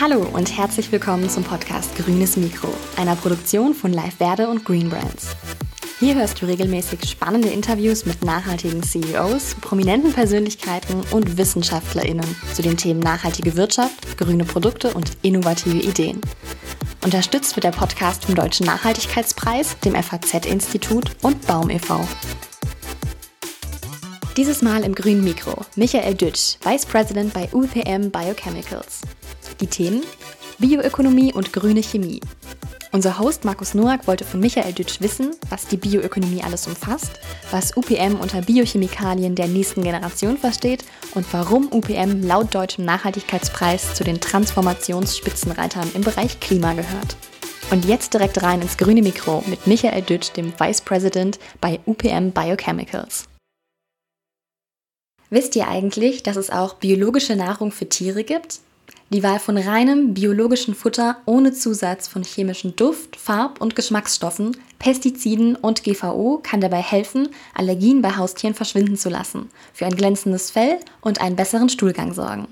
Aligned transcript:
Hallo 0.00 0.26
und 0.32 0.56
herzlich 0.56 0.90
willkommen 0.90 1.28
zum 1.28 1.44
Podcast 1.44 1.94
Grünes 1.96 2.36
Mikro, 2.36 2.68
einer 2.96 3.14
Produktion 3.14 3.74
von 3.74 3.92
Live 3.92 4.16
Verde 4.16 4.48
und 4.48 4.64
Green 4.64 4.88
Brands. 4.88 5.36
Hier 6.00 6.16
hörst 6.16 6.40
du 6.40 6.46
regelmäßig 6.46 7.04
spannende 7.08 7.48
Interviews 7.48 8.04
mit 8.04 8.24
nachhaltigen 8.24 8.82
CEOs, 8.82 9.54
prominenten 9.60 10.12
Persönlichkeiten 10.12 11.02
und 11.12 11.36
WissenschaftlerInnen 11.36 12.24
zu 12.54 12.62
den 12.62 12.76
Themen 12.76 13.00
nachhaltige 13.00 13.54
Wirtschaft, 13.56 14.18
grüne 14.18 14.44
Produkte 14.44 14.92
und 14.94 15.12
innovative 15.22 15.78
Ideen. 15.78 16.20
Unterstützt 17.04 17.54
wird 17.54 17.64
der 17.64 17.70
Podcast 17.70 18.24
vom 18.24 18.34
Deutschen 18.34 18.66
Nachhaltigkeitspreis, 18.66 19.78
dem 19.80 19.94
FAZ-Institut 19.94 21.16
und 21.22 21.46
Baum 21.46 21.70
e.V. 21.70 22.00
Dieses 24.36 24.62
Mal 24.62 24.82
im 24.82 24.94
grünen 24.94 25.22
Mikro 25.22 25.64
Michael 25.76 26.14
Dütsch, 26.14 26.56
Vice 26.64 26.86
President 26.86 27.34
bei 27.34 27.48
UPM 27.52 28.10
Biochemicals. 28.10 29.02
Die 29.60 29.66
Themen 29.66 30.02
Bioökonomie 30.58 31.32
und 31.32 31.52
grüne 31.52 31.82
Chemie. 31.82 32.20
Unser 32.92 33.18
Host 33.18 33.44
Markus 33.44 33.74
Noack 33.74 34.06
wollte 34.06 34.24
von 34.24 34.38
Michael 34.40 34.72
Dütsch 34.72 35.00
wissen, 35.00 35.34
was 35.48 35.66
die 35.66 35.76
Bioökonomie 35.76 36.42
alles 36.42 36.66
umfasst, 36.66 37.12
was 37.50 37.76
UPM 37.76 38.20
unter 38.20 38.42
Biochemikalien 38.42 39.34
der 39.34 39.48
nächsten 39.48 39.82
Generation 39.82 40.36
versteht 40.36 40.84
und 41.14 41.26
warum 41.32 41.72
UPM 41.72 42.22
laut 42.22 42.54
deutschem 42.54 42.84
Nachhaltigkeitspreis 42.84 43.94
zu 43.94 44.04
den 44.04 44.20
Transformationsspitzenreitern 44.20 45.90
im 45.94 46.02
Bereich 46.02 46.38
Klima 46.38 46.74
gehört. 46.74 47.16
Und 47.70 47.86
jetzt 47.86 48.12
direkt 48.12 48.42
rein 48.42 48.60
ins 48.60 48.76
grüne 48.76 49.00
Mikro 49.00 49.42
mit 49.46 49.66
Michael 49.66 50.02
Dütsch, 50.02 50.32
dem 50.36 50.52
Vice 50.60 50.82
President 50.82 51.38
bei 51.60 51.80
UPM 51.86 52.30
Biochemicals. 52.30 53.24
Wisst 55.30 55.56
ihr 55.56 55.66
eigentlich, 55.66 56.22
dass 56.22 56.36
es 56.36 56.50
auch 56.50 56.74
biologische 56.74 57.36
Nahrung 57.36 57.72
für 57.72 57.88
Tiere 57.88 58.22
gibt? 58.22 58.60
Die 59.12 59.22
Wahl 59.22 59.38
von 59.38 59.58
reinem 59.58 60.14
biologischen 60.14 60.74
Futter 60.74 61.18
ohne 61.26 61.52
Zusatz 61.52 62.08
von 62.08 62.24
chemischen 62.24 62.76
Duft-, 62.76 63.16
Farb- 63.16 63.60
und 63.60 63.76
Geschmacksstoffen, 63.76 64.56
Pestiziden 64.78 65.54
und 65.54 65.84
GVO 65.84 66.40
kann 66.42 66.62
dabei 66.62 66.80
helfen, 66.80 67.28
Allergien 67.52 68.00
bei 68.00 68.16
Haustieren 68.16 68.54
verschwinden 68.54 68.96
zu 68.96 69.10
lassen, 69.10 69.50
für 69.74 69.84
ein 69.84 69.96
glänzendes 69.96 70.50
Fell 70.50 70.78
und 71.02 71.20
einen 71.20 71.36
besseren 71.36 71.68
Stuhlgang 71.68 72.14
sorgen. 72.14 72.48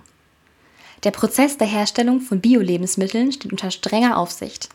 Der 1.02 1.12
Prozess 1.12 1.56
der 1.56 1.66
Herstellung 1.66 2.20
von 2.20 2.42
Bio-Lebensmitteln 2.42 3.32
steht 3.32 3.52
unter 3.52 3.70
strenger 3.70 4.18
Aufsicht. 4.18 4.68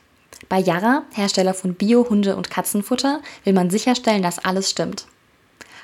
Bei 0.49 0.57
Yara, 0.57 1.03
Hersteller 1.13 1.53
von 1.53 1.75
Bio-Hunde- 1.75 2.35
und 2.35 2.49
Katzenfutter, 2.49 3.21
will 3.43 3.53
man 3.53 3.69
sicherstellen, 3.69 4.23
dass 4.23 4.43
alles 4.43 4.71
stimmt. 4.71 5.05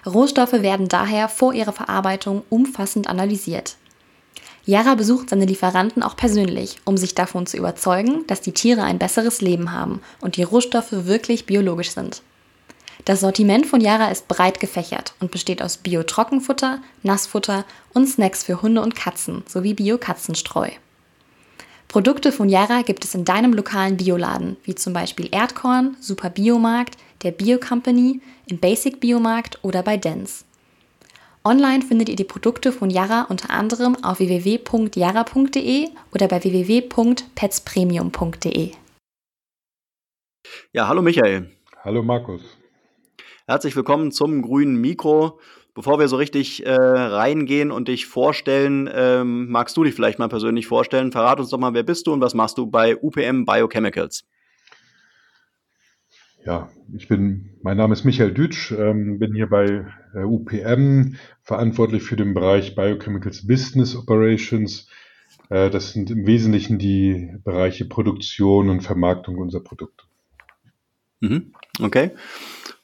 Rohstoffe 0.03 0.63
werden 0.63 0.87
daher 0.87 1.29
vor 1.29 1.53
ihrer 1.53 1.73
Verarbeitung 1.73 2.41
umfassend 2.49 3.05
analysiert. 3.05 3.77
Yara 4.71 4.95
besucht 4.95 5.29
seine 5.29 5.43
Lieferanten 5.43 6.01
auch 6.01 6.15
persönlich, 6.15 6.77
um 6.85 6.95
sich 6.95 7.13
davon 7.13 7.45
zu 7.45 7.57
überzeugen, 7.57 8.25
dass 8.27 8.39
die 8.39 8.53
Tiere 8.53 8.83
ein 8.83 8.99
besseres 8.99 9.41
Leben 9.41 9.73
haben 9.73 9.99
und 10.21 10.37
die 10.37 10.43
Rohstoffe 10.43 10.93
wirklich 10.93 11.45
biologisch 11.45 11.91
sind. 11.91 12.21
Das 13.03 13.19
Sortiment 13.19 13.65
von 13.65 13.81
Yara 13.81 14.09
ist 14.11 14.29
breit 14.29 14.61
gefächert 14.61 15.13
und 15.19 15.29
besteht 15.29 15.61
aus 15.61 15.75
Bio-Trockenfutter, 15.75 16.79
Nassfutter 17.03 17.65
und 17.93 18.07
Snacks 18.07 18.45
für 18.45 18.61
Hunde 18.61 18.81
und 18.81 18.95
Katzen 18.95 19.43
sowie 19.45 19.73
Bio-Katzenstreu. 19.73 20.69
Produkte 21.89 22.31
von 22.31 22.47
Yara 22.47 22.83
gibt 22.83 23.03
es 23.03 23.13
in 23.13 23.25
deinem 23.25 23.51
lokalen 23.51 23.97
Bioladen, 23.97 24.55
wie 24.63 24.75
zum 24.75 24.93
Beispiel 24.93 25.27
Erdkorn, 25.33 25.97
Super 25.99 26.29
Biomarkt, 26.29 26.95
der 27.23 27.31
Bio 27.31 27.57
Company, 27.59 28.21
im 28.45 28.57
Basic 28.57 29.01
Biomarkt 29.01 29.59
oder 29.63 29.83
bei 29.83 29.97
Dens. 29.97 30.45
Online 31.43 31.81
findet 31.81 32.07
ihr 32.07 32.15
die 32.15 32.23
Produkte 32.23 32.71
von 32.71 32.91
Yara 32.91 33.23
unter 33.23 33.49
anderem 33.49 33.97
auf 34.03 34.19
www.yara.de 34.19 35.87
oder 36.13 36.27
bei 36.27 36.43
www.petspremium.de. 36.43 38.71
Ja, 40.71 40.87
hallo 40.87 41.01
Michael. 41.01 41.49
Hallo 41.83 42.03
Markus. 42.03 42.43
Herzlich 43.47 43.75
willkommen 43.75 44.11
zum 44.11 44.43
grünen 44.43 44.75
Mikro. 44.75 45.39
Bevor 45.73 45.97
wir 45.97 46.07
so 46.07 46.17
richtig 46.17 46.63
äh, 46.63 46.73
reingehen 46.73 47.71
und 47.71 47.87
dich 47.87 48.05
vorstellen, 48.05 48.87
ähm, 48.93 49.49
magst 49.49 49.75
du 49.77 49.83
dich 49.83 49.95
vielleicht 49.95 50.19
mal 50.19 50.29
persönlich 50.29 50.67
vorstellen? 50.67 51.11
Verrat 51.11 51.39
uns 51.39 51.49
doch 51.49 51.57
mal, 51.57 51.73
wer 51.73 51.81
bist 51.81 52.05
du 52.05 52.13
und 52.13 52.21
was 52.21 52.35
machst 52.35 52.59
du 52.59 52.67
bei 52.67 52.95
UPM 52.95 53.45
Biochemicals? 53.45 54.27
Ja, 56.43 56.69
ich 56.95 57.07
bin, 57.07 57.51
mein 57.61 57.77
Name 57.77 57.93
ist 57.93 58.03
Michael 58.03 58.33
Dütsch, 58.33 58.71
ähm, 58.71 59.19
bin 59.19 59.33
hier 59.35 59.47
bei 59.47 59.85
äh, 60.15 60.23
UPM 60.23 61.15
verantwortlich 61.43 62.01
für 62.01 62.15
den 62.15 62.33
Bereich 62.33 62.75
Biochemicals 62.75 63.45
Business 63.45 63.95
Operations. 63.95 64.87
Äh, 65.49 65.69
das 65.69 65.93
sind 65.93 66.09
im 66.09 66.25
Wesentlichen 66.25 66.79
die 66.79 67.37
Bereiche 67.43 67.85
Produktion 67.85 68.69
und 68.69 68.81
Vermarktung 68.81 69.37
unserer 69.37 69.63
Produkte. 69.63 70.05
Mhm, 71.19 71.53
okay. 71.79 72.11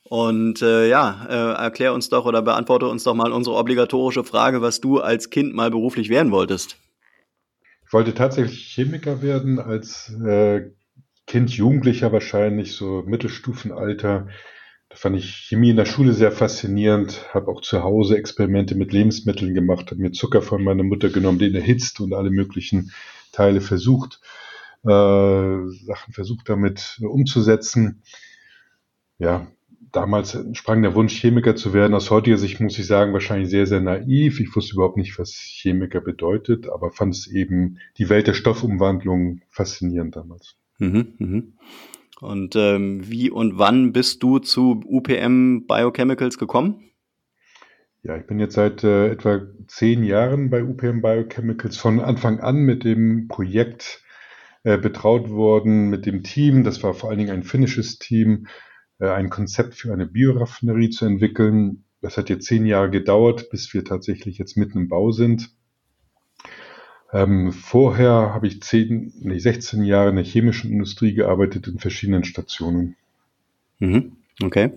Und 0.03 0.61
äh, 0.61 0.87
ja, 0.87 1.25
äh, 1.27 1.63
erklär 1.63 1.93
uns 1.93 2.09
doch 2.09 2.25
oder 2.25 2.43
beantworte 2.43 2.87
uns 2.87 3.03
doch 3.03 3.15
mal 3.15 3.31
unsere 3.31 3.57
obligatorische 3.57 4.23
Frage, 4.23 4.61
was 4.61 4.81
du 4.81 4.99
als 4.99 5.31
Kind 5.31 5.55
mal 5.55 5.71
beruflich 5.71 6.09
werden 6.09 6.31
wolltest. 6.31 6.77
Ich 7.85 7.91
wollte 7.91 8.13
tatsächlich 8.13 8.71
Chemiker 8.73 9.21
werden 9.21 9.59
als 9.59 10.13
äh, 10.23 10.69
Kind, 11.27 11.51
Jugendlicher 11.51 12.13
wahrscheinlich, 12.13 12.71
so 12.71 13.03
Mittelstufenalter. 13.05 14.29
Da 14.87 14.95
fand 14.95 15.17
ich 15.17 15.47
Chemie 15.49 15.71
in 15.71 15.75
der 15.75 15.85
Schule 15.85 16.13
sehr 16.13 16.31
faszinierend, 16.31 17.33
habe 17.33 17.51
auch 17.51 17.59
zu 17.59 17.83
Hause 17.83 18.17
Experimente 18.17 18.75
mit 18.75 18.93
Lebensmitteln 18.93 19.53
gemacht, 19.53 19.91
habe 19.91 20.01
mir 20.01 20.13
Zucker 20.13 20.41
von 20.41 20.63
meiner 20.63 20.83
Mutter 20.83 21.09
genommen, 21.09 21.39
den 21.39 21.53
erhitzt 21.53 21.99
und 21.99 22.13
alle 22.13 22.29
möglichen 22.31 22.93
Teile 23.33 23.59
versucht, 23.59 24.21
äh, 24.83 24.87
Sachen 24.87 26.13
versucht 26.13 26.47
damit 26.47 26.97
umzusetzen. 27.01 28.03
Ja, 29.19 29.47
damals 29.91 30.37
sprang 30.53 30.81
der 30.81 30.95
Wunsch, 30.95 31.19
Chemiker 31.19 31.57
zu 31.57 31.73
werden. 31.73 31.93
Aus 31.93 32.09
heutiger 32.09 32.37
Sicht 32.37 32.61
muss 32.61 32.79
ich 32.79 32.87
sagen, 32.87 33.11
wahrscheinlich 33.11 33.49
sehr, 33.49 33.67
sehr 33.67 33.81
naiv. 33.81 34.39
Ich 34.39 34.55
wusste 34.55 34.75
überhaupt 34.75 34.95
nicht, 34.95 35.19
was 35.19 35.33
Chemiker 35.33 35.99
bedeutet, 35.99 36.69
aber 36.69 36.91
fand 36.91 37.15
es 37.15 37.27
eben 37.27 37.79
die 37.97 38.07
Welt 38.07 38.27
der 38.27 38.33
Stoffumwandlung 38.33 39.41
faszinierend 39.49 40.15
damals. 40.15 40.55
Mhm, 40.79 41.13
mhm. 41.17 41.53
Und 42.19 42.55
ähm, 42.55 43.09
wie 43.09 43.29
und 43.29 43.57
wann 43.59 43.93
bist 43.93 44.23
du 44.23 44.39
zu 44.39 44.81
UPM 44.85 45.65
Biochemicals 45.67 46.37
gekommen? 46.37 46.83
Ja, 48.03 48.17
ich 48.17 48.25
bin 48.25 48.39
jetzt 48.39 48.55
seit 48.55 48.83
äh, 48.83 49.09
etwa 49.09 49.41
zehn 49.67 50.03
Jahren 50.03 50.49
bei 50.49 50.63
UPM 50.63 51.01
Biochemicals 51.01 51.77
von 51.77 51.99
Anfang 51.99 52.39
an 52.39 52.57
mit 52.57 52.83
dem 52.83 53.27
Projekt 53.27 54.03
äh, 54.63 54.77
betraut 54.77 55.29
worden, 55.29 55.89
mit 55.89 56.05
dem 56.05 56.23
Team. 56.23 56.63
Das 56.63 56.81
war 56.83 56.93
vor 56.93 57.09
allen 57.09 57.19
Dingen 57.19 57.31
ein 57.31 57.43
finnisches 57.43 57.99
Team, 57.99 58.47
äh, 58.99 59.09
ein 59.09 59.29
Konzept 59.29 59.75
für 59.75 59.93
eine 59.93 60.07
Bioraffinerie 60.07 60.89
zu 60.89 61.05
entwickeln. 61.05 61.83
Das 62.01 62.17
hat 62.17 62.29
jetzt 62.29 62.45
zehn 62.45 62.65
Jahre 62.65 62.89
gedauert, 62.89 63.49
bis 63.49 63.73
wir 63.73 63.83
tatsächlich 63.83 64.37
jetzt 64.37 64.57
mitten 64.57 64.77
im 64.77 64.87
Bau 64.87 65.11
sind. 65.11 65.56
Ähm, 67.17 67.51
vorher 67.51 68.31
habe 68.33 68.45
ich 68.45 68.61
zehn, 68.61 69.11
nee, 69.21 69.39
16 69.39 69.83
Jahre 69.83 70.09
in 70.09 70.17
der 70.17 70.25
chemischen 70.25 70.71
Industrie 70.71 71.13
gearbeitet 71.15 71.67
in 71.67 71.79
verschiedenen 71.79 72.23
Stationen. 72.23 72.95
Mhm, 73.79 74.17
okay. 74.43 74.73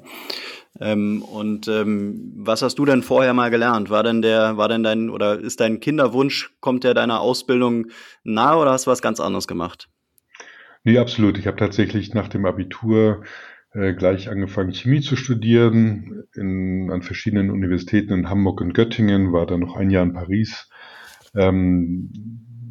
Ähm, 0.81 1.21
und 1.21 1.69
ähm, 1.69 2.33
was 2.37 2.63
hast 2.63 2.79
du 2.79 2.87
denn 2.87 3.03
vorher 3.03 3.35
mal 3.35 3.51
gelernt? 3.51 3.91
War 3.91 4.03
denn 4.03 4.23
der, 4.23 4.57
war 4.57 4.69
denn 4.69 4.83
dein 4.83 5.11
oder 5.11 5.39
ist 5.39 5.61
dein 5.61 5.81
Kinderwunsch, 5.81 6.51
kommt 6.61 6.85
der 6.85 6.95
deiner 6.95 7.21
Ausbildung 7.21 7.89
nahe 8.25 8.57
oder 8.57 8.71
hast 8.71 8.87
du 8.87 8.91
was 8.91 9.03
ganz 9.03 9.21
anderes 9.21 9.47
gemacht? 9.47 9.91
Nee, 10.83 10.97
absolut. 10.97 11.37
Ich 11.37 11.47
habe 11.47 11.59
tatsächlich 11.59 12.15
nach 12.15 12.29
dem 12.29 12.47
Abitur 12.47 13.23
äh, 13.75 13.93
gleich 13.93 14.31
angefangen, 14.31 14.73
Chemie 14.73 15.03
zu 15.03 15.17
studieren 15.17 16.25
in, 16.35 16.91
an 16.91 17.03
verschiedenen 17.03 17.51
Universitäten 17.51 18.15
in 18.15 18.31
Hamburg 18.31 18.63
und 18.63 18.73
Göttingen, 18.73 19.35
war 19.35 19.45
dann 19.45 19.61
noch 19.61 19.77
ein 19.77 19.91
Jahr 19.91 20.05
in 20.05 20.15
Paris 20.15 20.71
ähm, 21.35 22.11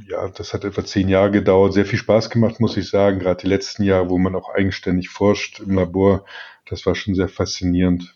ja, 0.08 0.28
das 0.30 0.54
hat 0.54 0.64
etwa 0.64 0.84
zehn 0.84 1.08
Jahre 1.08 1.32
gedauert, 1.32 1.74
sehr 1.74 1.86
viel 1.86 2.00
Spaß 2.00 2.30
gemacht, 2.30 2.60
muss 2.60 2.78
ich 2.78 2.90
sagen. 2.90 3.20
Gerade 3.20 3.42
die 3.42 3.48
letzten 3.48 3.84
Jahre, 3.84 4.10
wo 4.10 4.18
man 4.18 4.36
auch 4.36 4.54
eigenständig 4.54 5.10
forscht 5.10 5.60
im 5.60 5.76
Labor, 5.76 6.26
das 6.68 6.86
war 6.86 6.96
schon 6.96 7.16
sehr 7.16 7.30
faszinierend. 7.30 8.14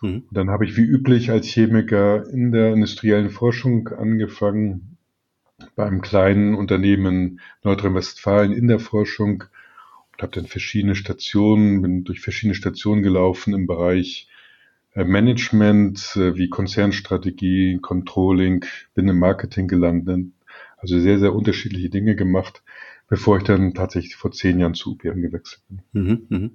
Mhm. 0.00 0.24
Dann 0.30 0.50
habe 0.50 0.64
ich 0.64 0.76
wie 0.76 0.82
üblich 0.82 1.30
als 1.30 1.46
Chemiker 1.46 2.28
in 2.30 2.52
der 2.52 2.72
industriellen 2.72 3.30
Forschung 3.30 3.88
angefangen, 3.88 4.96
bei 5.74 5.84
einem 5.84 6.02
kleinen 6.02 6.54
Unternehmen 6.54 7.06
in 7.06 7.40
Nordrhein-Westfalen 7.64 8.52
in 8.52 8.68
der 8.68 8.78
Forschung 8.78 9.44
und 10.12 10.22
habe 10.22 10.32
dann 10.32 10.46
verschiedene 10.46 10.94
Stationen, 10.94 11.82
bin 11.82 12.04
durch 12.04 12.20
verschiedene 12.20 12.54
Stationen 12.54 13.02
gelaufen 13.02 13.54
im 13.54 13.66
Bereich 13.66 14.28
Management 15.04 16.16
äh, 16.16 16.36
wie 16.36 16.48
Konzernstrategie, 16.48 17.78
Controlling, 17.80 18.64
bin 18.94 19.08
im 19.08 19.18
Marketing 19.18 19.68
gelandet. 19.68 20.26
Also 20.76 20.98
sehr, 21.00 21.18
sehr 21.18 21.34
unterschiedliche 21.34 21.90
Dinge 21.90 22.14
gemacht, 22.14 22.62
bevor 23.08 23.38
ich 23.38 23.44
dann 23.44 23.74
tatsächlich 23.74 24.16
vor 24.16 24.30
zehn 24.30 24.60
Jahren 24.60 24.74
zu 24.74 24.92
UPM 24.92 25.22
gewechselt 25.22 25.62
bin. 25.68 25.82
Mhm, 25.92 26.26
mhm. 26.28 26.50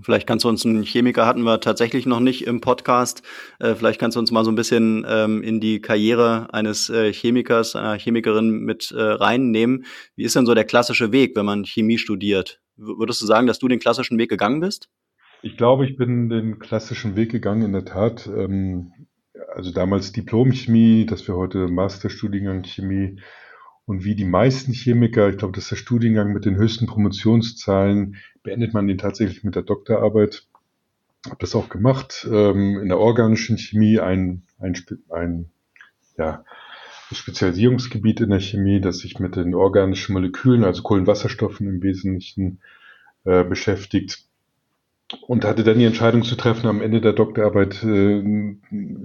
Vielleicht 0.00 0.26
kannst 0.26 0.44
du 0.44 0.48
uns, 0.48 0.64
einen 0.64 0.84
Chemiker 0.84 1.26
hatten 1.26 1.42
wir 1.42 1.60
tatsächlich 1.60 2.06
noch 2.06 2.20
nicht 2.20 2.46
im 2.46 2.60
Podcast, 2.60 3.22
äh, 3.58 3.74
vielleicht 3.74 4.00
kannst 4.00 4.16
du 4.16 4.20
uns 4.20 4.30
mal 4.30 4.44
so 4.44 4.52
ein 4.52 4.54
bisschen 4.54 5.04
ähm, 5.08 5.42
in 5.42 5.60
die 5.60 5.80
Karriere 5.80 6.52
eines 6.54 6.88
äh, 6.88 7.12
Chemikers, 7.12 7.74
einer 7.74 7.98
Chemikerin 7.98 8.60
mit 8.60 8.92
äh, 8.92 9.00
reinnehmen. 9.00 9.84
Wie 10.14 10.22
ist 10.22 10.36
denn 10.36 10.46
so 10.46 10.54
der 10.54 10.64
klassische 10.64 11.10
Weg, 11.10 11.34
wenn 11.36 11.46
man 11.46 11.64
Chemie 11.64 11.98
studiert? 11.98 12.60
Würdest 12.76 13.20
du 13.20 13.26
sagen, 13.26 13.48
dass 13.48 13.58
du 13.58 13.66
den 13.66 13.80
klassischen 13.80 14.18
Weg 14.18 14.30
gegangen 14.30 14.60
bist? 14.60 14.88
Ich 15.40 15.56
glaube, 15.56 15.86
ich 15.86 15.96
bin 15.96 16.28
den 16.28 16.58
klassischen 16.58 17.14
Weg 17.14 17.30
gegangen, 17.30 17.62
in 17.62 17.72
der 17.72 17.84
Tat. 17.84 18.26
Ähm, 18.26 18.92
also 19.54 19.72
damals 19.72 20.12
Diplom-Chemie, 20.12 21.06
dass 21.06 21.26
wir 21.28 21.36
heute 21.36 21.68
Masterstudiengang 21.68 22.64
Chemie 22.64 23.20
und 23.86 24.04
wie 24.04 24.14
die 24.14 24.24
meisten 24.24 24.72
Chemiker, 24.72 25.30
ich 25.30 25.38
glaube, 25.38 25.54
das 25.54 25.64
ist 25.64 25.70
der 25.70 25.76
Studiengang 25.76 26.32
mit 26.32 26.44
den 26.44 26.56
höchsten 26.56 26.86
Promotionszahlen, 26.86 28.16
beendet 28.42 28.74
man 28.74 28.86
den 28.86 28.98
tatsächlich 28.98 29.44
mit 29.44 29.54
der 29.54 29.62
Doktorarbeit. 29.62 30.46
Habe 31.24 31.36
das 31.38 31.54
auch 31.54 31.68
gemacht. 31.68 32.28
Ähm, 32.30 32.78
in 32.80 32.88
der 32.88 32.98
organischen 32.98 33.58
Chemie 33.58 33.98
ein, 33.98 34.42
ein, 34.58 34.74
ein 35.08 35.50
ja, 36.18 36.44
Spezialisierungsgebiet 37.12 38.20
in 38.20 38.30
der 38.30 38.40
Chemie, 38.40 38.80
das 38.80 38.98
sich 38.98 39.18
mit 39.18 39.36
den 39.36 39.54
organischen 39.54 40.12
Molekülen, 40.12 40.64
also 40.64 40.82
Kohlenwasserstoffen 40.82 41.66
im 41.66 41.82
Wesentlichen 41.82 42.60
äh, 43.24 43.44
beschäftigt. 43.44 44.27
Und 45.26 45.44
hatte 45.44 45.64
dann 45.64 45.78
die 45.78 45.86
Entscheidung 45.86 46.22
zu 46.22 46.36
treffen, 46.36 46.66
am 46.66 46.82
Ende 46.82 47.00
der 47.00 47.14
Doktorarbeit 47.14 47.82
äh, 47.82 48.56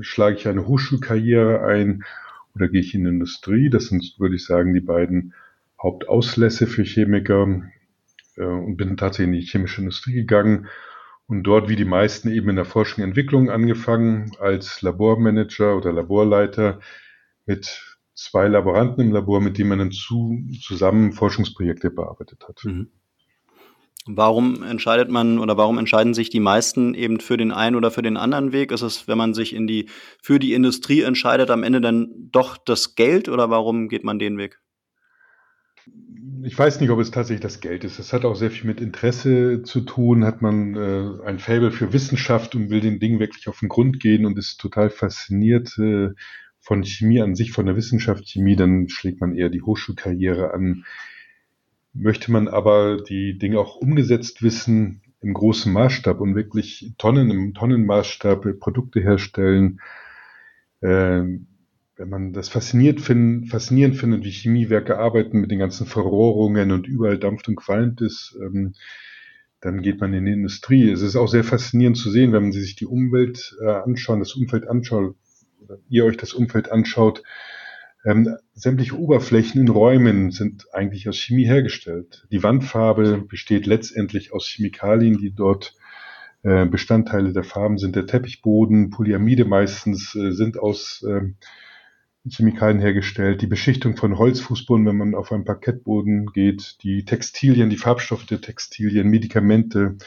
schlage 0.02 0.36
ich 0.36 0.48
eine 0.48 0.68
Hochschulkarriere 0.68 1.66
ein 1.66 2.04
oder 2.56 2.68
gehe 2.68 2.82
ich 2.82 2.94
in 2.94 3.04
die 3.04 3.10
Industrie? 3.10 3.70
Das 3.70 3.86
sind, 3.86 4.16
würde 4.18 4.36
ich 4.36 4.46
sagen, 4.46 4.74
die 4.74 4.82
beiden 4.82 5.34
Hauptauslässe 5.82 6.68
für 6.68 6.84
Chemiker 6.84 7.64
äh, 8.36 8.44
und 8.44 8.76
bin 8.78 8.98
tatsächlich 8.98 9.28
in 9.28 9.42
die 9.42 9.48
chemische 9.48 9.82
Industrie 9.82 10.14
gegangen 10.14 10.68
und 11.28 11.44
dort 11.44 11.70
wie 11.70 11.76
die 11.76 11.86
meisten 11.86 12.30
eben 12.30 12.50
in 12.50 12.58
der 12.58 12.66
Forschung 12.66 13.04
und 13.04 13.10
Entwicklung 13.10 13.50
angefangen 13.50 14.32
als 14.40 14.82
Labormanager 14.82 15.78
oder 15.78 15.94
Laborleiter 15.94 16.80
mit 17.46 17.98
zwei 18.14 18.48
Laboranten 18.48 19.02
im 19.02 19.12
Labor, 19.12 19.42
mit 19.42 19.58
denen 19.58 19.70
man 19.70 19.80
dann 19.80 19.92
zu, 19.92 20.42
zusammen 20.62 21.14
Forschungsprojekte 21.14 21.92
bearbeitet 21.92 22.46
hat. 22.48 22.62
Mhm. 22.64 22.92
Warum 24.06 24.64
entscheidet 24.64 25.10
man 25.10 25.40
oder 25.40 25.56
warum 25.56 25.78
entscheiden 25.78 26.14
sich 26.14 26.30
die 26.30 26.42
meisten 26.42 26.94
eben 26.94 27.22
für 27.22 27.38
den 27.38 27.52
einen 27.52 27.76
oder 27.78 27.90
für 27.90 28.02
den 28.02 28.18
anderen 28.18 28.52
Weg? 28.52 28.72
Ist 28.72 28.82
es, 28.82 29.08
wenn 29.08 29.18
man 29.18 29.34
sich 29.34 29.56
in 29.56 29.66
die, 29.66 29.88
für 30.22 30.40
die 30.40 30.54
Industrie 30.54 31.02
entscheidet, 31.02 31.50
am 31.50 31.64
Ende 31.64 31.80
dann 31.80 32.10
doch 32.32 32.58
das 32.58 32.96
Geld 32.96 33.30
oder 33.30 33.50
warum 33.50 33.88
geht 33.88 34.04
man 34.04 34.20
den 34.20 34.38
Weg? 34.38 34.60
Ich 36.44 36.58
weiß 36.58 36.82
nicht, 36.82 36.90
ob 36.90 37.00
es 37.00 37.12
tatsächlich 37.12 37.42
das 37.42 37.62
Geld 37.62 37.86
ist. 37.86 38.00
Es 38.00 38.12
hat 38.12 38.26
auch 38.26 38.36
sehr 38.36 38.52
viel 38.52 38.68
mit 38.68 38.82
Interesse 38.82 39.64
zu 39.64 39.82
tun. 39.82 40.26
Hat 40.26 40.42
man 40.42 40.76
äh, 40.76 41.26
ein 41.26 41.40
Faible 41.40 41.72
für 41.72 41.94
Wissenschaft 41.94 42.56
und 42.56 42.70
will 42.70 42.82
den 42.82 43.00
Dingen 43.00 43.20
wirklich 43.20 43.48
auf 43.48 43.60
den 43.60 43.70
Grund 43.70 44.02
gehen 44.02 44.26
und 44.26 44.38
ist 44.38 44.60
total 44.60 44.90
fasziniert 44.90 45.78
äh, 45.78 46.10
von 46.64 46.84
Chemie 46.84 47.22
an 47.22 47.36
sich, 47.36 47.52
von 47.52 47.66
der 47.66 47.76
Wissenschaft 47.76 48.26
Chemie, 48.26 48.56
dann 48.56 48.88
schlägt 48.90 49.20
man 49.20 49.36
eher 49.36 49.50
die 49.50 49.62
Hochschulkarriere 49.62 50.54
an 50.54 50.86
möchte 51.94 52.32
man 52.32 52.48
aber 52.48 52.98
die 52.98 53.38
Dinge 53.38 53.60
auch 53.60 53.76
umgesetzt 53.76 54.42
wissen 54.42 55.02
im 55.22 55.34
großen 55.34 55.72
Maßstab 55.72 56.20
und 56.20 56.36
wirklich 56.36 56.94
Tonnen 56.98 57.32
im 57.32 57.54
Tonnenmaßstab 57.54 58.60
Produkte 58.60 59.00
herstellen. 59.00 59.80
Äh, 60.82 61.24
wenn 61.96 62.10
man 62.10 62.34
das 62.34 62.50
fasziniert 62.50 63.00
find, 63.00 63.50
faszinierend 63.50 63.96
findet, 63.96 64.24
wie 64.26 64.32
Chemiewerke 64.32 64.98
arbeiten 64.98 65.40
mit 65.40 65.52
den 65.52 65.60
ganzen 65.60 65.86
Verrohrungen 65.86 66.72
und 66.72 66.88
überall 66.88 67.20
dampft 67.20 67.48
und 67.48 67.56
qualmt 67.56 68.02
ist, 68.02 68.36
ähm, 68.42 68.74
dann 69.62 69.82
geht 69.82 70.02
man 70.02 70.14
in 70.14 70.26
die 70.26 70.34
Industrie. 70.34 70.90
Es 70.90 71.02
ist 71.02 71.16
auch 71.16 71.28
sehr 71.28 71.44
faszinierend 71.44 71.98
zu 71.98 72.12
sehen, 72.12 72.34
wenn 72.34 72.44
man 72.44 72.52
sich 72.52 72.76
die 72.76 72.88
Umwelt 72.88 73.56
äh, 73.62 73.70
anschaut, 73.70 74.20
das 74.20 74.34
Umfeld 74.34 74.68
anschaut, 74.68 75.16
ihr 75.88 76.04
euch 76.04 76.18
das 76.18 76.34
Umfeld 76.34 76.72
anschaut, 76.72 77.24
ähm, 78.06 78.36
sämtliche 78.54 78.98
Oberflächen 78.98 79.62
in 79.62 79.70
Räumen 79.70 80.32
sind 80.32 80.66
eigentlich 80.74 81.08
aus 81.08 81.18
Chemie 81.18 81.46
hergestellt. 81.46 82.28
Die 82.32 82.44
Wandfarbe 82.44 83.20
besteht 83.28 83.66
letztendlich 83.66 84.34
aus 84.34 84.48
Chemikalien, 84.48 85.18
die 85.18 85.34
dort 85.34 85.76
äh, 86.44 86.66
Bestandteile 86.66 87.32
der 87.32 87.46
Farben 87.46 87.78
sind. 87.78 87.96
Der 87.96 88.06
Teppichboden, 88.06 88.90
Polyamide 88.90 89.46
meistens, 89.46 90.14
äh, 90.16 90.32
sind 90.32 90.60
aus 90.60 91.06
äh, 91.08 91.22
Chemikalien 92.30 92.80
hergestellt. 92.80 93.42
Die 93.42 93.48
Beschichtung 93.48 93.96
von 93.96 94.18
Holzfußboden, 94.18 94.86
wenn 94.86 94.98
man 94.98 95.16
auf 95.16 95.32
einen 95.32 95.46
Parkettboden 95.46 96.28
geht, 96.28 96.84
die 96.84 97.06
Textilien, 97.06 97.70
die 97.70 97.78
Farbstoffe 97.78 98.26
der 98.26 98.42
Textilien, 98.42 99.10
Medikamente. 99.10 99.98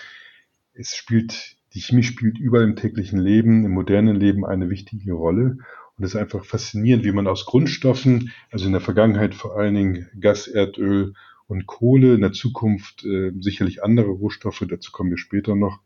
Es 0.74 0.94
spielt, 0.94 1.56
die 1.72 1.80
Chemie 1.80 2.02
spielt 2.02 2.38
überall 2.38 2.64
im 2.64 2.76
täglichen 2.76 3.18
Leben, 3.18 3.64
im 3.64 3.72
modernen 3.72 4.16
Leben 4.16 4.44
eine 4.44 4.68
wichtige 4.68 5.14
Rolle. 5.14 5.58
Und 5.96 6.04
es 6.04 6.14
ist 6.14 6.20
einfach 6.20 6.44
faszinierend, 6.44 7.04
wie 7.04 7.12
man 7.12 7.26
aus 7.26 7.46
Grundstoffen, 7.46 8.32
also 8.50 8.66
in 8.66 8.72
der 8.72 8.80
Vergangenheit 8.80 9.34
vor 9.34 9.56
allen 9.56 9.74
Dingen 9.74 10.08
Gas, 10.20 10.46
Erdöl 10.46 11.14
und 11.46 11.66
Kohle, 11.66 12.14
in 12.14 12.20
der 12.20 12.32
Zukunft 12.32 13.04
äh, 13.04 13.32
sicherlich 13.40 13.82
andere 13.82 14.10
Rohstoffe, 14.10 14.64
dazu 14.68 14.92
kommen 14.92 15.10
wir 15.10 15.18
später 15.18 15.54
noch, 15.54 15.80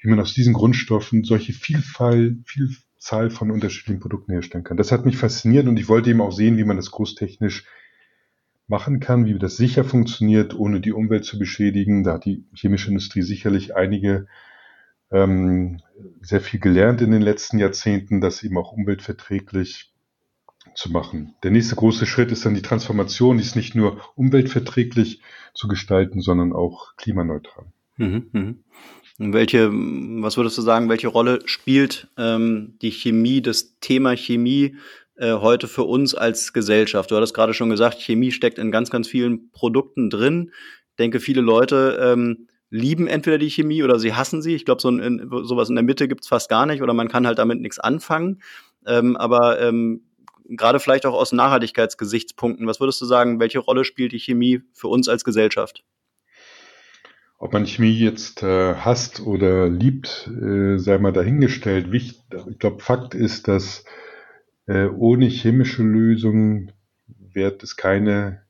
wie 0.00 0.08
man 0.08 0.20
aus 0.20 0.34
diesen 0.34 0.54
Grundstoffen 0.54 1.24
solche 1.24 1.52
Vielfalt, 1.52 2.36
Vielzahl 2.44 3.30
von 3.30 3.50
unterschiedlichen 3.50 4.00
Produkten 4.00 4.32
herstellen 4.32 4.62
kann. 4.62 4.76
Das 4.76 4.92
hat 4.92 5.04
mich 5.04 5.16
fasziniert 5.16 5.66
und 5.66 5.78
ich 5.78 5.88
wollte 5.88 6.10
eben 6.10 6.20
auch 6.20 6.32
sehen, 6.32 6.58
wie 6.58 6.64
man 6.64 6.76
das 6.76 6.90
großtechnisch 6.90 7.64
machen 8.68 9.00
kann, 9.00 9.26
wie 9.26 9.38
das 9.38 9.56
sicher 9.56 9.84
funktioniert, 9.84 10.54
ohne 10.54 10.80
die 10.80 10.92
Umwelt 10.92 11.24
zu 11.24 11.38
beschädigen. 11.38 12.04
Da 12.04 12.14
hat 12.14 12.24
die 12.24 12.44
chemische 12.54 12.88
Industrie 12.88 13.22
sicherlich 13.22 13.74
einige 13.74 14.26
ähm, 15.10 15.80
sehr 16.20 16.40
viel 16.40 16.60
gelernt 16.60 17.00
in 17.00 17.10
den 17.10 17.22
letzten 17.22 17.58
Jahrzehnten, 17.58 18.20
das 18.20 18.42
eben 18.42 18.58
auch 18.58 18.72
umweltverträglich 18.72 19.92
zu 20.74 20.90
machen. 20.90 21.34
Der 21.42 21.50
nächste 21.50 21.76
große 21.76 22.06
Schritt 22.06 22.32
ist 22.32 22.44
dann 22.44 22.54
die 22.54 22.62
Transformation, 22.62 23.38
ist 23.38 23.56
nicht 23.56 23.74
nur 23.74 24.00
umweltverträglich 24.14 25.20
zu 25.54 25.68
gestalten, 25.68 26.20
sondern 26.20 26.52
auch 26.52 26.96
klimaneutral. 26.96 27.66
Mhm, 27.96 28.28
mh. 28.32 28.54
Welche, 29.18 29.70
was 29.72 30.36
würdest 30.36 30.58
du 30.58 30.62
sagen, 30.62 30.90
welche 30.90 31.08
Rolle 31.08 31.40
spielt 31.46 32.08
ähm, 32.18 32.76
die 32.82 32.90
Chemie, 32.90 33.40
das 33.40 33.78
Thema 33.80 34.14
Chemie 34.14 34.76
äh, 35.14 35.32
heute 35.32 35.68
für 35.68 35.84
uns 35.84 36.14
als 36.14 36.52
Gesellschaft? 36.52 37.10
Du 37.10 37.16
hattest 37.16 37.32
gerade 37.32 37.54
schon 37.54 37.70
gesagt, 37.70 37.98
Chemie 37.98 38.32
steckt 38.32 38.58
in 38.58 38.70
ganz, 38.70 38.90
ganz 38.90 39.08
vielen 39.08 39.50
Produkten 39.52 40.10
drin. 40.10 40.50
Ich 40.90 40.96
denke, 40.96 41.20
viele 41.20 41.40
Leute 41.40 41.98
ähm, 42.02 42.48
lieben 42.76 43.06
entweder 43.06 43.38
die 43.38 43.50
Chemie 43.50 43.82
oder 43.82 43.98
sie 43.98 44.14
hassen 44.14 44.42
sie. 44.42 44.54
Ich 44.54 44.64
glaube, 44.64 44.80
so 44.80 44.88
in, 44.88 45.28
sowas 45.44 45.68
in 45.68 45.74
der 45.74 45.84
Mitte 45.84 46.08
gibt's 46.08 46.28
fast 46.28 46.48
gar 46.48 46.66
nicht 46.66 46.82
oder 46.82 46.94
man 46.94 47.08
kann 47.08 47.26
halt 47.26 47.38
damit 47.38 47.60
nichts 47.60 47.78
anfangen. 47.78 48.42
Ähm, 48.86 49.16
aber 49.16 49.60
ähm, 49.60 50.02
gerade 50.48 50.78
vielleicht 50.80 51.06
auch 51.06 51.14
aus 51.14 51.32
Nachhaltigkeitsgesichtspunkten, 51.32 52.66
was 52.66 52.80
würdest 52.80 53.00
du 53.00 53.06
sagen, 53.06 53.40
welche 53.40 53.58
Rolle 53.58 53.84
spielt 53.84 54.12
die 54.12 54.20
Chemie 54.20 54.62
für 54.72 54.88
uns 54.88 55.08
als 55.08 55.24
Gesellschaft? 55.24 55.84
Ob 57.38 57.52
man 57.52 57.66
Chemie 57.66 57.92
jetzt 57.92 58.42
äh, 58.42 58.74
hasst 58.74 59.20
oder 59.20 59.68
liebt, 59.68 60.30
äh, 60.42 60.78
sei 60.78 60.98
mal 60.98 61.12
dahingestellt. 61.12 61.92
Ich 61.92 62.58
glaube, 62.58 62.82
Fakt 62.82 63.14
ist, 63.14 63.46
dass 63.48 63.84
äh, 64.66 64.86
ohne 64.86 65.26
chemische 65.26 65.82
Lösungen 65.82 66.72
wird 67.06 67.62
es 67.62 67.76
keine 67.76 68.45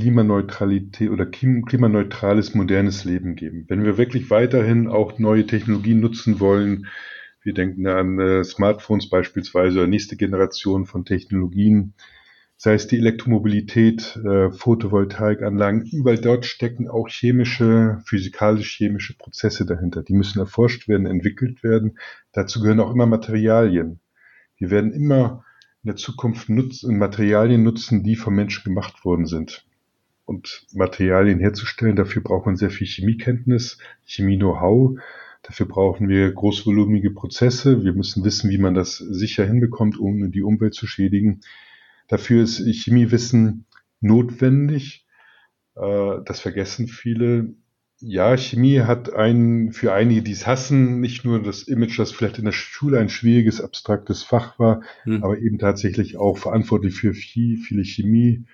Klimaneutralität 0.00 1.10
oder 1.10 1.26
klimaneutrales 1.26 2.54
modernes 2.54 3.04
Leben 3.04 3.36
geben. 3.36 3.66
Wenn 3.68 3.84
wir 3.84 3.98
wirklich 3.98 4.30
weiterhin 4.30 4.88
auch 4.88 5.18
neue 5.18 5.46
Technologien 5.46 6.00
nutzen 6.00 6.40
wollen, 6.40 6.86
wir 7.42 7.52
denken 7.52 7.86
an 7.86 8.18
äh, 8.18 8.42
Smartphones 8.42 9.10
beispielsweise 9.10 9.80
oder 9.80 9.86
nächste 9.86 10.16
Generation 10.16 10.86
von 10.86 11.04
Technologien, 11.04 11.92
sei 12.56 12.74
es 12.74 12.86
die 12.86 12.96
Elektromobilität, 12.96 14.18
äh, 14.24 14.50
Photovoltaikanlagen, 14.50 15.82
überall 15.82 16.18
dort 16.18 16.46
stecken 16.46 16.88
auch 16.88 17.08
chemische, 17.08 18.00
physikalisch-chemische 18.06 19.18
Prozesse 19.18 19.66
dahinter. 19.66 20.02
Die 20.02 20.14
müssen 20.14 20.38
erforscht 20.38 20.88
werden, 20.88 21.04
entwickelt 21.04 21.62
werden. 21.62 21.98
Dazu 22.32 22.62
gehören 22.62 22.80
auch 22.80 22.94
immer 22.94 23.06
Materialien. 23.06 24.00
Wir 24.56 24.70
werden 24.70 24.92
immer 24.92 25.44
in 25.82 25.88
der 25.88 25.96
Zukunft 25.96 26.48
nutzen, 26.48 26.96
Materialien 26.96 27.62
nutzen, 27.62 28.02
die 28.02 28.16
vom 28.16 28.34
Menschen 28.34 28.64
gemacht 28.64 29.04
worden 29.04 29.26
sind 29.26 29.66
und 30.30 30.64
Materialien 30.72 31.40
herzustellen. 31.40 31.96
Dafür 31.96 32.22
braucht 32.22 32.46
man 32.46 32.54
sehr 32.54 32.70
viel 32.70 32.86
Chemiekenntnis, 32.86 33.78
Chemie-Know-how. 34.06 35.00
Dafür 35.42 35.66
brauchen 35.66 36.08
wir 36.08 36.30
großvolumige 36.30 37.10
Prozesse. 37.10 37.82
Wir 37.82 37.94
müssen 37.94 38.22
wissen, 38.24 38.48
wie 38.48 38.58
man 38.58 38.74
das 38.74 38.98
sicher 38.98 39.44
hinbekommt, 39.44 39.98
ohne 39.98 40.28
die 40.28 40.42
Umwelt 40.42 40.74
zu 40.74 40.86
schädigen. 40.86 41.40
Dafür 42.06 42.44
ist 42.44 42.60
Chemiewissen 42.60 43.66
notwendig. 44.00 45.04
Äh, 45.74 46.22
das 46.24 46.38
vergessen 46.38 46.86
viele. 46.86 47.54
Ja, 47.98 48.36
Chemie 48.36 48.82
hat 48.82 49.12
ein, 49.12 49.72
für 49.72 49.92
einige, 49.92 50.22
die 50.22 50.32
es 50.32 50.46
hassen, 50.46 51.00
nicht 51.00 51.24
nur 51.24 51.42
das 51.42 51.64
Image, 51.64 51.98
das 51.98 52.12
vielleicht 52.12 52.38
in 52.38 52.44
der 52.44 52.52
Schule 52.52 53.00
ein 53.00 53.08
schwieriges, 53.08 53.60
abstraktes 53.60 54.22
Fach 54.22 54.60
war, 54.60 54.82
hm. 55.02 55.24
aber 55.24 55.38
eben 55.38 55.58
tatsächlich 55.58 56.16
auch 56.16 56.38
verantwortlich 56.38 56.94
für 56.94 57.14
viel, 57.14 57.58
viele 57.58 57.84
Chemie, 57.84 58.46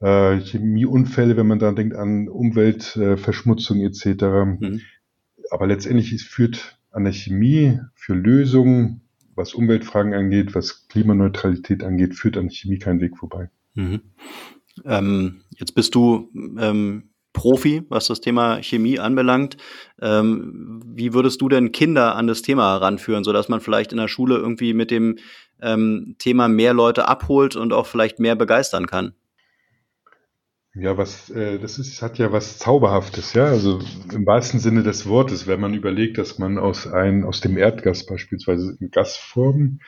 äh, 0.00 0.38
Chemieunfälle, 0.38 1.36
wenn 1.36 1.46
man 1.46 1.58
dann 1.58 1.76
denkt 1.76 1.96
an 1.96 2.28
Umweltverschmutzung 2.28 3.80
äh, 3.80 3.86
etc. 3.86 4.22
Mhm. 4.60 4.80
aber 5.50 5.66
letztendlich 5.66 6.12
es 6.12 6.22
führt 6.22 6.78
an 6.90 7.04
der 7.04 7.12
Chemie 7.12 7.80
für 7.94 8.14
Lösungen, 8.14 9.02
was 9.34 9.54
Umweltfragen 9.54 10.14
angeht, 10.14 10.54
was 10.54 10.88
Klimaneutralität 10.88 11.84
angeht, 11.84 12.14
führt 12.14 12.36
an 12.36 12.48
der 12.48 12.54
Chemie 12.54 12.78
kein 12.78 13.00
Weg 13.00 13.16
vorbei. 13.16 13.50
Mhm. 13.74 14.00
Ähm, 14.84 15.40
jetzt 15.56 15.74
bist 15.74 15.94
du 15.94 16.30
ähm, 16.58 17.10
Profi, 17.32 17.84
was 17.88 18.06
das 18.08 18.20
Thema 18.20 18.62
Chemie 18.62 18.98
anbelangt. 18.98 19.56
Ähm, 20.00 20.82
wie 20.84 21.14
würdest 21.14 21.40
du 21.40 21.48
denn 21.48 21.72
Kinder 21.72 22.16
an 22.16 22.26
das 22.26 22.42
Thema 22.42 22.72
heranführen, 22.72 23.22
sodass 23.22 23.48
man 23.48 23.60
vielleicht 23.60 23.92
in 23.92 23.98
der 23.98 24.08
Schule 24.08 24.36
irgendwie 24.36 24.74
mit 24.74 24.90
dem 24.90 25.18
ähm, 25.60 26.16
Thema 26.18 26.48
mehr 26.48 26.74
Leute 26.74 27.06
abholt 27.06 27.54
und 27.54 27.72
auch 27.72 27.86
vielleicht 27.86 28.18
mehr 28.18 28.34
begeistern 28.34 28.86
kann? 28.86 29.12
Ja, 30.74 30.96
was 30.96 31.30
äh, 31.30 31.58
das 31.58 31.78
ist, 31.78 32.02
hat 32.02 32.18
ja 32.18 32.30
was 32.30 32.58
Zauberhaftes, 32.58 33.32
ja. 33.32 33.46
Also 33.46 33.80
im 34.12 34.26
wahrsten 34.26 34.60
Sinne 34.60 34.82
des 34.82 35.06
Wortes, 35.06 35.46
wenn 35.46 35.60
man 35.60 35.74
überlegt, 35.74 36.18
dass 36.18 36.38
man 36.38 36.58
aus 36.58 36.86
ein, 36.86 37.24
aus 37.24 37.40
dem 37.40 37.56
Erdgas 37.56 38.06
beispielsweise 38.06 38.76
in 38.80 38.90
Gasform 38.90 39.80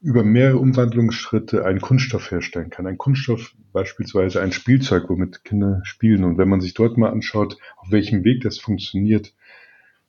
über 0.00 0.22
mehrere 0.22 0.58
Umwandlungsschritte 0.58 1.64
einen 1.64 1.80
Kunststoff 1.80 2.30
herstellen 2.30 2.70
kann. 2.70 2.86
Ein 2.86 2.98
Kunststoff 2.98 3.54
beispielsweise 3.72 4.40
ein 4.42 4.52
Spielzeug, 4.52 5.04
womit 5.08 5.44
Kinder 5.44 5.80
spielen. 5.84 6.24
Und 6.24 6.38
wenn 6.38 6.48
man 6.48 6.60
sich 6.60 6.74
dort 6.74 6.98
mal 6.98 7.10
anschaut, 7.10 7.58
auf 7.76 7.90
welchem 7.90 8.22
Weg 8.22 8.42
das 8.42 8.58
funktioniert, 8.58 9.34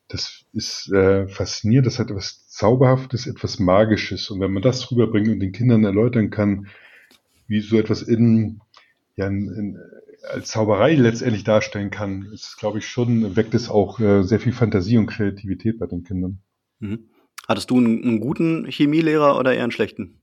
das 0.08 0.46
ist 0.54 0.92
äh, 0.92 1.28
faszinierend, 1.28 1.88
das 1.88 2.00
hat 2.00 2.12
etwas 2.12 2.48
Zauberhaftes, 2.50 3.26
etwas 3.26 3.60
Magisches. 3.60 4.30
Und 4.30 4.40
wenn 4.40 4.52
man 4.52 4.64
das 4.64 4.92
rüberbringt 4.92 5.30
und 5.30 5.40
den 5.40 5.52
Kindern 5.54 5.84
erläutern 5.84 6.30
kann, 6.30 6.68
wie 7.48 7.62
so 7.62 7.78
etwas 7.78 8.02
in, 8.02 8.62
ja, 9.16 9.28
in, 9.28 9.78
als 10.30 10.50
Zauberei 10.50 10.96
letztendlich 10.96 11.44
darstellen 11.44 11.92
kann, 11.92 12.30
ist, 12.34 12.58
glaube 12.58 12.80
ich, 12.80 12.88
schon, 12.88 13.36
weckt 13.36 13.54
es 13.54 13.70
auch 13.70 14.00
äh, 14.00 14.24
sehr 14.24 14.40
viel 14.40 14.54
Fantasie 14.54 14.98
und 14.98 15.08
Kreativität 15.08 15.80
bei 15.80 15.88
den 15.88 16.04
Kindern. 16.04 16.40
Mhm. 16.80 17.10
Hattest 17.48 17.70
du 17.70 17.78
einen, 17.78 18.04
einen 18.04 18.20
guten 18.20 18.66
Chemielehrer 18.66 19.38
oder 19.38 19.54
eher 19.54 19.64
einen 19.64 19.72
schlechten? 19.72 20.22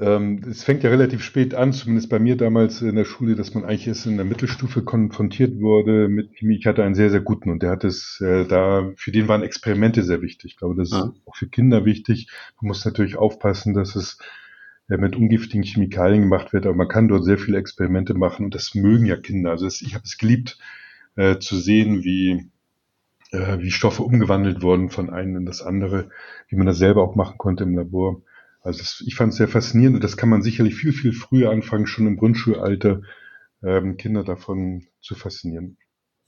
Ähm, 0.00 0.42
es 0.50 0.64
fängt 0.64 0.82
ja 0.82 0.90
relativ 0.90 1.22
spät 1.22 1.54
an, 1.54 1.72
zumindest 1.72 2.08
bei 2.08 2.18
mir 2.18 2.36
damals 2.36 2.82
in 2.82 2.96
der 2.96 3.04
Schule, 3.04 3.36
dass 3.36 3.54
man 3.54 3.64
eigentlich 3.64 3.86
erst 3.86 4.06
in 4.06 4.16
der 4.16 4.24
Mittelstufe 4.24 4.82
konfrontiert 4.82 5.60
wurde 5.60 6.08
mit 6.08 6.34
Chemie. 6.34 6.56
Ich 6.56 6.66
hatte 6.66 6.82
einen 6.82 6.96
sehr, 6.96 7.10
sehr 7.10 7.20
guten 7.20 7.50
und 7.50 7.62
der 7.62 7.70
hat 7.70 7.84
es 7.84 8.20
äh, 8.20 8.44
da, 8.44 8.92
für 8.96 9.12
den 9.12 9.28
waren 9.28 9.42
Experimente 9.42 10.02
sehr 10.02 10.20
wichtig. 10.20 10.52
Ich 10.52 10.56
glaube, 10.56 10.74
das 10.74 10.90
ah. 10.92 11.12
ist 11.12 11.22
auch 11.26 11.36
für 11.36 11.48
Kinder 11.48 11.84
wichtig. 11.84 12.28
Man 12.60 12.68
muss 12.68 12.84
natürlich 12.84 13.16
aufpassen, 13.16 13.72
dass 13.72 13.94
es 13.94 14.18
äh, 14.88 14.96
mit 14.96 15.16
ungiftigen 15.16 15.64
Chemikalien 15.64 16.22
gemacht 16.22 16.52
wird, 16.52 16.66
aber 16.66 16.74
man 16.74 16.88
kann 16.88 17.08
dort 17.08 17.24
sehr 17.24 17.38
viele 17.38 17.58
Experimente 17.58 18.14
machen 18.14 18.44
und 18.44 18.54
das 18.54 18.74
mögen 18.74 19.06
ja 19.06 19.16
Kinder. 19.16 19.50
Also 19.50 19.64
das, 19.64 19.82
ich 19.82 19.94
habe 19.94 20.04
es 20.04 20.18
geliebt 20.18 20.58
äh, 21.16 21.38
zu 21.38 21.56
sehen, 21.56 22.04
wie 22.04 22.50
äh, 23.34 23.58
wie 23.60 23.70
Stoffe 23.70 24.02
umgewandelt 24.02 24.62
wurden 24.62 24.90
von 24.90 25.10
einem 25.10 25.36
in 25.36 25.46
das 25.46 25.60
andere, 25.60 26.08
wie 26.48 26.56
man 26.56 26.66
das 26.66 26.78
selber 26.78 27.02
auch 27.02 27.16
machen 27.16 27.36
konnte 27.36 27.64
im 27.64 27.74
Labor. 27.74 28.22
Also 28.60 28.78
das, 28.78 29.02
ich 29.06 29.14
fand 29.14 29.32
es 29.32 29.38
sehr 29.38 29.48
faszinierend 29.48 29.96
und 29.96 30.04
das 30.04 30.16
kann 30.16 30.28
man 30.28 30.42
sicherlich 30.42 30.74
viel, 30.74 30.92
viel 30.92 31.12
früher 31.12 31.50
anfangen, 31.50 31.86
schon 31.86 32.06
im 32.06 32.16
Grundschulalter 32.16 33.02
ähm, 33.62 33.96
Kinder 33.96 34.24
davon 34.24 34.86
zu 35.00 35.14
faszinieren. 35.14 35.76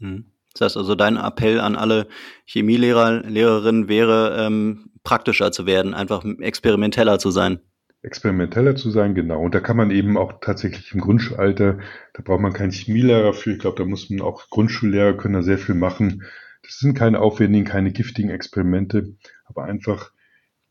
Hm. 0.01 0.33
Das 0.53 0.63
heißt 0.63 0.77
also, 0.79 0.95
dein 0.95 1.17
Appell 1.17 1.61
an 1.61 1.77
alle 1.77 2.09
Chemielehrer, 2.47 3.23
Lehrerinnen 3.23 3.89
wäre, 3.89 4.37
ähm, 4.39 4.91
praktischer 5.05 5.53
zu 5.53 5.67
werden, 5.67 5.95
einfach 5.95 6.25
experimenteller 6.41 7.19
zu 7.19 7.31
sein. 7.31 7.61
Experimenteller 8.07 8.77
zu 8.77 8.91
sein, 8.91 9.15
genau. 9.15 9.43
Und 9.43 9.55
da 9.55 9.61
kann 9.61 9.77
man 9.77 9.91
eben 9.91 10.17
auch 10.17 10.41
tatsächlich 10.41 10.95
im 10.95 11.01
Grundschulalter, 11.01 11.79
da 12.15 12.23
braucht 12.23 12.41
man 12.41 12.53
keinen 12.53 12.71
Chemielehrer 12.71 13.35
für. 13.35 13.53
Ich 13.53 13.59
glaube, 13.59 13.77
da 13.77 13.85
muss 13.85 14.09
man 14.09 14.21
auch 14.21 14.49
Grundschullehrer 14.49 15.17
können 15.17 15.35
da 15.35 15.43
sehr 15.43 15.59
viel 15.59 15.75
machen, 15.75 16.23
das 16.63 16.79
sind 16.79 16.95
keine 16.95 17.21
aufwendigen, 17.21 17.65
keine 17.65 17.93
giftigen 17.93 18.31
Experimente, 18.31 19.15
aber 19.45 19.65
einfach 19.65 20.13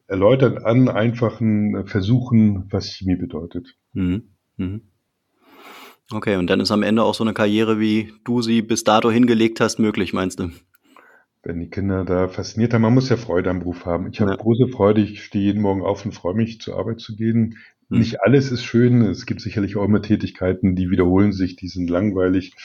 erläutern 0.07 0.57
an 0.59 0.89
einfachen 0.89 1.87
Versuchen, 1.87 2.65
was 2.71 2.89
Chemie 2.89 3.15
bedeutet. 3.15 3.75
Mhm. 3.93 4.23
Mhm. 4.57 4.81
Okay, 6.11 6.35
und 6.35 6.47
dann 6.47 6.59
ist 6.59 6.71
am 6.71 6.83
Ende 6.83 7.03
auch 7.03 7.15
so 7.15 7.23
eine 7.23 7.33
Karriere, 7.33 7.79
wie 7.79 8.13
du 8.23 8.41
sie 8.41 8.61
bis 8.61 8.83
dato 8.83 9.09
hingelegt 9.09 9.59
hast, 9.59 9.79
möglich, 9.79 10.13
meinst 10.13 10.39
du? 10.39 10.51
Wenn 11.45 11.59
die 11.59 11.69
Kinder 11.69 12.05
da 12.05 12.27
fasziniert 12.27 12.73
haben, 12.73 12.81
man 12.81 12.95
muss 12.95 13.09
ja 13.09 13.17
Freude 13.17 13.51
am 13.51 13.59
Beruf 13.59 13.85
haben. 13.85 14.09
Ich 14.11 14.19
habe 14.19 14.31
ja. 14.31 14.37
große 14.37 14.67
Freude, 14.67 15.01
ich 15.01 15.23
stehe 15.23 15.43
jeden 15.43 15.61
Morgen 15.61 15.83
auf 15.83 16.03
und 16.03 16.11
freue 16.11 16.33
mich, 16.33 16.59
zur 16.59 16.75
Arbeit 16.75 16.99
zu 16.99 17.15
gehen. 17.15 17.59
Mhm. 17.87 17.99
Nicht 17.99 18.21
alles 18.21 18.51
ist 18.51 18.63
schön, 18.63 19.03
es 19.03 19.27
gibt 19.27 19.41
sicherlich 19.41 19.75
auch 19.75 19.85
immer 19.85 20.01
Tätigkeiten, 20.01 20.75
die 20.75 20.89
wiederholen 20.89 21.33
sich, 21.33 21.55
die 21.55 21.67
sind 21.67 21.87
langweilig 21.87 22.55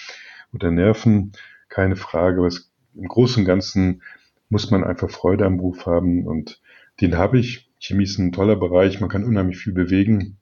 oder 0.55 0.71
nerven, 0.71 1.33
keine 1.69 1.95
Frage, 1.95 2.39
aber 2.39 2.47
es 2.47 2.73
im 2.95 3.07
Großen 3.07 3.43
und 3.43 3.47
Ganzen 3.47 4.03
muss 4.49 4.71
man 4.71 4.83
einfach 4.83 5.11
Freude 5.11 5.45
am 5.45 5.59
Beruf 5.59 5.85
haben 5.85 6.27
und 6.27 6.63
den 7.03 7.19
habe 7.19 7.39
ich. 7.39 7.71
Chemie 7.79 8.05
ist 8.05 8.19
ein 8.19 8.33
toller 8.33 8.57
Bereich, 8.57 8.99
man 8.99 9.11
kann 9.11 9.25
unheimlich 9.25 9.59
viel 9.59 9.75
bewegen 9.75 10.39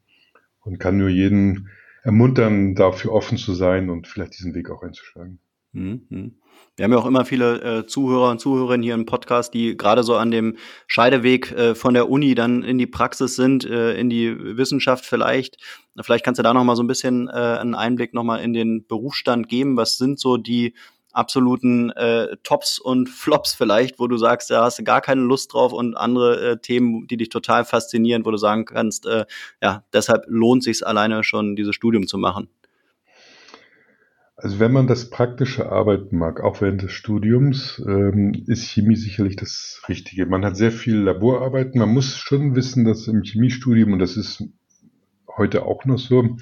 und 0.61 0.79
kann 0.79 0.97
nur 0.97 1.09
jeden 1.09 1.71
ermuntern, 2.05 2.77
dafür 2.77 3.13
offen 3.13 3.37
zu 3.37 3.53
sein 3.53 3.91
und 3.91 4.07
vielleicht 4.07 4.39
diesen 4.39 4.55
Weg 4.55 4.71
auch 4.71 4.85
einzuschlagen. 4.85 5.41
Mhm. 5.79 6.35
Wir 6.77 6.85
haben 6.85 6.93
ja 6.93 6.99
auch 6.99 7.07
immer 7.07 7.25
viele 7.25 7.61
äh, 7.61 7.87
Zuhörer 7.87 8.31
und 8.31 8.41
Zuhörerinnen 8.41 8.85
hier 8.85 8.95
im 8.95 9.05
Podcast, 9.05 9.53
die 9.53 9.77
gerade 9.77 10.05
so 10.05 10.15
an 10.15 10.31
dem 10.31 10.57
Scheideweg 10.87 11.51
äh, 11.51 11.75
von 11.75 11.93
der 11.93 12.09
Uni 12.09 12.37
dann 12.37 12.63
in 12.63 12.79
die 12.79 12.87
Praxis 12.87 13.35
sind, 13.35 13.65
äh, 13.65 13.99
in 13.99 14.09
die 14.09 14.37
Wissenschaft 14.57 15.05
vielleicht. 15.05 15.57
Vielleicht 16.01 16.25
kannst 16.25 16.39
du 16.39 16.45
da 16.45 16.55
noch 16.55 16.63
mal 16.63 16.77
so 16.77 16.85
ein 16.85 16.87
bisschen 16.87 17.29
äh, 17.29 17.33
einen 17.33 17.75
Einblick 17.75 18.15
noch 18.15 18.23
mal 18.23 18.37
in 18.37 18.53
den 18.53 18.87
Berufsstand 18.87 19.49
geben. 19.49 19.77
Was 19.77 19.99
sind 19.99 20.21
so 20.21 20.37
die 20.37 20.75
absoluten 21.13 21.91
äh, 21.91 22.37
Tops 22.45 22.79
und 22.79 23.09
Flops 23.09 23.55
vielleicht, 23.55 23.99
wo 23.99 24.07
du 24.07 24.17
sagst, 24.17 24.51
da 24.51 24.63
hast 24.63 24.79
du 24.79 24.85
gar 24.85 25.01
keine 25.01 25.23
Lust 25.23 25.53
drauf 25.53 25.73
und 25.73 25.97
andere 25.97 26.53
äh, 26.53 26.59
Themen, 26.59 27.09
die 27.09 27.17
dich 27.17 27.31
total 27.31 27.65
faszinieren, 27.65 28.25
wo 28.25 28.31
du 28.31 28.37
sagen 28.37 28.67
kannst, 28.67 29.09
ja, 29.61 29.83
deshalb 29.93 30.25
lohnt 30.29 30.63
sich 30.63 30.87
alleine 30.87 31.25
schon, 31.25 31.57
dieses 31.57 31.75
Studium 31.75 32.07
zu 32.07 32.19
machen? 32.19 32.49
Also 34.41 34.61
wenn 34.61 34.71
man 34.71 34.87
das 34.87 35.11
praktische 35.11 35.69
Arbeiten 35.73 36.17
mag, 36.17 36.41
auch 36.41 36.61
während 36.61 36.83
des 36.83 36.93
Studiums, 36.93 37.83
ähm, 37.85 38.45
ist 38.47 38.71
Chemie 38.71 38.95
sicherlich 38.95 39.35
das 39.35 39.83
Richtige. 39.89 40.27
Man 40.27 40.45
hat 40.45 40.57
sehr 40.57 40.71
viel 40.71 40.95
Laborarbeiten. 40.95 41.81
Man 41.81 41.89
muss 41.89 42.17
schon 42.17 42.55
wissen, 42.55 42.85
dass 42.85 43.09
im 43.09 43.23
Chemiestudium, 43.25 43.93
und 43.93 43.99
das 43.99 44.17
ist 44.17 44.45
heute 45.37 45.65
auch 45.65 45.85
noch 45.87 45.99
so, 45.99 46.37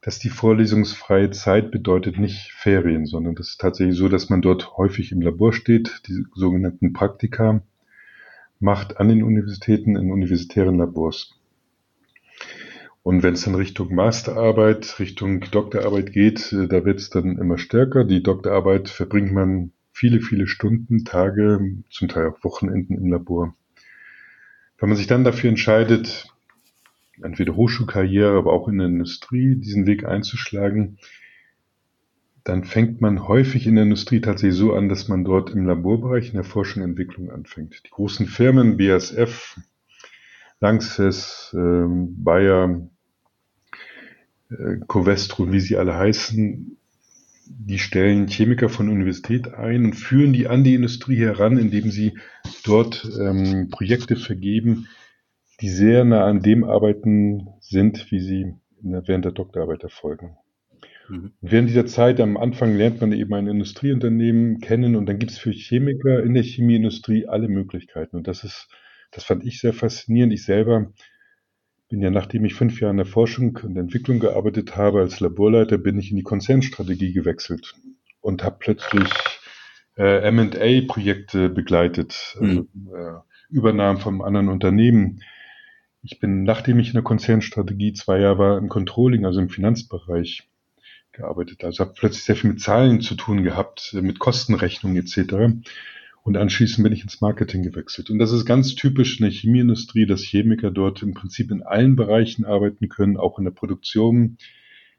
dass 0.00 0.18
die 0.18 0.30
vorlesungsfreie 0.30 1.28
Zeit 1.30 1.70
bedeutet 1.70 2.18
nicht 2.18 2.52
Ferien, 2.52 3.04
sondern 3.04 3.34
das 3.34 3.50
ist 3.50 3.60
tatsächlich 3.60 3.98
so, 3.98 4.08
dass 4.08 4.30
man 4.30 4.40
dort 4.40 4.78
häufig 4.78 5.12
im 5.12 5.20
Labor 5.20 5.52
steht, 5.52 6.00
die 6.08 6.24
sogenannten 6.34 6.94
Praktika 6.94 7.60
macht 8.60 8.96
an 8.96 9.08
den 9.08 9.22
Universitäten 9.22 9.94
in 9.96 10.10
universitären 10.10 10.78
Labors. 10.78 11.38
Und 13.06 13.22
wenn 13.22 13.34
es 13.34 13.44
dann 13.44 13.54
Richtung 13.54 13.94
Masterarbeit, 13.94 14.98
Richtung 14.98 15.40
Doktorarbeit 15.52 16.10
geht, 16.10 16.52
äh, 16.52 16.66
da 16.66 16.84
wird 16.84 16.98
es 16.98 17.08
dann 17.08 17.38
immer 17.38 17.56
stärker. 17.56 18.02
Die 18.02 18.20
Doktorarbeit 18.20 18.88
verbringt 18.88 19.30
man 19.30 19.70
viele, 19.92 20.20
viele 20.20 20.48
Stunden, 20.48 21.04
Tage, 21.04 21.76
zum 21.88 22.08
Teil 22.08 22.26
auch 22.26 22.42
Wochenenden 22.42 22.96
im 22.96 23.12
Labor. 23.12 23.54
Wenn 24.78 24.88
man 24.88 24.98
sich 24.98 25.06
dann 25.06 25.22
dafür 25.22 25.50
entscheidet, 25.50 26.34
entweder 27.22 27.54
Hochschulkarriere, 27.54 28.36
aber 28.36 28.52
auch 28.52 28.66
in 28.66 28.78
der 28.78 28.88
Industrie 28.88 29.54
diesen 29.54 29.86
Weg 29.86 30.04
einzuschlagen, 30.04 30.98
dann 32.42 32.64
fängt 32.64 33.00
man 33.00 33.28
häufig 33.28 33.68
in 33.68 33.76
der 33.76 33.84
Industrie 33.84 34.20
tatsächlich 34.20 34.58
so 34.58 34.74
an, 34.74 34.88
dass 34.88 35.06
man 35.06 35.22
dort 35.22 35.50
im 35.50 35.64
Laborbereich 35.64 36.30
in 36.30 36.34
der 36.34 36.42
Forschung 36.42 36.82
und 36.82 36.90
Entwicklung 36.90 37.30
anfängt. 37.30 37.82
Die 37.86 37.90
großen 37.90 38.26
Firmen, 38.26 38.76
BASF, 38.76 39.60
Lanxess, 40.58 41.54
äh, 41.56 41.84
Bayer, 41.86 42.88
äh, 44.50 44.76
Covestro, 44.86 45.52
wie 45.52 45.60
sie 45.60 45.76
alle 45.76 45.94
heißen, 45.94 46.76
die 47.48 47.78
stellen 47.78 48.26
Chemiker 48.26 48.68
von 48.68 48.86
der 48.86 48.94
Universität 48.94 49.54
ein 49.54 49.84
und 49.84 49.92
führen 49.94 50.32
die 50.32 50.48
an 50.48 50.64
die 50.64 50.74
Industrie 50.74 51.18
heran, 51.18 51.58
indem 51.58 51.90
sie 51.90 52.18
dort 52.64 53.08
ähm, 53.20 53.68
Projekte 53.70 54.16
vergeben, 54.16 54.88
die 55.60 55.68
sehr 55.68 56.04
nah 56.04 56.24
an 56.24 56.42
dem 56.42 56.64
arbeiten 56.64 57.48
sind, 57.60 58.10
wie 58.10 58.20
sie 58.20 58.54
während 58.82 59.24
der 59.24 59.32
Doktorarbeit 59.32 59.84
erfolgen. 59.84 60.36
Mhm. 61.08 61.32
Während 61.40 61.68
dieser 61.68 61.86
Zeit 61.86 62.20
am 62.20 62.36
Anfang 62.36 62.76
lernt 62.76 63.00
man 63.00 63.12
eben 63.12 63.32
ein 63.34 63.46
Industrieunternehmen 63.46 64.60
kennen 64.60 64.96
und 64.96 65.06
dann 65.06 65.18
gibt 65.18 65.32
es 65.32 65.38
für 65.38 65.52
Chemiker 65.52 66.22
in 66.22 66.34
der 66.34 66.42
Chemieindustrie 66.42 67.26
alle 67.26 67.48
Möglichkeiten. 67.48 68.16
Und 68.16 68.26
das 68.26 68.44
ist, 68.44 68.68
das 69.12 69.24
fand 69.24 69.44
ich 69.44 69.60
sehr 69.60 69.72
faszinierend. 69.72 70.32
Ich 70.32 70.44
selber 70.44 70.92
bin 71.88 72.00
ja, 72.00 72.10
nachdem 72.10 72.44
ich 72.44 72.54
fünf 72.54 72.80
Jahre 72.80 72.92
in 72.92 72.96
der 72.96 73.06
Forschung 73.06 73.58
und 73.62 73.76
Entwicklung 73.76 74.18
gearbeitet 74.18 74.76
habe 74.76 75.00
als 75.00 75.20
Laborleiter, 75.20 75.78
bin 75.78 75.98
ich 75.98 76.10
in 76.10 76.16
die 76.16 76.22
Konzernstrategie 76.22 77.12
gewechselt 77.12 77.74
und 78.20 78.42
habe 78.42 78.56
plötzlich 78.58 79.08
äh, 79.96 80.22
M&A-Projekte 80.28 81.48
begleitet, 81.48 82.36
also, 82.40 82.66
mhm. 82.72 82.90
äh, 82.94 83.12
Übernahmen 83.48 84.00
von 84.00 84.22
anderen 84.22 84.48
Unternehmen 84.48 85.20
ich 86.06 86.20
bin, 86.20 86.44
nachdem 86.44 86.78
ich 86.78 86.88
in 86.88 86.94
der 86.94 87.02
Konzernstrategie 87.02 87.92
zwei 87.92 88.20
Jahre 88.20 88.38
war, 88.38 88.58
im 88.58 88.68
Controlling, 88.68 89.26
also 89.26 89.40
im 89.40 89.48
Finanzbereich 89.48 90.48
gearbeitet. 91.12 91.64
Also 91.64 91.84
habe 91.84 91.94
plötzlich 91.96 92.24
sehr 92.24 92.36
viel 92.36 92.50
mit 92.50 92.60
Zahlen 92.60 93.00
zu 93.00 93.16
tun 93.16 93.42
gehabt, 93.42 93.92
mit 93.92 94.20
Kostenrechnung 94.20 94.94
etc. 94.96 95.56
Und 96.26 96.36
anschließend 96.36 96.82
bin 96.82 96.92
ich 96.92 97.04
ins 97.04 97.20
Marketing 97.20 97.62
gewechselt. 97.62 98.10
Und 98.10 98.18
das 98.18 98.32
ist 98.32 98.44
ganz 98.44 98.74
typisch 98.74 99.20
in 99.20 99.26
der 99.26 99.30
Chemieindustrie, 99.30 100.06
dass 100.06 100.22
Chemiker 100.22 100.72
dort 100.72 101.00
im 101.00 101.14
Prinzip 101.14 101.52
in 101.52 101.62
allen 101.62 101.94
Bereichen 101.94 102.44
arbeiten 102.44 102.88
können, 102.88 103.16
auch 103.16 103.38
in 103.38 103.44
der 103.44 103.52
Produktion. 103.52 104.36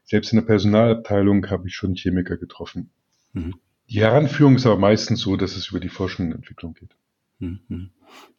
Selbst 0.04 0.32
in 0.32 0.38
der 0.38 0.46
Personalabteilung 0.46 1.50
habe 1.50 1.68
ich 1.68 1.74
schon 1.74 1.94
Chemiker 1.96 2.38
getroffen. 2.38 2.88
Mhm. 3.34 3.56
Die 3.90 4.00
Heranführung 4.00 4.56
ist 4.56 4.64
aber 4.64 4.78
meistens 4.78 5.20
so, 5.20 5.36
dass 5.36 5.54
es 5.54 5.68
über 5.68 5.80
die 5.80 5.90
Forschung 5.90 6.28
und 6.28 6.32
Entwicklung 6.36 6.72
geht. 6.72 6.96
Mhm. 7.40 7.90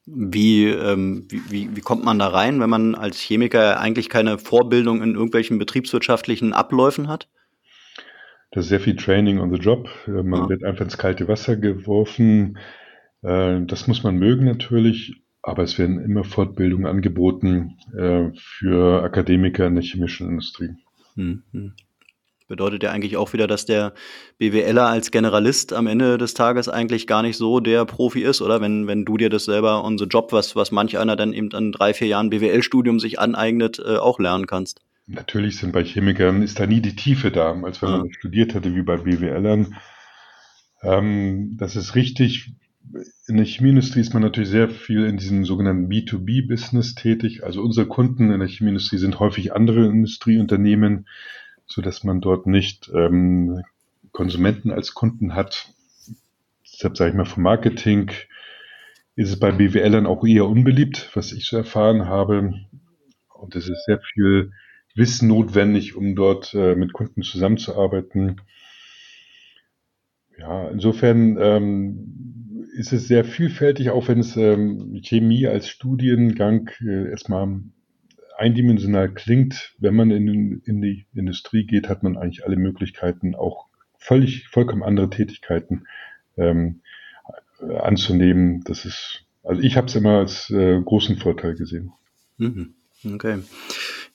Wie, 0.08 0.66
ähm, 0.66 1.28
wie, 1.30 1.70
wie 1.76 1.82
kommt 1.82 2.04
man 2.04 2.18
da 2.18 2.30
rein, 2.30 2.60
wenn 2.60 2.72
man 2.72 2.96
als 2.96 3.20
Chemiker 3.20 3.80
eigentlich 3.80 4.10
keine 4.10 4.40
Vorbildung 4.40 5.04
in 5.04 5.14
irgendwelchen 5.14 5.60
betriebswirtschaftlichen 5.60 6.54
Abläufen 6.54 7.08
hat? 7.08 7.30
Das 8.52 8.66
ist 8.66 8.70
sehr 8.70 8.80
viel 8.80 8.96
Training 8.96 9.40
on 9.40 9.54
the 9.54 9.60
Job. 9.60 9.90
Äh, 10.08 10.24
man 10.24 10.44
ja. 10.44 10.50
wird 10.50 10.64
einfach 10.64 10.86
ins 10.86 10.98
kalte 10.98 11.28
Wasser 11.28 11.56
geworfen. 11.56 12.58
Äh, 13.22 13.62
das 13.66 13.88
muss 13.88 14.04
man 14.04 14.16
mögen 14.16 14.46
natürlich, 14.46 15.22
aber 15.42 15.64
es 15.64 15.78
werden 15.78 16.00
immer 16.00 16.24
Fortbildungen 16.24 16.88
angeboten 16.88 17.78
äh, 17.96 18.30
für 18.36 19.04
Akademiker 19.04 19.68
in 19.68 19.76
der 19.76 19.84
chemischen 19.84 20.28
Industrie. 20.30 20.70
Mhm. 21.16 21.74
Bedeutet 22.48 22.82
ja 22.82 22.90
eigentlich 22.90 23.16
auch 23.16 23.34
wieder, 23.34 23.46
dass 23.46 23.68
der 23.68 23.94
BWLer 24.40 24.88
als 24.88 25.12
Generalist 25.12 25.72
am 25.72 25.86
Ende 25.86 26.18
des 26.18 26.34
Tages 26.34 26.68
eigentlich 26.68 27.06
gar 27.06 27.22
nicht 27.22 27.38
so 27.38 27.60
der 27.60 27.86
Profi 27.86 28.24
ist, 28.24 28.42
oder? 28.42 28.60
Wenn, 28.60 28.88
wenn 28.88 29.06
du 29.06 29.18
dir 29.18 29.30
das 29.30 29.46
selber 29.46 29.84
on 29.84 30.00
the 30.00 30.06
job, 30.06 30.32
was, 30.32 30.56
was 30.56 30.72
manch 30.72 30.98
einer 30.98 31.16
dann 31.16 31.34
eben 31.34 31.54
an 31.54 31.72
drei, 31.72 31.94
vier 31.94 32.08
Jahren 32.08 32.32
BWL-Studium 32.32 33.00
sich 33.00 33.20
aneignet, 33.20 33.80
auch 33.86 34.18
lernen 34.18 34.48
kannst. 34.48 34.82
Natürlich 35.12 35.58
sind 35.58 35.72
bei 35.72 35.84
Chemikern, 35.84 36.44
ist 36.44 36.60
da 36.60 36.68
nie 36.68 36.82
die 36.82 36.96
Tiefe 36.96 37.32
da, 37.32 37.60
als 37.64 37.82
wenn 37.82 37.90
man 37.90 38.06
ja. 38.06 38.14
studiert 38.14 38.54
hätte 38.54 38.76
wie 38.76 38.84
bei 38.84 38.98
BWLern. 38.98 39.76
Ähm, 40.84 41.58
das 41.58 41.76
ist 41.76 41.96
richtig. 41.96 42.54
In 43.26 43.38
der 43.38 43.46
Chemieindustrie 43.46 44.02
ist 44.02 44.14
man 44.14 44.22
natürlich 44.22 44.50
sehr 44.50 44.70
viel 44.70 45.06
in 45.06 45.18
diesem 45.18 45.46
sogenannten 45.46 45.90
B2B-Business 45.90 46.94
tätig. 46.94 47.44
Also 47.44 47.64
unsere 47.64 47.88
Kunden 47.88 48.32
in 48.32 48.40
der 48.40 48.48
Chemieindustrie 48.48 49.00
sind 49.00 49.20
häufig 49.20 49.52
andere 49.52 49.88
Industrieunternehmen, 49.88 51.08
so 51.66 51.82
dass 51.82 52.04
man 52.04 52.22
dort 52.22 52.46
nicht 52.46 52.92
ähm, 52.94 53.64
Konsumenten 54.12 54.70
als 54.70 54.94
Kunden 54.94 55.34
hat. 55.34 55.74
Deshalb 56.72 56.98
sage 56.98 57.12
ich 57.12 57.18
mal, 57.18 57.26
vom 57.26 57.42
Marketing 57.42 58.12
ist 59.16 59.30
es 59.30 59.40
bei 59.40 59.52
BWLern 59.52 60.06
auch 60.06 60.24
eher 60.24 60.46
unbeliebt, 60.46 61.10
was 61.16 61.32
ich 61.32 61.48
so 61.48 61.58
erfahren 61.58 62.06
habe. 62.06 62.54
Und 63.34 63.56
es 63.56 63.68
ist 63.68 63.86
sehr 63.86 64.00
viel 64.14 64.52
Wissen 64.96 65.28
notwendig, 65.28 65.96
um 65.96 66.16
dort 66.16 66.54
äh, 66.54 66.76
mit 66.76 66.94
Kunden 66.94 67.24
zusammenzuarbeiten. 67.24 68.42
Ja, 70.38 70.70
insofern 70.70 71.38
ähm, 71.40 72.68
ist 72.74 72.94
es 72.94 73.08
sehr 73.08 73.26
vielfältig, 73.26 73.90
auch 73.90 74.08
wenn 74.08 74.20
es 74.20 74.38
ähm, 74.38 75.00
Chemie 75.04 75.48
als 75.48 75.70
Studiengang 75.70 76.70
äh, 76.82 77.10
erstmal 77.10 77.62
eindimensional 78.38 79.10
klingt, 79.14 79.76
wenn 79.80 79.96
man 79.96 80.12
in, 80.12 80.62
in 80.66 80.82
die 80.82 81.06
Industrie 81.14 81.66
geht, 81.66 81.90
hat 81.90 82.04
man 82.04 82.18
eigentlich 82.18 82.46
alle 82.46 82.56
Möglichkeiten, 82.56 83.36
auch 83.36 83.68
völlig, 83.98 84.48
vollkommen 84.48 84.82
andere 84.82 85.10
Tätigkeiten 85.10 85.86
ähm, 86.38 86.82
anzunehmen. 87.60 88.64
Das 88.64 88.86
ist, 88.86 89.26
also 89.44 89.62
ich 89.62 89.76
habe 89.76 89.88
es 89.88 89.96
immer 89.96 90.20
als 90.20 90.50
äh, 90.50 90.82
großen 90.82 91.18
Vorteil 91.18 91.56
gesehen. 91.56 91.92
Mhm. 92.38 92.76
Okay. 93.14 93.40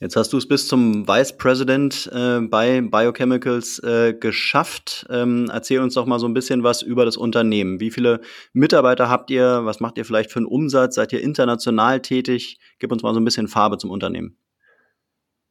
Jetzt 0.04 0.16
hast 0.16 0.34
du 0.34 0.36
es 0.36 0.46
bis 0.46 0.68
zum 0.68 1.08
Vice 1.08 1.34
President 1.38 2.10
äh, 2.12 2.38
bei 2.40 2.82
Biochemicals 2.82 3.78
äh, 3.78 4.12
geschafft. 4.12 5.06
Ähm, 5.08 5.48
erzähl 5.50 5.80
uns 5.80 5.94
doch 5.94 6.04
mal 6.04 6.18
so 6.18 6.28
ein 6.28 6.34
bisschen 6.34 6.62
was 6.62 6.82
über 6.82 7.06
das 7.06 7.16
Unternehmen. 7.16 7.80
Wie 7.80 7.90
viele 7.90 8.20
Mitarbeiter 8.52 9.08
habt 9.08 9.30
ihr? 9.30 9.64
Was 9.64 9.80
macht 9.80 9.96
ihr 9.96 10.04
vielleicht 10.04 10.30
für 10.30 10.40
einen 10.40 10.46
Umsatz? 10.46 10.96
Seid 10.96 11.14
ihr 11.14 11.22
international 11.22 12.00
tätig? 12.00 12.58
Gib 12.80 12.92
uns 12.92 13.02
mal 13.02 13.14
so 13.14 13.20
ein 13.20 13.24
bisschen 13.24 13.48
Farbe 13.48 13.78
zum 13.78 13.90
Unternehmen. 13.90 14.36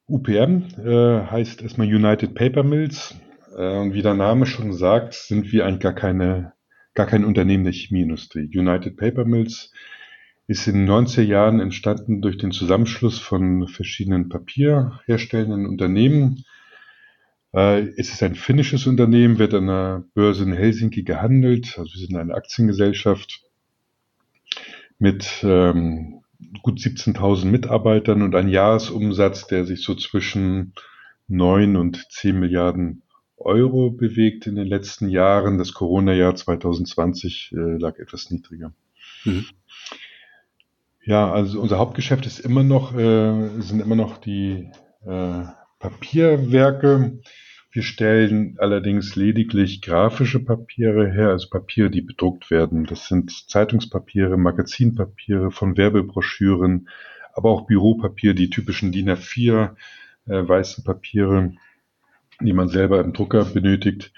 UPM 0.06 0.66
äh, 0.86 1.26
heißt 1.26 1.64
erstmal 1.64 1.88
United 1.88 2.36
Paper 2.36 2.62
Mills. 2.62 3.16
Und 3.56 3.96
wie 3.96 4.04
der 4.04 4.14
Name 4.14 4.46
schon 4.46 4.72
sagt, 4.72 5.16
sind 5.16 5.52
wir 5.52 5.66
eigentlich 5.66 5.80
gar 5.80 5.96
keine, 5.96 6.54
gar 6.94 7.08
kein 7.08 7.26
Unternehmen 7.26 7.64
der 7.64 7.74
Chemieindustrie. 7.74 8.52
United 8.56 8.98
Paper 8.98 9.26
Mills 9.26 9.72
ist 10.48 10.68
in 10.68 10.86
den 10.86 10.90
90er 10.90 11.22
Jahren 11.22 11.60
entstanden 11.60 12.22
durch 12.22 12.38
den 12.38 12.52
Zusammenschluss 12.52 13.20
von 13.20 13.68
verschiedenen 13.68 14.30
papierherstellenden 14.30 15.66
Unternehmen. 15.66 16.46
Äh, 17.54 17.88
es 17.98 18.12
ist 18.12 18.24
ein 18.24 18.36
finnisches 18.36 18.86
Unternehmen, 18.86 19.40
wird 19.40 19.54
an 19.54 19.68
der 19.68 20.04
Börse 20.14 20.44
in 20.44 20.54
Helsinki 20.54 21.04
gehandelt. 21.04 21.78
Also 21.78 21.94
wir 21.94 22.08
sind 22.08 22.18
eine 22.18 22.34
Aktiengesellschaft 22.34 23.44
mit 25.00 25.44
ähm, 25.44 26.24
gut 26.62 26.80
17.000 26.80 27.46
Mitarbeitern 27.46 28.22
und 28.22 28.36
ein 28.36 28.50
Jahresumsatz, 28.50 29.48
der 29.48 29.66
sich 29.66 29.82
so 29.82 29.96
zwischen 29.96 30.74
9 31.28 31.78
und 31.78 32.06
10 32.12 32.38
Milliarden 32.38 33.04
Euro 33.38 33.92
bewegt 33.92 34.48
in 34.48 34.56
den 34.56 34.68
letzten 34.68 35.10
Jahren. 35.10 35.58
Das 35.58 35.74
Corona-Jahr 35.74 36.36
2020 36.36 37.54
äh, 37.54 37.78
lag 37.78 37.98
etwas 37.98 38.30
niedriger. 38.30 38.74
Mhm. 39.26 39.46
Ja, 41.06 41.32
also 41.32 41.60
unser 41.60 41.80
Hauptgeschäft 41.80 42.26
ist 42.26 42.40
immer 42.40 42.64
noch, 42.64 42.96
äh, 42.96 43.50
sind 43.60 43.82
immer 43.82 43.96
noch 43.96 44.18
die 44.18 44.70
äh, 45.06 45.44
Papierwerke. 45.80 47.20
Wir 47.72 47.84
stellen 47.84 48.56
allerdings 48.60 49.16
lediglich 49.18 49.82
grafische 49.82 50.40
Papiere 50.46 51.12
her, 51.12 51.30
also 51.30 51.50
Papiere, 51.50 51.90
die 51.90 52.02
bedruckt 52.02 52.50
werden. 52.52 52.86
Das 52.86 53.08
sind 53.08 53.32
Zeitungspapiere, 53.50 54.38
Magazinpapiere 54.38 55.52
von 55.52 55.76
Werbebroschüren, 55.76 56.88
aber 57.34 57.50
auch 57.50 57.66
Büropapier, 57.66 58.34
die 58.34 58.50
typischen 58.50 58.94
DIN 58.94 59.10
A4 59.10 59.76
äh, 60.28 60.48
weißen 60.48 60.86
Papiere, 60.86 61.52
die 62.40 62.54
man 62.54 62.70
selber 62.70 63.02
im 63.02 63.12
Drucker 63.12 63.44
benötigt. 63.44 64.14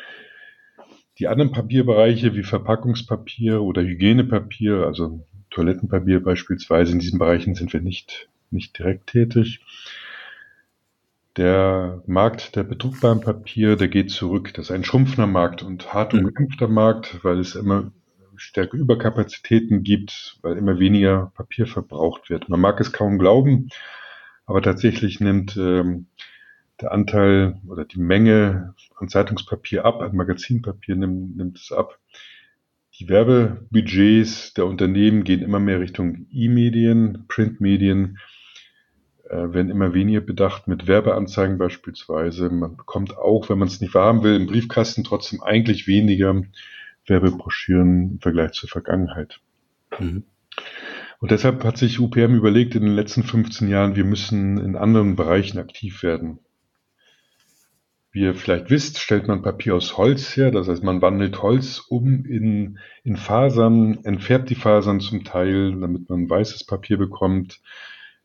Die 1.17 1.27
anderen 1.27 1.51
Papierbereiche 1.51 2.35
wie 2.35 2.43
Verpackungspapier 2.43 3.61
oder 3.61 3.81
Hygienepapier, 3.81 4.85
also 4.85 5.25
Toilettenpapier 5.55 6.21
beispielsweise. 6.21 6.91
In 6.91 6.99
diesen 6.99 7.17
Bereichen 7.17 7.55
sind 7.55 7.71
wir 7.71 7.81
nicht, 7.81 8.27
nicht 8.51 8.77
direkt 8.77 9.07
tätig. 9.07 9.61
Der 11.37 12.03
Markt 12.07 12.55
der 12.57 12.63
bedruckbaren 12.63 13.21
Papier, 13.21 13.77
der 13.77 13.87
geht 13.87 14.11
zurück. 14.11 14.53
Das 14.53 14.65
ist 14.65 14.71
ein 14.71 14.83
schrumpfender 14.83 15.27
Markt 15.27 15.63
und 15.63 15.93
hart 15.93 16.13
mhm. 16.13 16.25
umkämpfter 16.25 16.67
Markt, 16.67 17.23
weil 17.23 17.39
es 17.39 17.55
immer 17.55 17.91
stärker 18.35 18.75
Überkapazitäten 18.75 19.83
gibt, 19.83 20.39
weil 20.41 20.57
immer 20.57 20.77
weniger 20.77 21.31
Papier 21.35 21.67
verbraucht 21.67 22.29
wird. 22.29 22.49
Man 22.49 22.59
mag 22.59 22.81
es 22.81 22.91
kaum 22.91 23.17
glauben, 23.17 23.69
aber 24.45 24.61
tatsächlich 24.61 25.21
nimmt 25.21 25.55
ähm, 25.55 26.07
der 26.81 26.91
Anteil 26.91 27.61
oder 27.65 27.85
die 27.85 27.99
Menge 27.99 28.73
an 28.97 29.07
Zeitungspapier 29.07 29.85
ab, 29.85 30.01
an 30.01 30.17
Magazinpapier 30.17 30.97
nimmt, 30.97 31.37
nimmt 31.37 31.57
es 31.57 31.71
ab. 31.71 31.97
Die 32.99 33.09
Werbebudgets 33.09 34.53
der 34.53 34.65
Unternehmen 34.65 35.23
gehen 35.25 35.41
immer 35.41 35.59
mehr 35.59 35.81
Richtung 35.81 36.27
E-Medien, 36.31 37.25
Printmedien, 37.27 38.19
äh, 39.29 39.53
werden 39.53 39.69
immer 39.69 39.93
weniger 39.93 40.21
bedacht 40.21 40.67
mit 40.67 40.87
Werbeanzeigen 40.87 41.57
beispielsweise. 41.57 42.49
Man 42.49 42.77
bekommt 42.77 43.17
auch, 43.17 43.49
wenn 43.49 43.57
man 43.57 43.67
es 43.67 43.81
nicht 43.81 43.93
wahrhaben 43.93 44.23
will, 44.23 44.35
im 44.35 44.45
Briefkasten 44.45 45.03
trotzdem 45.03 45.41
eigentlich 45.41 45.87
weniger 45.87 46.43
Werbebroschüren 47.05 48.11
im 48.11 48.19
Vergleich 48.21 48.53
zur 48.53 48.69
Vergangenheit. 48.69 49.41
Mhm. 49.99 50.23
Und 51.19 51.31
deshalb 51.31 51.63
hat 51.63 51.77
sich 51.77 51.99
UPM 51.99 52.35
überlegt 52.35 52.75
in 52.75 52.83
den 52.83 52.95
letzten 52.95 53.23
15 53.23 53.67
Jahren, 53.67 53.95
wir 53.95 54.05
müssen 54.05 54.57
in 54.57 54.75
anderen 54.75 55.15
Bereichen 55.15 55.57
aktiv 55.57 56.03
werden. 56.03 56.39
Wie 58.15 58.21
ihr 58.21 58.33
vielleicht 58.33 58.69
wisst, 58.69 58.99
stellt 58.99 59.27
man 59.27 59.41
Papier 59.41 59.75
aus 59.75 59.97
Holz 59.97 60.37
her. 60.37 60.49
Das 60.49 60.69
heißt, 60.69 60.81
man 60.85 61.01
wandelt 61.01 61.41
Holz 61.41 61.79
um 61.79 62.23
in, 62.23 62.79
in 63.03 63.17
Fasern, 63.17 64.05
entfärbt 64.05 64.49
die 64.49 64.55
Fasern 64.55 65.01
zum 65.01 65.25
Teil, 65.25 65.77
damit 65.77 66.09
man 66.09 66.29
weißes 66.29 66.63
Papier 66.63 66.97
bekommt 66.97 67.59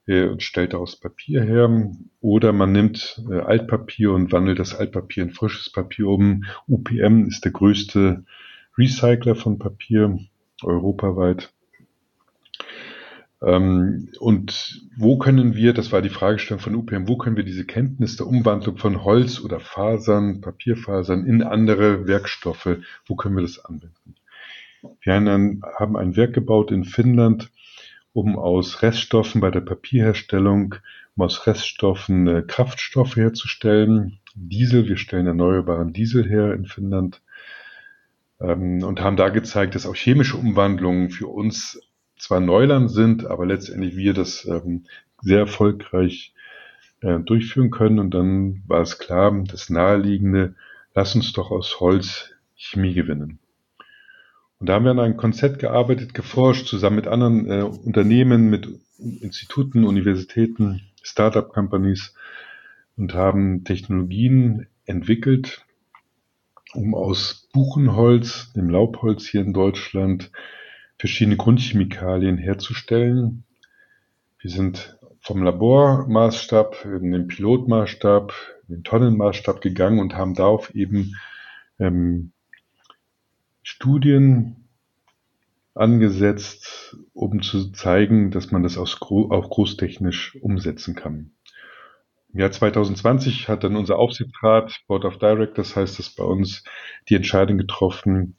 äh, 0.06 0.28
und 0.28 0.44
stellt 0.44 0.74
daraus 0.74 0.94
Papier 0.94 1.42
her. 1.42 1.90
Oder 2.20 2.52
man 2.52 2.70
nimmt 2.70 3.20
äh, 3.28 3.40
Altpapier 3.40 4.12
und 4.12 4.30
wandelt 4.30 4.60
das 4.60 4.76
Altpapier 4.76 5.24
in 5.24 5.30
frisches 5.30 5.72
Papier 5.72 6.06
um. 6.06 6.44
UPM 6.68 7.26
ist 7.26 7.44
der 7.44 7.50
größte 7.50 8.24
Recycler 8.78 9.34
von 9.34 9.58
Papier 9.58 10.20
europaweit. 10.62 11.52
Ähm, 13.42 14.08
und 14.18 14.82
wo 14.96 15.18
können 15.18 15.54
wir, 15.54 15.72
das 15.72 15.92
war 15.92 16.02
die 16.02 16.10
Fragestellung 16.10 16.60
von 16.60 16.74
UPM, 16.74 17.08
wo 17.08 17.16
können 17.16 17.36
wir 17.36 17.44
diese 17.44 17.64
Kenntnis 17.64 18.16
der 18.16 18.26
Umwandlung 18.26 18.76
von 18.76 19.02
Holz 19.04 19.40
oder 19.40 19.60
Fasern, 19.60 20.40
Papierfasern 20.40 21.24
in 21.24 21.42
andere 21.42 22.06
Werkstoffe, 22.06 22.78
wo 23.06 23.16
können 23.16 23.36
wir 23.36 23.42
das 23.42 23.64
anwenden? 23.64 24.16
Wir 25.02 25.14
haben 25.14 25.96
ein 25.96 26.16
Werk 26.16 26.34
gebaut 26.34 26.70
in 26.70 26.84
Finnland, 26.84 27.50
um 28.12 28.38
aus 28.38 28.82
Reststoffen 28.82 29.40
bei 29.40 29.50
der 29.50 29.60
Papierherstellung, 29.60 30.74
um 31.16 31.24
aus 31.24 31.46
Reststoffen 31.46 32.26
äh, 32.26 32.42
Kraftstoffe 32.46 33.16
herzustellen. 33.16 34.20
Diesel, 34.34 34.88
wir 34.88 34.96
stellen 34.96 35.26
erneuerbaren 35.26 35.92
Diesel 35.92 36.28
her 36.28 36.54
in 36.54 36.66
Finnland. 36.66 37.20
ähm, 38.40 38.82
und 38.82 39.00
haben 39.00 39.16
da 39.16 39.28
gezeigt, 39.28 39.74
dass 39.74 39.86
auch 39.86 39.94
chemische 39.94 40.36
Umwandlungen 40.36 41.10
für 41.10 41.28
uns 41.28 41.80
zwar 42.20 42.40
Neuland 42.40 42.90
sind, 42.90 43.26
aber 43.26 43.46
letztendlich 43.46 43.96
wir 43.96 44.14
das 44.14 44.44
ähm, 44.44 44.84
sehr 45.20 45.40
erfolgreich 45.40 46.34
äh, 47.00 47.18
durchführen 47.18 47.70
können. 47.70 47.98
Und 47.98 48.12
dann 48.12 48.62
war 48.66 48.82
es 48.82 48.98
klar, 48.98 49.32
das 49.46 49.70
Naheliegende, 49.70 50.54
lass 50.94 51.14
uns 51.14 51.32
doch 51.32 51.50
aus 51.50 51.80
Holz 51.80 52.30
Chemie 52.56 52.94
gewinnen. 52.94 53.38
Und 54.58 54.68
da 54.68 54.74
haben 54.74 54.84
wir 54.84 54.90
an 54.90 55.00
einem 55.00 55.16
Konzept 55.16 55.58
gearbeitet, 55.58 56.12
geforscht, 56.12 56.66
zusammen 56.66 56.96
mit 56.96 57.06
anderen 57.08 57.50
äh, 57.50 57.62
Unternehmen, 57.62 58.50
mit 58.50 58.68
Instituten, 58.98 59.84
Universitäten, 59.84 60.82
Startup-Companies 61.02 62.14
und 62.98 63.14
haben 63.14 63.64
Technologien 63.64 64.66
entwickelt, 64.84 65.64
um 66.74 66.94
aus 66.94 67.48
Buchenholz, 67.54 68.52
dem 68.52 68.68
Laubholz 68.68 69.26
hier 69.26 69.40
in 69.40 69.54
Deutschland, 69.54 70.30
verschiedene 71.00 71.38
Grundchemikalien 71.38 72.36
herzustellen. 72.36 73.44
Wir 74.38 74.50
sind 74.50 74.98
vom 75.22 75.42
Labormaßstab 75.42 76.84
in 76.84 77.12
den 77.12 77.26
Pilotmaßstab, 77.26 78.34
in 78.68 78.74
den 78.76 78.84
Tonnenmaßstab 78.84 79.62
gegangen 79.62 79.98
und 79.98 80.14
haben 80.14 80.34
darauf 80.34 80.74
eben 80.74 81.16
ähm, 81.78 82.32
Studien 83.62 84.68
angesetzt, 85.72 86.98
um 87.14 87.40
zu 87.40 87.72
zeigen, 87.72 88.30
dass 88.30 88.50
man 88.50 88.62
das 88.62 88.76
auch 88.76 89.00
großtechnisch 89.00 90.36
umsetzen 90.42 90.94
kann. 90.94 91.30
Im 92.34 92.40
Jahr 92.40 92.52
2020 92.52 93.48
hat 93.48 93.64
dann 93.64 93.76
unser 93.76 93.98
Aufsichtsrat, 93.98 94.82
Board 94.86 95.06
of 95.06 95.16
Directors 95.16 95.76
heißt 95.76 95.98
es 95.98 96.14
bei 96.14 96.24
uns, 96.24 96.62
die 97.08 97.14
Entscheidung 97.14 97.56
getroffen, 97.56 98.36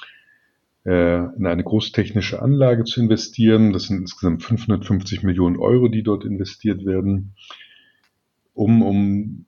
in 0.83 1.45
eine 1.45 1.63
großtechnische 1.63 2.41
Anlage 2.41 2.85
zu 2.85 3.01
investieren. 3.01 3.71
Das 3.71 3.83
sind 3.83 3.99
insgesamt 3.99 4.43
550 4.43 5.21
Millionen 5.21 5.57
Euro, 5.57 5.89
die 5.89 6.01
dort 6.01 6.25
investiert 6.25 6.85
werden, 6.85 7.35
um, 8.53 8.81
um 8.81 9.45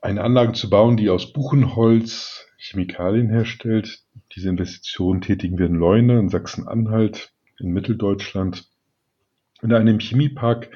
eine 0.00 0.22
Anlage 0.22 0.52
zu 0.52 0.70
bauen, 0.70 0.96
die 0.96 1.10
aus 1.10 1.32
Buchenholz 1.32 2.46
Chemikalien 2.56 3.30
herstellt. 3.30 4.02
Diese 4.36 4.48
Investition 4.48 5.20
tätigen 5.20 5.58
wir 5.58 5.66
in 5.66 5.74
Leune, 5.74 6.18
in 6.18 6.28
Sachsen-Anhalt, 6.28 7.32
in 7.58 7.72
Mitteldeutschland, 7.72 8.68
in 9.62 9.72
einem 9.72 9.98
Chemiepark, 9.98 10.70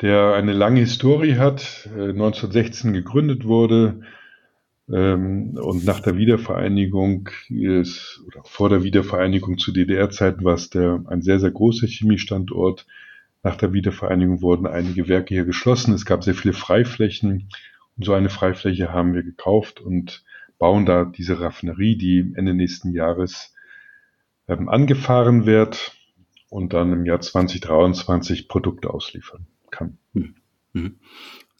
der 0.00 0.34
eine 0.34 0.52
lange 0.52 0.80
Historie 0.80 1.36
hat, 1.36 1.88
1916 1.94 2.90
äh, 2.90 2.98
gegründet 2.98 3.44
wurde, 3.44 4.00
und 4.86 5.84
nach 5.84 6.00
der 6.00 6.16
Wiedervereinigung 6.16 7.30
ist, 7.48 8.20
oder 8.26 8.42
vor 8.44 8.68
der 8.68 8.82
Wiedervereinigung 8.82 9.58
zu 9.58 9.72
DDR-Zeiten 9.72 10.44
war 10.44 10.54
es 10.54 10.70
der, 10.70 11.04
ein 11.06 11.22
sehr, 11.22 11.38
sehr 11.38 11.50
großer 11.50 11.86
Chemiestandort. 11.86 12.86
Nach 13.42 13.56
der 13.56 13.72
Wiedervereinigung 13.72 14.42
wurden 14.42 14.66
einige 14.66 15.08
Werke 15.08 15.34
hier 15.34 15.44
geschlossen. 15.44 15.94
Es 15.94 16.04
gab 16.04 16.24
sehr 16.24 16.34
viele 16.34 16.54
Freiflächen. 16.54 17.48
Und 17.96 18.04
so 18.04 18.12
eine 18.12 18.30
Freifläche 18.30 18.92
haben 18.92 19.14
wir 19.14 19.22
gekauft 19.22 19.80
und 19.80 20.24
bauen 20.58 20.86
da 20.86 21.04
diese 21.04 21.40
Raffinerie, 21.40 21.96
die 21.96 22.32
Ende 22.36 22.54
nächsten 22.54 22.92
Jahres 22.92 23.54
ähm, 24.48 24.68
angefahren 24.68 25.46
wird 25.46 25.96
und 26.48 26.72
dann 26.72 26.92
im 26.92 27.04
Jahr 27.04 27.20
2023 27.20 28.48
Produkte 28.48 28.90
ausliefern 28.90 29.46
kann. 29.70 29.98
Mhm. 30.72 30.96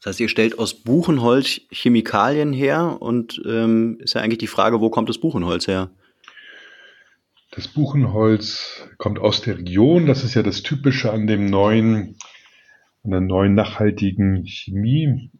Das 0.03 0.15
heißt, 0.15 0.21
ihr 0.21 0.29
stellt 0.29 0.59
aus 0.59 0.75
Buchenholz 0.75 1.61
Chemikalien 1.71 2.53
her 2.53 2.97
und 3.01 3.41
ähm, 3.47 3.99
ist 4.01 4.15
ja 4.15 4.21
eigentlich 4.21 4.39
die 4.39 4.49
Frage, 4.49 4.81
wo 4.81 4.91
kommt 4.91 5.09
das 5.09 5.19
Buchenholz 5.19 5.69
her? 5.69 5.91
Das 7.53 7.69
Buchenholz 7.69 8.89
kommt 8.99 9.21
aus 9.21 9.43
der 9.43 9.59
Region. 9.59 10.07
Das 10.07 10.25
ist 10.25 10.35
ja 10.35 10.43
das 10.43 10.65
Typische 10.65 11.13
an 11.13 11.29
dem 11.29 11.47
neuen, 11.47 12.17
an 13.05 13.13
der 13.13 13.21
neuen 13.21 13.55
nachhaltigen 13.55 14.45
Chemie, 14.45 15.31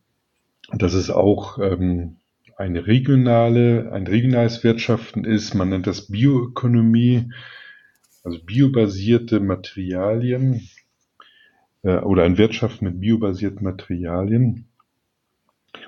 dass 0.73 0.95
es 0.95 1.11
auch 1.11 1.59
ähm, 1.59 2.19
eine 2.57 2.87
regionale, 2.87 3.91
ein 3.93 4.07
regionales 4.07 4.63
Wirtschaften 4.63 5.25
ist. 5.25 5.55
Man 5.55 5.71
nennt 5.71 5.89
das 5.89 6.07
Bioökonomie, 6.07 7.33
also 8.23 8.39
biobasierte 8.45 9.41
Materialien 9.41 10.69
oder 11.83 12.23
ein 12.23 12.39
Wirtschaften 12.39 12.85
mit 12.85 13.01
biobasierten 13.01 13.65
Materialien. 13.65 14.69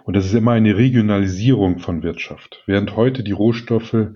Und 0.04 0.16
das 0.16 0.26
ist 0.26 0.34
immer 0.34 0.52
eine 0.52 0.76
Regionalisierung 0.76 1.78
von 1.78 2.02
Wirtschaft. 2.02 2.62
Während 2.66 2.96
heute 2.96 3.22
die 3.22 3.32
Rohstoffe 3.32 4.12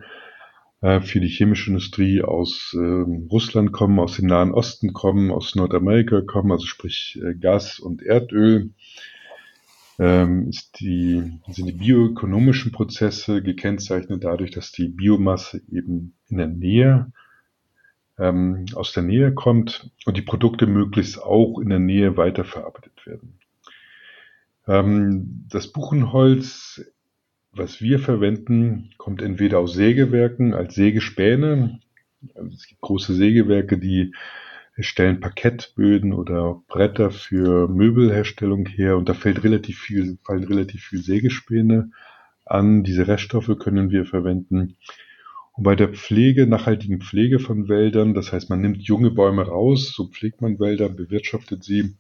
äh, 0.81 1.01
für 1.01 1.21
die 1.21 1.29
chemische 1.29 1.71
Industrie 1.71 2.23
aus 2.23 2.75
äh, 2.75 2.79
Russland 3.31 3.73
kommen, 3.73 3.99
aus 3.99 4.17
dem 4.17 4.27
Nahen 4.27 4.53
Osten 4.53 4.93
kommen, 4.93 5.31
aus 5.31 5.55
Nordamerika 5.55 6.21
kommen, 6.21 6.53
also 6.53 6.67
sprich 6.67 7.19
äh, 7.23 7.35
Gas 7.35 7.81
und 7.81 8.03
Erdöl, 8.03 8.71
ähm, 9.99 10.53
die, 10.79 11.41
sind 11.49 11.67
die 11.67 11.73
bioökonomischen 11.73 12.71
Prozesse 12.71 13.43
gekennzeichnet 13.43 14.23
dadurch, 14.23 14.53
dass 14.53 14.71
die 14.71 14.89
Biomasse 14.89 15.61
eben 15.71 16.15
in 16.29 16.39
der 16.39 16.47
Nähe 16.47 17.13
ähm, 18.19 18.67
aus 18.75 18.93
der 18.93 19.03
Nähe 19.03 19.33
kommt 19.33 19.91
und 20.07 20.17
die 20.17 20.23
Produkte 20.23 20.67
möglichst 20.67 21.23
auch 21.23 21.59
in 21.59 21.69
der 21.69 21.79
Nähe 21.79 22.17
weiterverarbeitet 22.17 23.07
werden. 23.07 23.39
Ähm, 24.67 25.47
das 25.49 25.69
Buchenholz, 25.69 26.85
was 27.53 27.81
wir 27.81 27.99
verwenden, 27.99 28.91
kommt 28.99 29.23
entweder 29.23 29.59
aus 29.59 29.75
Sägewerken 29.75 30.55
als 30.55 30.75
Sägespäne. 30.75 31.81
Also 32.35 32.55
es 32.55 32.67
gibt 32.67 32.81
große 32.81 33.15
Sägewerke, 33.15 33.79
die 33.79 34.13
stellen 34.81 35.21
Parkettböden 35.21 36.13
oder 36.13 36.63
Bretter 36.69 37.11
für 37.11 37.69
Möbelherstellung 37.69 38.67
her 38.67 38.97
und 38.97 39.09
da 39.09 39.15
fällt 39.15 39.43
relativ 39.43 39.81
viel, 39.81 40.19
fallen 40.25 40.45
relativ 40.45 40.85
viel 40.85 41.03
Sägespäne 41.03 41.91
an. 42.45 42.85
Diese 42.85 43.09
Reststoffe 43.09 43.59
können 43.59 43.91
wir 43.91 44.05
verwenden. 44.05 44.77
Und 45.59 45.65
bei 45.65 45.75
der 45.75 45.89
Pflege, 45.89 46.47
nachhaltigen 46.47 47.01
Pflege 47.01 47.41
von 47.41 47.69
Wäldern, 47.69 48.15
das 48.15 48.33
heißt, 48.33 48.49
man 48.49 48.61
nimmt 48.61 48.81
junge 48.81 49.11
Bäume 49.11 49.43
raus, 49.43 49.93
so 49.93 50.07
pflegt 50.07 50.41
man 50.41 50.61
Wälder, 50.61 50.89
bewirtschaftet 50.89 51.65
sie, 51.65 51.97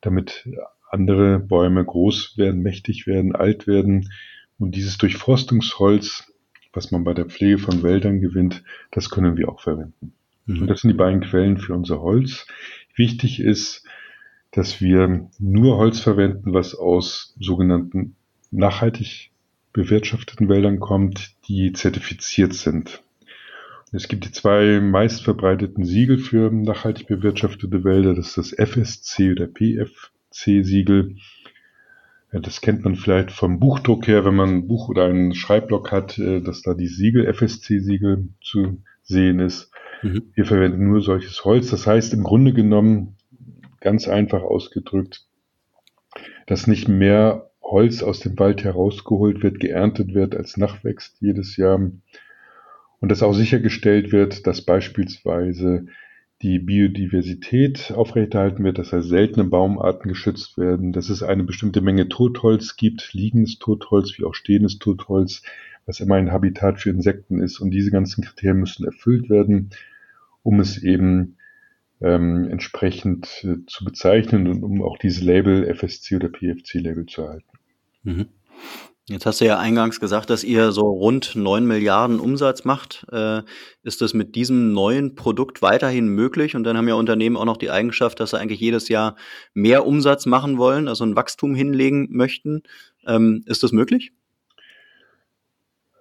damit 0.00 0.48
andere 0.88 1.38
Bäume 1.38 1.84
groß 1.84 2.38
werden, 2.38 2.62
mächtig 2.62 3.06
werden, 3.06 3.36
alt 3.36 3.66
werden. 3.66 4.10
Und 4.58 4.74
dieses 4.74 4.96
Durchforstungsholz, 4.96 6.32
was 6.72 6.92
man 6.92 7.04
bei 7.04 7.12
der 7.12 7.26
Pflege 7.26 7.58
von 7.58 7.82
Wäldern 7.82 8.22
gewinnt, 8.22 8.64
das 8.90 9.10
können 9.10 9.36
wir 9.36 9.50
auch 9.50 9.60
verwenden. 9.60 10.14
Mhm. 10.46 10.62
Und 10.62 10.68
das 10.68 10.80
sind 10.80 10.88
die 10.88 10.96
beiden 10.96 11.20
Quellen 11.20 11.58
für 11.58 11.74
unser 11.74 12.00
Holz. 12.00 12.46
Wichtig 12.96 13.38
ist, 13.38 13.84
dass 14.50 14.80
wir 14.80 15.28
nur 15.38 15.76
Holz 15.76 16.00
verwenden, 16.00 16.54
was 16.54 16.74
aus 16.74 17.34
sogenannten 17.38 18.16
nachhaltig 18.50 19.30
bewirtschafteten 19.74 20.48
Wäldern 20.48 20.80
kommt, 20.80 21.34
die 21.46 21.72
zertifiziert 21.74 22.54
sind. 22.54 23.02
Es 23.92 24.08
gibt 24.08 24.24
die 24.24 24.32
zwei 24.32 24.80
meistverbreiteten 24.80 25.84
Siegel 25.84 26.18
für 26.18 26.50
nachhaltig 26.50 27.06
bewirtschaftete 27.06 27.84
Wälder. 27.84 28.14
Das 28.14 28.36
ist 28.36 28.38
das 28.38 28.52
FSC 28.52 29.32
oder 29.32 29.46
PFC-Siegel. 29.46 31.16
Das 32.32 32.60
kennt 32.60 32.84
man 32.84 32.96
vielleicht 32.96 33.30
vom 33.30 33.60
Buchdruck 33.60 34.08
her, 34.08 34.24
wenn 34.24 34.34
man 34.34 34.48
ein 34.48 34.66
Buch 34.66 34.88
oder 34.88 35.04
einen 35.04 35.34
Schreibblock 35.34 35.92
hat, 35.92 36.18
äh, 36.18 36.40
dass 36.40 36.62
da 36.62 36.74
die 36.74 36.88
Siegel, 36.88 37.32
FSC-Siegel 37.32 38.30
zu 38.42 38.82
sehen 39.02 39.38
ist. 39.38 39.70
Mhm. 40.02 40.32
Wir 40.34 40.44
verwenden 40.44 40.88
nur 40.88 41.00
solches 41.00 41.44
Holz. 41.44 41.70
Das 41.70 41.86
heißt 41.86 42.12
im 42.14 42.24
Grunde 42.24 42.52
genommen, 42.52 43.16
ganz 43.80 44.08
einfach 44.08 44.42
ausgedrückt, 44.42 45.26
dass 46.46 46.66
nicht 46.66 46.88
mehr 46.88 47.50
Holz 47.64 48.02
aus 48.02 48.20
dem 48.20 48.38
Wald 48.38 48.62
herausgeholt 48.62 49.42
wird, 49.42 49.58
geerntet 49.58 50.14
wird 50.14 50.36
als 50.36 50.56
Nachwächst 50.56 51.16
jedes 51.20 51.56
Jahr. 51.56 51.90
Und 53.00 53.08
dass 53.08 53.22
auch 53.22 53.32
sichergestellt 53.32 54.12
wird, 54.12 54.46
dass 54.46 54.62
beispielsweise 54.62 55.86
die 56.42 56.58
Biodiversität 56.58 57.92
aufrechterhalten 57.94 58.64
wird, 58.64 58.78
das 58.78 58.92
heißt 58.92 59.08
seltene 59.08 59.44
Baumarten 59.44 60.08
geschützt 60.08 60.58
werden, 60.58 60.92
dass 60.92 61.08
es 61.08 61.22
eine 61.22 61.44
bestimmte 61.44 61.80
Menge 61.80 62.08
Totholz 62.08 62.76
gibt, 62.76 63.14
liegendes 63.14 63.58
Totholz 63.58 64.18
wie 64.18 64.24
auch 64.24 64.34
stehendes 64.34 64.78
Totholz, 64.78 65.42
was 65.86 66.00
immer 66.00 66.16
ein 66.16 66.32
Habitat 66.32 66.80
für 66.80 66.90
Insekten 66.90 67.40
ist. 67.40 67.60
Und 67.60 67.70
diese 67.70 67.90
ganzen 67.90 68.24
Kriterien 68.24 68.60
müssen 68.60 68.84
erfüllt 68.84 69.30
werden, 69.30 69.70
um 70.42 70.60
es 70.60 70.82
eben 70.82 71.36
ähm, 72.04 72.48
entsprechend 72.50 73.44
äh, 73.44 73.64
zu 73.66 73.84
bezeichnen 73.84 74.46
und 74.46 74.62
um 74.62 74.82
auch 74.82 74.98
diese 74.98 75.24
Label 75.24 75.64
FSC 75.74 76.16
oder 76.16 76.28
PFC-Label 76.28 77.06
zu 77.06 77.22
erhalten. 77.22 77.48
Mhm. 78.02 78.26
Jetzt 79.06 79.26
hast 79.26 79.42
du 79.42 79.44
ja 79.44 79.58
eingangs 79.58 80.00
gesagt, 80.00 80.30
dass 80.30 80.44
ihr 80.44 80.72
so 80.72 80.88
rund 80.88 81.36
9 81.36 81.66
Milliarden 81.66 82.20
Umsatz 82.20 82.64
macht. 82.64 83.06
Äh, 83.12 83.42
ist 83.82 84.00
das 84.00 84.14
mit 84.14 84.34
diesem 84.34 84.72
neuen 84.72 85.14
Produkt 85.14 85.60
weiterhin 85.60 86.08
möglich? 86.08 86.56
Und 86.56 86.64
dann 86.64 86.78
haben 86.78 86.88
ja 86.88 86.94
Unternehmen 86.94 87.36
auch 87.36 87.44
noch 87.44 87.58
die 87.58 87.70
Eigenschaft, 87.70 88.18
dass 88.20 88.30
sie 88.30 88.38
eigentlich 88.38 88.60
jedes 88.60 88.88
Jahr 88.88 89.16
mehr 89.52 89.86
Umsatz 89.86 90.24
machen 90.24 90.56
wollen, 90.56 90.88
also 90.88 91.04
ein 91.04 91.16
Wachstum 91.16 91.54
hinlegen 91.54 92.08
möchten. 92.12 92.62
Ähm, 93.06 93.42
ist 93.46 93.62
das 93.62 93.72
möglich? 93.72 94.12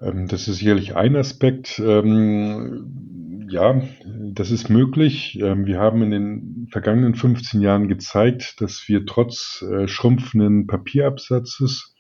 Ähm, 0.03 0.27
das 0.27 0.47
ist 0.47 0.57
sicherlich 0.57 0.95
ein 0.95 1.15
Aspekt. 1.15 1.79
Ähm, 1.79 3.47
ja, 3.49 3.81
das 4.05 4.51
ist 4.51 4.69
möglich. 4.69 5.39
Ähm, 5.39 5.65
wir 5.65 5.79
haben 5.79 6.01
in 6.01 6.11
den 6.11 6.67
vergangenen 6.71 7.15
15 7.15 7.61
Jahren 7.61 7.87
gezeigt, 7.87 8.61
dass 8.61 8.87
wir 8.87 9.05
trotz 9.05 9.61
äh, 9.61 9.87
schrumpfenden 9.87 10.67
Papierabsatzes 10.67 11.95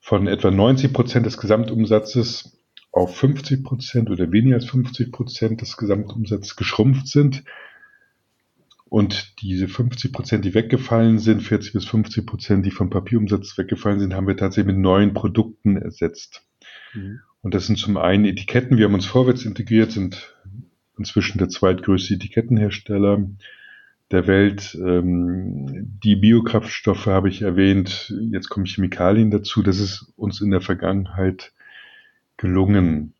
von 0.00 0.26
etwa 0.26 0.50
90 0.50 0.92
Prozent 0.92 1.26
des 1.26 1.36
Gesamtumsatzes 1.36 2.58
auf 2.92 3.16
50 3.16 3.62
Prozent 3.62 4.10
oder 4.10 4.32
weniger 4.32 4.56
als 4.56 4.66
50 4.66 5.12
Prozent 5.12 5.60
des 5.60 5.76
Gesamtumsatzes 5.76 6.56
geschrumpft 6.56 7.08
sind. 7.08 7.44
Und 8.88 9.42
diese 9.42 9.68
50 9.68 10.12
Prozent, 10.12 10.44
die 10.44 10.54
weggefallen 10.54 11.18
sind, 11.18 11.42
40 11.42 11.72
bis 11.72 11.84
50 11.86 12.24
Prozent, 12.24 12.64
die 12.64 12.70
vom 12.70 12.88
Papierumsatz 12.88 13.58
weggefallen 13.58 13.98
sind, 13.98 14.14
haben 14.14 14.28
wir 14.28 14.36
tatsächlich 14.36 14.74
mit 14.74 14.82
neuen 14.82 15.12
Produkten 15.12 15.76
ersetzt. 15.76 16.45
Mhm. 16.94 17.20
Und 17.42 17.54
das 17.54 17.66
sind 17.66 17.78
zum 17.78 17.96
einen 17.96 18.24
Etiketten. 18.24 18.76
Wir 18.76 18.86
haben 18.86 18.94
uns 18.94 19.06
vorwärts 19.06 19.44
integriert, 19.44 19.92
sind 19.92 20.34
inzwischen 20.98 21.38
der 21.38 21.48
zweitgrößte 21.48 22.14
Etikettenhersteller 22.14 23.28
der 24.10 24.26
Welt. 24.26 24.76
Ähm, 24.80 25.98
die 26.02 26.16
Biokraftstoffe 26.16 27.06
habe 27.06 27.28
ich 27.28 27.42
erwähnt. 27.42 28.14
Jetzt 28.30 28.48
kommen 28.48 28.66
Chemikalien 28.66 29.30
dazu. 29.30 29.62
Das 29.62 29.78
ist 29.78 30.12
uns 30.16 30.40
in 30.40 30.50
der 30.50 30.60
Vergangenheit 30.60 31.52
gelungen. 32.36 33.14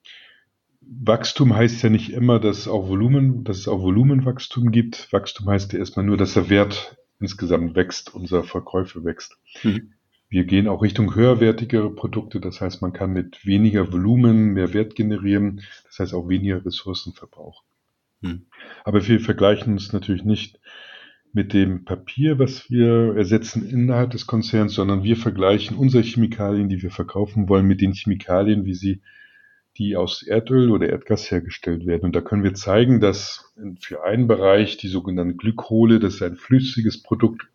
Wachstum 0.81 1.55
heißt 1.55 1.83
ja 1.83 1.91
nicht 1.91 2.13
immer, 2.13 2.39
dass, 2.39 2.69
auch 2.69 2.89
Volumen, 2.89 3.43
dass 3.43 3.59
es 3.59 3.69
auch 3.69 3.83
Volumenwachstum 3.83 4.71
gibt. 4.71 5.13
Wachstum 5.13 5.49
heißt 5.49 5.73
ja 5.73 5.81
erstmal 5.81 6.07
nur, 6.07 6.17
dass 6.17 6.35
der 6.35 6.49
Wert 6.49 6.97
insgesamt 7.19 7.75
wächst, 7.75 8.15
unser 8.15 8.45
Verkäufe 8.45 9.05
wächst. 9.05 9.37
Mhm. 9.65 9.95
Wir 10.29 10.45
gehen 10.45 10.67
auch 10.67 10.83
Richtung 10.83 11.15
höherwertigere 11.15 11.91
Produkte. 11.91 12.41
Das 12.41 12.61
heißt, 12.61 12.83
man 12.83 12.93
kann 12.93 13.13
mit 13.13 13.47
weniger 13.47 13.93
Volumen 13.93 14.55
mehr 14.55 14.75
Wert 14.75 14.95
generieren. 14.95 15.63
Das 15.85 15.99
heißt 16.01 16.15
auch 16.15 16.29
weniger 16.29 16.65
Ressourcenverbrauch. 16.65 17.63
Hm. 18.23 18.47
Aber 18.85 19.07
wir 19.07 19.21
vergleichen 19.21 19.75
uns 19.75 19.93
natürlich 19.93 20.25
nicht 20.25 20.59
mit 21.33 21.53
dem 21.53 21.85
Papier, 21.85 22.39
was 22.39 22.71
wir 22.71 23.15
ersetzen 23.17 23.69
innerhalb 23.69 24.11
des 24.11 24.27
Konzerns, 24.27 24.73
sondern 24.73 25.03
wir 25.03 25.17
vergleichen 25.17 25.77
unsere 25.77 26.03
Chemikalien, 26.03 26.69
die 26.69 26.83
wir 26.83 26.91
verkaufen 26.91 27.49
wollen, 27.49 27.67
mit 27.67 27.81
den 27.81 27.93
Chemikalien, 27.93 28.65
wie 28.65 28.75
sie, 28.75 29.03
die 29.77 29.97
aus 29.97 30.23
Erdöl 30.23 30.71
oder 30.71 30.89
Erdgas 30.89 31.31
hergestellt 31.31 31.87
werden. 31.87 32.05
Und 32.05 32.17
da 32.17 32.23
können 32.23 32.43
wir 32.43 32.55
zeigen, 32.55 33.01
dass 33.01 33.53
für 33.81 34.03
einen 34.05 34.27
Bereich 34.27 34.79
die 34.79 34.89
sogenannte 34.89 35.37
Glykole, 35.37 36.01
das 36.01 36.15
ist 36.15 36.23
ein 36.23 36.37
flüssiges 36.37 37.03
Produkt, 37.03 37.47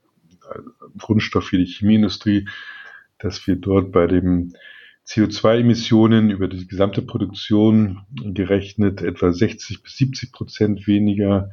Grundstoff 0.97 1.45
für 1.45 1.57
die 1.57 1.65
Chemieindustrie, 1.65 2.47
dass 3.19 3.45
wir 3.47 3.55
dort 3.55 3.91
bei 3.91 4.07
den 4.07 4.53
CO2-Emissionen 5.07 6.29
über 6.29 6.47
die 6.47 6.67
gesamte 6.67 7.01
Produktion 7.01 8.01
gerechnet 8.11 9.01
etwa 9.01 9.33
60 9.33 9.83
bis 9.83 9.97
70 9.97 10.31
Prozent 10.31 10.87
weniger 10.87 11.51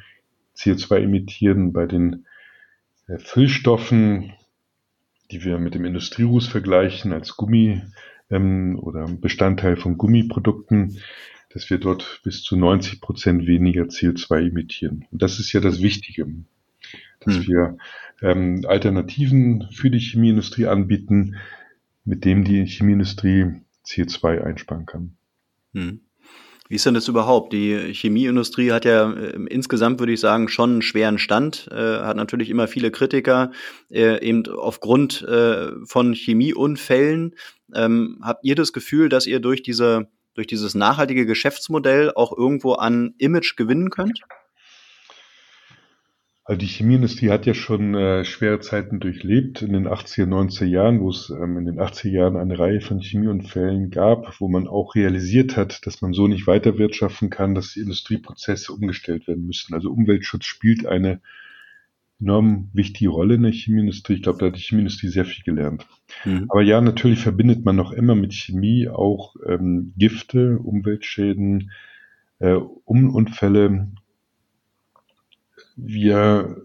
CO2 0.56 1.02
emittieren. 1.02 1.72
Bei 1.72 1.86
den 1.86 2.26
äh, 3.06 3.18
Füllstoffen, 3.18 4.32
die 5.30 5.44
wir 5.44 5.58
mit 5.58 5.74
dem 5.74 5.84
Industrieruß 5.84 6.46
vergleichen 6.46 7.12
als 7.12 7.36
Gummi 7.36 7.82
ähm, 8.30 8.78
oder 8.78 9.06
Bestandteil 9.08 9.76
von 9.76 9.98
Gummiprodukten, 9.98 10.98
dass 11.50 11.70
wir 11.70 11.78
dort 11.78 12.20
bis 12.24 12.42
zu 12.42 12.56
90 12.56 13.00
Prozent 13.00 13.46
weniger 13.46 13.84
CO2 13.84 14.48
emittieren. 14.48 15.06
Und 15.10 15.22
das 15.22 15.38
ist 15.38 15.52
ja 15.52 15.60
das 15.60 15.82
Wichtige 15.82 16.26
dass 17.20 17.36
hm. 17.36 17.46
wir 17.46 17.76
ähm, 18.22 18.64
Alternativen 18.66 19.68
für 19.72 19.90
die 19.90 20.00
Chemieindustrie 20.00 20.66
anbieten, 20.66 21.36
mit 22.04 22.24
dem 22.24 22.44
die 22.44 22.66
Chemieindustrie 22.66 23.62
CO2 23.86 24.42
einsparen 24.42 24.86
kann. 24.86 25.16
Hm. 25.74 26.00
Wie 26.68 26.74
ist 26.74 26.84
denn 26.84 26.94
das 26.94 27.08
überhaupt? 27.08 27.54
Die 27.54 27.94
Chemieindustrie 27.94 28.72
hat 28.72 28.84
ja 28.84 29.10
äh, 29.10 29.38
insgesamt, 29.48 30.00
würde 30.00 30.12
ich 30.12 30.20
sagen, 30.20 30.48
schon 30.48 30.72
einen 30.72 30.82
schweren 30.82 31.18
Stand, 31.18 31.68
äh, 31.70 31.74
hat 31.74 32.16
natürlich 32.16 32.50
immer 32.50 32.68
viele 32.68 32.90
Kritiker, 32.90 33.52
äh, 33.90 34.22
eben 34.22 34.46
aufgrund 34.48 35.22
äh, 35.22 35.70
von 35.86 36.12
Chemieunfällen. 36.12 37.34
Ähm, 37.74 38.18
habt 38.22 38.44
ihr 38.44 38.54
das 38.54 38.74
Gefühl, 38.74 39.08
dass 39.08 39.26
ihr 39.26 39.40
durch 39.40 39.62
diese 39.62 40.08
durch 40.34 40.46
dieses 40.46 40.76
nachhaltige 40.76 41.26
Geschäftsmodell 41.26 42.12
auch 42.14 42.36
irgendwo 42.36 42.74
an 42.74 43.14
Image 43.18 43.56
gewinnen 43.56 43.90
könnt? 43.90 44.20
Also 46.48 46.60
die 46.60 46.66
Chemieindustrie 46.66 47.28
hat 47.28 47.44
ja 47.44 47.52
schon 47.52 47.94
äh, 47.94 48.24
schwere 48.24 48.58
Zeiten 48.60 49.00
durchlebt 49.00 49.60
in 49.60 49.74
den 49.74 49.86
80er, 49.86 50.24
90er 50.24 50.64
Jahren, 50.64 51.00
wo 51.00 51.10
es 51.10 51.28
ähm, 51.28 51.58
in 51.58 51.66
den 51.66 51.78
80er 51.78 52.08
Jahren 52.08 52.36
eine 52.38 52.58
Reihe 52.58 52.80
von 52.80 53.00
Chemieunfällen 53.00 53.90
gab, 53.90 54.40
wo 54.40 54.48
man 54.48 54.66
auch 54.66 54.94
realisiert 54.94 55.58
hat, 55.58 55.86
dass 55.86 56.00
man 56.00 56.14
so 56.14 56.26
nicht 56.26 56.46
weiter 56.46 56.78
wirtschaften 56.78 57.28
kann, 57.28 57.54
dass 57.54 57.74
die 57.74 57.80
Industrieprozesse 57.80 58.72
umgestellt 58.72 59.28
werden 59.28 59.46
müssen. 59.46 59.74
Also 59.74 59.90
Umweltschutz 59.90 60.46
spielt 60.46 60.86
eine 60.86 61.20
enorm 62.18 62.70
wichtige 62.72 63.10
Rolle 63.10 63.34
in 63.34 63.42
der 63.42 63.52
Chemieindustrie. 63.52 64.14
Ich 64.14 64.22
glaube, 64.22 64.38
da 64.38 64.46
hat 64.46 64.56
die 64.56 64.62
Chemieindustrie 64.62 65.08
sehr 65.08 65.26
viel 65.26 65.44
gelernt. 65.44 65.86
Mhm. 66.24 66.46
Aber 66.48 66.62
ja, 66.62 66.80
natürlich 66.80 67.18
verbindet 67.18 67.66
man 67.66 67.76
noch 67.76 67.92
immer 67.92 68.14
mit 68.14 68.32
Chemie 68.32 68.88
auch 68.88 69.36
ähm, 69.46 69.92
Gifte, 69.98 70.58
Umweltschäden, 70.60 71.72
äh, 72.38 72.54
Unfälle 72.86 73.88
wir 75.78 76.64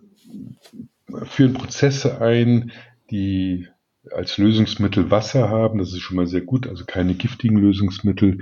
führen 1.25 1.53
Prozesse 1.53 2.19
ein, 2.21 2.71
die 3.11 3.67
als 4.11 4.37
Lösungsmittel 4.37 5.11
Wasser 5.11 5.49
haben. 5.49 5.79
Das 5.79 5.93
ist 5.93 6.01
schon 6.01 6.17
mal 6.17 6.27
sehr 6.27 6.41
gut, 6.41 6.67
also 6.67 6.85
keine 6.85 7.13
giftigen 7.13 7.57
Lösungsmittel. 7.57 8.39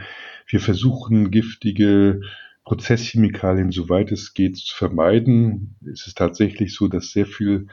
Wir 0.47 0.60
versuchen 0.60 1.29
giftige 1.29 2.21
Prozesschemikalien, 2.63 3.71
soweit 3.71 4.12
es 4.12 4.34
geht, 4.34 4.57
zu 4.57 4.75
vermeiden. 4.75 5.75
Es 5.91 6.07
ist 6.07 6.17
tatsächlich 6.17 6.73
so, 6.73 6.88
dass 6.88 7.12
sehr 7.12 7.25
viel 7.25 7.67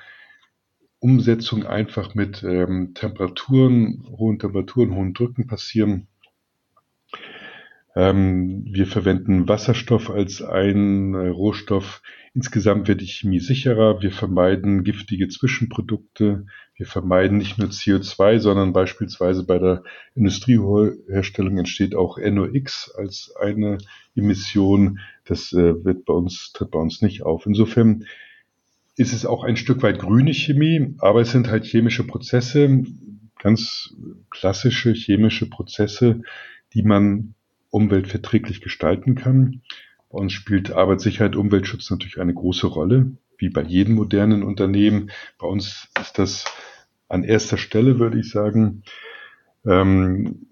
Umsetzung 0.99 1.65
einfach 1.65 2.15
mit 2.15 2.43
ähm, 2.43 2.93
Temperaturen, 2.95 4.05
hohen 4.11 4.39
Temperaturen, 4.39 4.95
hohen 4.95 5.15
Drücken 5.15 5.47
passieren. 5.47 6.09
Ähm, 7.99 8.65
wir 8.65 8.87
verwenden 8.87 9.49
Wasserstoff 9.49 10.09
als 10.09 10.41
einen 10.41 11.15
äh, 11.15 11.27
Rohstoff. 11.31 12.01
Insgesamt 12.33 12.87
wird 12.87 13.01
die 13.01 13.09
Chemie 13.09 13.41
sicherer. 13.41 14.01
Wir 14.01 14.13
vermeiden 14.13 14.85
giftige 14.85 15.27
Zwischenprodukte. 15.27 16.47
Wir 16.77 16.87
vermeiden 16.87 17.39
nicht 17.39 17.59
nur 17.59 17.71
CO2, 17.71 18.39
sondern 18.39 18.73
beispielsweise 18.73 19.45
bei 19.45 19.59
der 19.59 19.83
Industrieherstellung 20.15 21.59
entsteht 21.59 21.97
auch 21.97 22.19
NOx 22.19 22.95
als 22.97 23.35
eine 23.41 23.79
Emission. 24.15 25.01
Das 25.25 25.53
äh, 25.53 25.85
wird 25.85 26.05
bei 26.05 26.15
uns, 26.15 26.53
tritt 26.53 26.71
bei 26.71 26.79
uns 26.79 27.03
nicht 27.03 27.23
auf. 27.23 27.47
Insofern 27.47 28.05
ist 28.95 29.13
es 29.13 29.27
auch 29.27 29.43
ein 29.43 29.57
Stück 29.57 29.83
weit 29.83 29.99
grüne 29.99 30.35
Chemie, 30.35 30.95
aber 30.99 31.23
es 31.23 31.33
sind 31.33 31.51
halt 31.51 31.65
chemische 31.65 32.07
Prozesse, 32.07 32.85
ganz 33.43 33.93
klassische 34.31 34.93
chemische 34.93 35.51
Prozesse, 35.51 36.23
die 36.75 36.85
man 36.85 37.35
umweltverträglich 37.71 38.61
gestalten 38.61 39.15
kann. 39.15 39.63
Bei 40.11 40.19
uns 40.19 40.33
spielt 40.33 40.73
Arbeitssicherheit, 40.73 41.37
Umweltschutz 41.37 41.91
natürlich 41.91 42.21
eine 42.21 42.35
große 42.35 42.67
Rolle, 42.67 43.13
wie 43.37 43.51
bei 43.51 43.63
jedem 43.63 43.95
modernen 43.95 44.43
Unternehmen. 44.43 45.11
Bei 45.39 45.47
uns 45.47 45.89
ist 46.01 46.19
das 46.19 46.45
an 47.09 47.25
erster 47.25 47.57
Stelle, 47.57 47.99
würde 47.99 48.19
ich 48.19 48.31
sagen. 48.31 48.83
Ähm, 49.67 50.47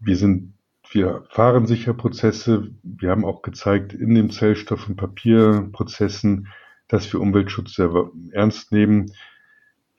wir 0.00 0.16
sind, 0.16 0.54
wir 0.90 1.24
fahren 1.30 1.66
sicher 1.66 1.94
Prozesse. 1.94 2.70
Wir 2.82 3.10
haben 3.10 3.24
auch 3.24 3.42
gezeigt 3.42 3.92
in 3.92 4.14
den 4.14 4.30
Zellstoff- 4.30 4.88
und 4.88 4.96
Papierprozessen, 4.96 6.48
dass 6.88 7.12
wir 7.12 7.20
Umweltschutz 7.20 7.74
sehr 7.74 8.10
ernst 8.32 8.72
nehmen. 8.72 9.12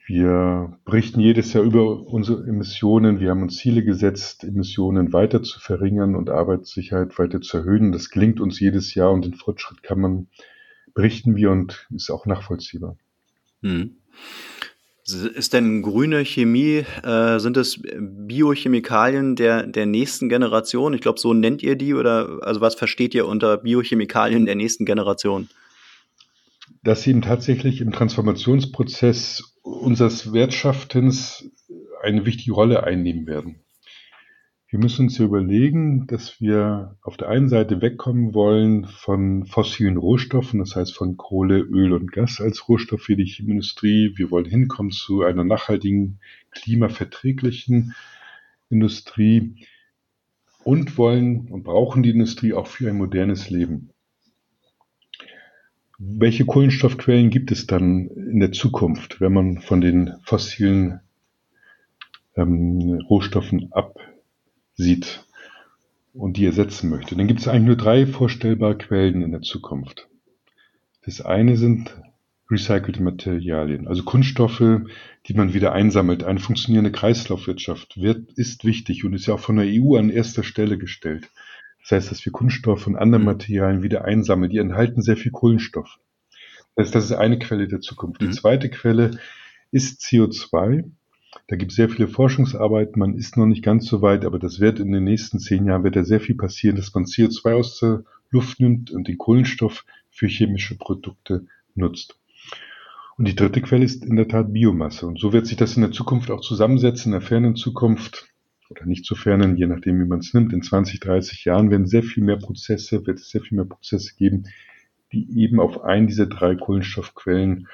Wir 0.05 0.77
berichten 0.83 1.19
jedes 1.19 1.53
Jahr 1.53 1.63
über 1.63 2.07
unsere 2.07 2.45
Emissionen. 2.47 3.19
Wir 3.19 3.29
haben 3.29 3.43
uns 3.43 3.57
Ziele 3.57 3.83
gesetzt, 3.83 4.43
Emissionen 4.43 5.13
weiter 5.13 5.43
zu 5.43 5.59
verringern 5.59 6.15
und 6.15 6.29
Arbeitssicherheit 6.29 7.17
weiter 7.19 7.41
zu 7.41 7.57
erhöhen. 7.57 7.91
Das 7.91 8.09
gelingt 8.09 8.39
uns 8.39 8.59
jedes 8.59 8.93
Jahr 8.95 9.11
und 9.11 9.25
den 9.25 9.35
Fortschritt 9.35 9.83
kann 9.83 9.99
man 9.99 10.27
berichten 10.93 11.35
wir 11.35 11.51
und 11.51 11.87
ist 11.95 12.09
auch 12.09 12.25
nachvollziehbar. 12.25 12.97
Hm. 13.61 13.95
Ist 15.03 15.53
denn 15.53 15.81
grüne 15.81 16.23
Chemie, 16.25 16.85
äh, 17.03 17.39
sind 17.39 17.57
es 17.57 17.81
Biochemikalien 17.81 19.35
der, 19.35 19.65
der 19.65 19.85
nächsten 19.85 20.29
Generation? 20.29 20.93
Ich 20.93 21.01
glaube, 21.01 21.19
so 21.19 21.33
nennt 21.33 21.63
ihr 21.63 21.75
die 21.75 21.93
oder 21.93 22.39
also 22.41 22.61
was 22.61 22.75
versteht 22.75 23.15
ihr 23.15 23.27
unter 23.27 23.57
Biochemikalien 23.57 24.45
der 24.45 24.55
nächsten 24.55 24.85
Generation? 24.85 25.49
Dass 26.83 27.05
eben 27.05 27.21
tatsächlich 27.21 27.81
im 27.81 27.91
Transformationsprozess 27.91 29.57
unseres 29.61 30.33
Wirtschaftens 30.33 31.51
eine 32.01 32.25
wichtige 32.25 32.53
Rolle 32.53 32.83
einnehmen 32.83 33.27
werden. 33.27 33.61
Wir 34.67 34.79
müssen 34.79 35.07
uns 35.07 35.19
überlegen, 35.19 36.07
dass 36.07 36.39
wir 36.39 36.97
auf 37.01 37.17
der 37.17 37.27
einen 37.27 37.49
Seite 37.49 37.81
wegkommen 37.81 38.33
wollen 38.33 38.85
von 38.85 39.45
fossilen 39.45 39.97
Rohstoffen, 39.97 40.59
das 40.59 40.77
heißt 40.77 40.95
von 40.95 41.17
Kohle, 41.17 41.59
Öl 41.59 41.91
und 41.91 42.13
Gas 42.13 42.39
als 42.39 42.69
Rohstoff 42.69 43.01
für 43.01 43.17
die 43.17 43.29
Industrie. 43.39 44.13
Wir 44.15 44.31
wollen 44.31 44.45
hinkommen 44.45 44.91
zu 44.91 45.23
einer 45.23 45.43
nachhaltigen, 45.43 46.19
klimaverträglichen 46.51 47.93
Industrie. 48.69 49.67
und 50.63 50.97
wollen 50.97 51.49
und 51.49 51.63
brauchen 51.63 52.03
die 52.03 52.11
Industrie 52.11 52.53
auch 52.53 52.67
für 52.67 52.89
ein 52.89 52.97
modernes 52.97 53.49
Leben. 53.49 53.91
Welche 56.03 56.45
Kohlenstoffquellen 56.45 57.29
gibt 57.29 57.51
es 57.51 57.67
dann 57.67 58.07
in 58.07 58.39
der 58.39 58.51
Zukunft, 58.51 59.21
wenn 59.21 59.33
man 59.33 59.61
von 59.61 59.81
den 59.81 60.15
fossilen 60.23 60.99
ähm, 62.35 63.03
Rohstoffen 63.07 63.71
absieht 63.71 65.23
und 66.13 66.37
die 66.37 66.45
ersetzen 66.45 66.89
möchte? 66.89 67.15
Dann 67.15 67.27
gibt 67.27 67.41
es 67.41 67.47
eigentlich 67.47 67.67
nur 67.67 67.75
drei 67.75 68.07
vorstellbare 68.07 68.79
Quellen 68.79 69.21
in 69.21 69.31
der 69.31 69.41
Zukunft. 69.41 70.09
Das 71.05 71.21
eine 71.21 71.55
sind 71.55 71.95
recycelte 72.49 73.03
Materialien, 73.03 73.87
also 73.87 74.01
Kunststoffe, 74.01 74.81
die 75.27 75.33
man 75.35 75.53
wieder 75.53 75.71
einsammelt. 75.71 76.23
Eine 76.23 76.39
funktionierende 76.39 76.91
Kreislaufwirtschaft 76.91 78.01
wird, 78.01 78.31
ist 78.33 78.65
wichtig 78.65 79.05
und 79.05 79.13
ist 79.13 79.27
ja 79.27 79.35
auch 79.35 79.39
von 79.39 79.57
der 79.57 79.67
EU 79.67 79.97
an 79.97 80.09
erster 80.09 80.41
Stelle 80.41 80.79
gestellt. 80.79 81.29
Das 81.81 81.91
heißt, 81.91 82.11
dass 82.11 82.25
wir 82.25 82.31
Kunststoffe 82.31 82.87
und 82.87 82.95
andere 82.95 83.21
Materialien 83.21 83.83
wieder 83.83 84.05
einsammeln. 84.05 84.51
Die 84.51 84.59
enthalten 84.59 85.01
sehr 85.01 85.17
viel 85.17 85.31
Kohlenstoff. 85.31 85.99
Das 86.75 86.85
heißt, 86.85 86.95
das 86.95 87.05
ist 87.05 87.13
eine 87.13 87.39
Quelle 87.39 87.67
der 87.67 87.81
Zukunft. 87.81 88.21
Die 88.21 88.27
mhm. 88.27 88.33
zweite 88.33 88.69
Quelle 88.69 89.19
ist 89.71 90.01
CO2. 90.01 90.89
Da 91.47 91.55
gibt 91.55 91.71
es 91.71 91.75
sehr 91.75 91.89
viele 91.89 92.07
Forschungsarbeiten. 92.07 92.99
Man 92.99 93.15
ist 93.15 93.37
noch 93.37 93.45
nicht 93.45 93.63
ganz 93.63 93.87
so 93.87 94.01
weit, 94.01 94.25
aber 94.25 94.39
das 94.39 94.59
wird 94.59 94.79
in 94.79 94.91
den 94.91 95.03
nächsten 95.03 95.39
zehn 95.39 95.65
Jahren 95.65 95.83
wird 95.83 95.95
da 95.95 96.03
sehr 96.03 96.19
viel 96.19 96.35
passieren, 96.35 96.75
dass 96.75 96.93
man 96.93 97.05
CO2 97.05 97.53
aus 97.53 97.79
der 97.79 98.03
Luft 98.29 98.59
nimmt 98.59 98.91
und 98.91 99.07
den 99.07 99.17
Kohlenstoff 99.17 99.85
für 100.09 100.27
chemische 100.27 100.77
Produkte 100.77 101.45
nutzt. 101.75 102.17
Und 103.17 103.27
die 103.27 103.35
dritte 103.35 103.61
Quelle 103.61 103.85
ist 103.85 104.05
in 104.05 104.15
der 104.15 104.27
Tat 104.27 104.53
Biomasse. 104.53 105.05
Und 105.05 105.19
so 105.19 105.33
wird 105.33 105.45
sich 105.45 105.57
das 105.57 105.75
in 105.75 105.81
der 105.81 105.91
Zukunft 105.91 106.31
auch 106.31 106.41
zusammensetzen, 106.41 107.11
in 107.11 107.19
der 107.19 107.27
fernen 107.27 107.55
Zukunft 107.55 108.30
oder 108.71 108.85
nicht 108.85 109.05
zu 109.05 109.15
fernen, 109.15 109.57
je 109.57 109.67
nachdem, 109.67 109.99
wie 109.99 110.07
man 110.07 110.19
es 110.19 110.33
nimmt. 110.33 110.53
In 110.53 110.63
20, 110.63 110.99
30 110.99 111.45
Jahren 111.45 111.69
werden 111.69 111.85
sehr 111.85 112.03
viel 112.03 112.23
mehr 112.23 112.37
Prozesse, 112.37 113.05
wird 113.05 113.19
es 113.19 113.29
sehr 113.29 113.41
viel 113.41 113.57
mehr 113.57 113.65
Prozesse 113.65 114.15
geben, 114.15 114.45
die 115.11 115.27
eben 115.39 115.59
auf 115.59 115.83
einen 115.83 116.07
dieser 116.07 116.25
drei 116.25 116.55
Kohlenstoffquellen 116.55 117.67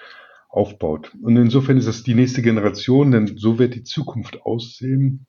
aufbaut. 0.49 1.11
Und 1.21 1.37
insofern 1.37 1.77
ist 1.77 1.87
das 1.87 2.03
die 2.03 2.15
nächste 2.15 2.41
Generation, 2.41 3.11
denn 3.11 3.37
so 3.37 3.59
wird 3.59 3.75
die 3.75 3.83
Zukunft 3.83 4.41
aussehen. 4.41 5.27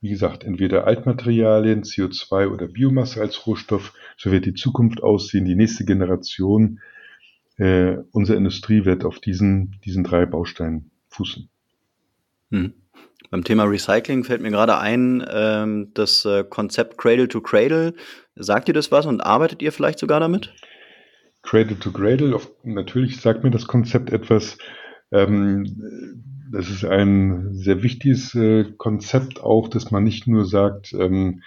Wie 0.00 0.10
gesagt, 0.10 0.44
entweder 0.44 0.86
Altmaterialien, 0.86 1.82
CO2 1.82 2.48
oder 2.48 2.68
Biomasse 2.68 3.20
als 3.20 3.46
Rohstoff, 3.46 3.94
so 4.16 4.30
wird 4.30 4.46
die 4.46 4.54
Zukunft 4.54 5.02
aussehen. 5.02 5.44
Die 5.44 5.56
nächste 5.56 5.84
Generation 5.84 6.80
äh, 7.58 7.96
unsere 8.12 8.38
Industrie 8.38 8.84
wird 8.84 9.04
auf 9.04 9.18
diesen, 9.18 9.76
diesen 9.84 10.04
drei 10.04 10.26
Bausteinen 10.26 10.90
fußen. 11.08 11.48
Hm. 12.50 12.72
Beim 13.30 13.44
Thema 13.44 13.64
Recycling 13.64 14.24
fällt 14.24 14.40
mir 14.40 14.50
gerade 14.50 14.78
ein, 14.78 15.24
ähm, 15.30 15.90
das 15.94 16.24
äh, 16.24 16.44
Konzept 16.44 16.96
Cradle 16.96 17.28
to 17.28 17.40
Cradle. 17.40 17.94
Sagt 18.36 18.68
ihr 18.68 18.74
das 18.74 18.90
was 18.90 19.04
und 19.04 19.20
arbeitet 19.20 19.60
ihr 19.60 19.72
vielleicht 19.72 19.98
sogar 19.98 20.20
damit? 20.20 20.54
Cradle 21.42 21.78
to 21.78 21.92
Cradle, 21.92 22.34
auf, 22.34 22.50
natürlich 22.64 23.20
sagt 23.20 23.44
mir 23.44 23.50
das 23.50 23.66
Konzept 23.66 24.12
etwas. 24.12 24.56
Ähm, 25.12 26.22
das 26.50 26.70
ist 26.70 26.84
ein 26.84 27.54
sehr 27.54 27.82
wichtiges 27.82 28.34
äh, 28.34 28.64
Konzept 28.78 29.40
auch, 29.42 29.68
dass 29.68 29.90
man 29.90 30.04
nicht 30.04 30.26
nur 30.26 30.46
sagt, 30.46 30.92
ähm, 30.94 31.42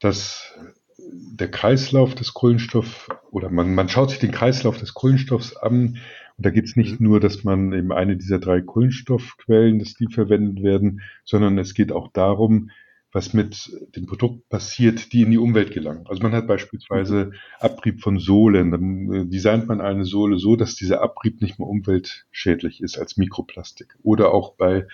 dass 0.00 0.54
der 0.98 1.50
Kreislauf 1.50 2.14
des 2.14 2.34
Kohlenstoffs 2.34 3.08
oder 3.30 3.50
man, 3.50 3.74
man 3.74 3.88
schaut 3.88 4.10
sich 4.10 4.18
den 4.18 4.32
Kreislauf 4.32 4.78
des 4.78 4.94
Kohlenstoffs 4.94 5.56
an 5.56 5.98
da 6.38 6.50
geht 6.50 6.64
es 6.64 6.76
nicht 6.76 7.00
mhm. 7.00 7.08
nur, 7.08 7.20
dass 7.20 7.44
man 7.44 7.72
eben 7.72 7.92
eine 7.92 8.16
dieser 8.16 8.38
drei 8.38 8.60
Kohlenstoffquellen, 8.60 9.78
dass 9.78 9.94
die 9.94 10.06
verwendet 10.06 10.62
werden, 10.62 11.02
sondern 11.24 11.58
es 11.58 11.74
geht 11.74 11.92
auch 11.92 12.08
darum, 12.12 12.70
was 13.10 13.32
mit 13.32 13.70
dem 13.96 14.06
Produkt 14.06 14.48
passiert, 14.48 15.12
die 15.12 15.22
in 15.22 15.30
die 15.30 15.38
Umwelt 15.38 15.72
gelangen. 15.72 16.06
Also 16.06 16.22
man 16.22 16.32
hat 16.32 16.46
beispielsweise 16.46 17.26
mhm. 17.26 17.32
Abrieb 17.58 18.00
von 18.00 18.18
Sohlen. 18.18 18.70
Dann 18.70 19.12
äh, 19.12 19.26
designt 19.26 19.66
man 19.66 19.80
eine 19.80 20.04
Sohle 20.04 20.38
so, 20.38 20.56
dass 20.56 20.76
dieser 20.76 21.02
Abrieb 21.02 21.40
nicht 21.40 21.58
mehr 21.58 21.68
umweltschädlich 21.68 22.82
ist 22.82 22.98
als 22.98 23.16
Mikroplastik. 23.16 23.96
Oder 24.02 24.32
auch 24.32 24.54
bei 24.54 24.86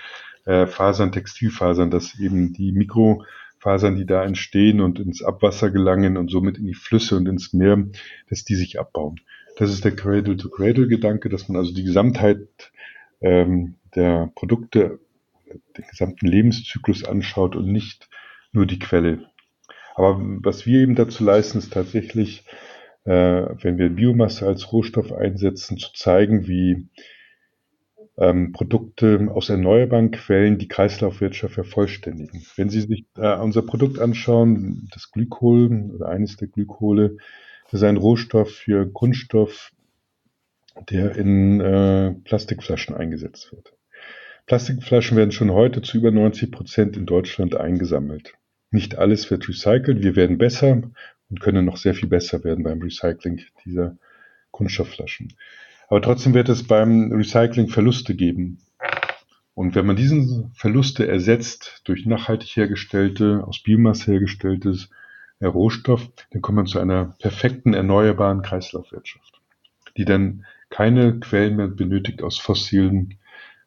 äh, 0.44 0.66
Fasern, 0.66 1.12
Textilfasern, 1.12 1.90
dass 1.90 2.18
eben 2.18 2.52
die 2.52 2.72
Mikro 2.72 3.24
Fasern, 3.58 3.96
die 3.96 4.06
da 4.06 4.22
entstehen 4.22 4.80
und 4.80 5.00
ins 5.00 5.22
Abwasser 5.22 5.70
gelangen 5.70 6.16
und 6.18 6.30
somit 6.30 6.58
in 6.58 6.66
die 6.66 6.74
Flüsse 6.74 7.16
und 7.16 7.26
ins 7.26 7.52
Meer, 7.52 7.86
dass 8.28 8.44
die 8.44 8.54
sich 8.56 8.78
abbauen. 8.78 9.20
Das 9.56 9.70
ist 9.70 9.84
der 9.84 9.94
Cradle-to-Cradle-Gedanke, 9.94 11.28
dass 11.28 11.48
man 11.48 11.58
also 11.58 11.72
die 11.72 11.84
Gesamtheit 11.84 12.72
ähm, 13.20 13.76
der 13.94 14.30
Produkte, 14.34 14.98
den 15.76 15.84
gesamten 15.88 16.26
Lebenszyklus 16.26 17.04
anschaut 17.04 17.54
und 17.54 17.70
nicht 17.70 18.08
nur 18.52 18.66
die 18.66 18.78
Quelle. 18.78 19.26
Aber 19.94 20.18
was 20.20 20.66
wir 20.66 20.80
eben 20.80 20.96
dazu 20.96 21.24
leisten, 21.24 21.58
ist 21.58 21.72
tatsächlich, 21.72 22.44
äh, 23.04 23.12
wenn 23.12 23.78
wir 23.78 23.90
Biomasse 23.90 24.46
als 24.46 24.72
Rohstoff 24.72 25.12
einsetzen, 25.12 25.78
zu 25.78 25.92
zeigen, 25.92 26.48
wie 26.48 26.88
ähm, 28.16 28.52
Produkte 28.52 29.28
aus 29.32 29.50
erneuerbaren 29.50 30.10
Quellen 30.10 30.58
die 30.58 30.68
Kreislaufwirtschaft 30.68 31.54
vervollständigen. 31.54 32.44
Wenn 32.56 32.70
Sie 32.70 32.80
sich 32.80 33.06
äh, 33.16 33.36
unser 33.36 33.62
Produkt 33.62 33.98
anschauen, 33.98 34.88
das 34.92 35.10
Glykol 35.10 35.90
oder 35.94 36.08
eines 36.08 36.36
der 36.36 36.48
Glykole, 36.48 37.16
ist 37.74 37.82
ein 37.82 37.96
Rohstoff 37.96 38.50
für 38.50 38.90
Kunststoff, 38.90 39.72
der 40.88 41.16
in 41.16 41.60
äh, 41.60 42.12
Plastikflaschen 42.24 42.94
eingesetzt 42.94 43.52
wird. 43.52 43.74
Plastikflaschen 44.46 45.16
werden 45.16 45.32
schon 45.32 45.52
heute 45.52 45.82
zu 45.82 45.98
über 45.98 46.10
90 46.10 46.52
Prozent 46.52 46.96
in 46.96 47.06
Deutschland 47.06 47.56
eingesammelt. 47.56 48.34
Nicht 48.70 48.96
alles 48.96 49.30
wird 49.30 49.48
recycelt. 49.48 50.02
Wir 50.02 50.16
werden 50.16 50.38
besser 50.38 50.82
und 51.30 51.40
können 51.40 51.64
noch 51.64 51.76
sehr 51.76 51.94
viel 51.94 52.08
besser 52.08 52.44
werden 52.44 52.64
beim 52.64 52.80
Recycling 52.80 53.40
dieser 53.64 53.96
Kunststoffflaschen. 54.50 55.32
Aber 55.88 56.02
trotzdem 56.02 56.34
wird 56.34 56.48
es 56.48 56.66
beim 56.66 57.12
Recycling 57.12 57.68
Verluste 57.68 58.14
geben. 58.14 58.58
Und 59.54 59.74
wenn 59.74 59.86
man 59.86 59.96
diesen 59.96 60.52
Verluste 60.54 61.06
ersetzt 61.06 61.82
durch 61.84 62.06
nachhaltig 62.06 62.56
hergestellte, 62.56 63.44
aus 63.46 63.62
Biomasse 63.62 64.12
hergestelltes 64.12 64.90
Rohstoff, 65.42 66.08
dann 66.30 66.42
kommt 66.42 66.56
man 66.56 66.66
zu 66.66 66.78
einer 66.78 67.16
perfekten 67.18 67.74
erneuerbaren 67.74 68.42
Kreislaufwirtschaft, 68.42 69.40
die 69.96 70.04
dann 70.04 70.44
keine 70.70 71.20
Quellen 71.20 71.56
mehr 71.56 71.68
benötigt 71.68 72.22
aus 72.22 72.38
fossilen 72.38 73.18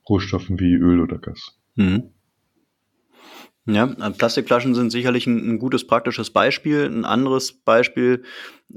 Rohstoffen 0.09 0.59
wie 0.59 0.73
Öl 0.73 0.99
oder 0.99 1.17
Gas. 1.17 1.57
Mhm. 1.75 2.11
Ja, 3.69 3.85
Plastikflaschen 3.85 4.75
sind 4.75 4.91
sicherlich 4.91 5.27
ein, 5.27 5.37
ein, 5.45 5.59
gutes 5.59 5.85
praktisches 5.85 6.29
Beispiel. 6.29 6.85
Ein 6.85 7.03
anderes 7.03 7.51
Beispiel 7.51 8.23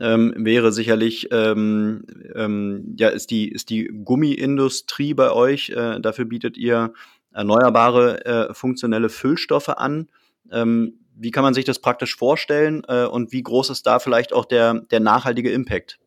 ähm, 0.01 0.35
wäre 0.37 0.73
sicherlich, 0.73 1.29
ähm, 1.31 2.05
ähm, 2.35 2.97
ja, 2.99 3.09
ist 3.09 3.31
die, 3.31 3.49
ist 3.49 3.71
die 3.71 3.85
Gummiindustrie 4.05 5.15
bei 5.15 5.31
euch. 5.31 5.71
Äh, 5.71 6.01
dafür 6.01 6.25
bietet 6.25 6.59
ihr 6.59 6.93
erneuerbare 7.33 8.25
äh, 8.25 8.55
funktionelle 8.55 9.11
Füllstoffe 9.11 9.69
an. 9.69 10.09
Ähm, 10.51 10.95
wie 11.21 11.31
kann 11.31 11.43
man 11.43 11.55
sich 11.55 11.65
das 11.65 11.79
praktisch 11.79 12.17
vorstellen 12.17 12.83
äh, 12.89 13.05
und 13.05 13.33
wie 13.33 13.43
groß 13.43 13.71
ist 13.71 13.87
da 13.87 13.99
vielleicht 13.99 14.33
auch 14.33 14.47
der, 14.47 14.81
der 14.91 15.01
nachhaltige 15.01 15.51
Impact? 15.51 15.99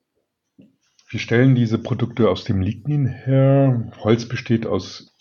Wir 1.08 1.20
stellen 1.20 1.54
diese 1.54 1.78
Produkte 1.78 2.30
aus 2.30 2.44
dem 2.44 2.62
Lignin 2.62 3.06
her. 3.06 3.92
Holz 4.00 4.28
besteht 4.28 4.66
aus 4.66 5.14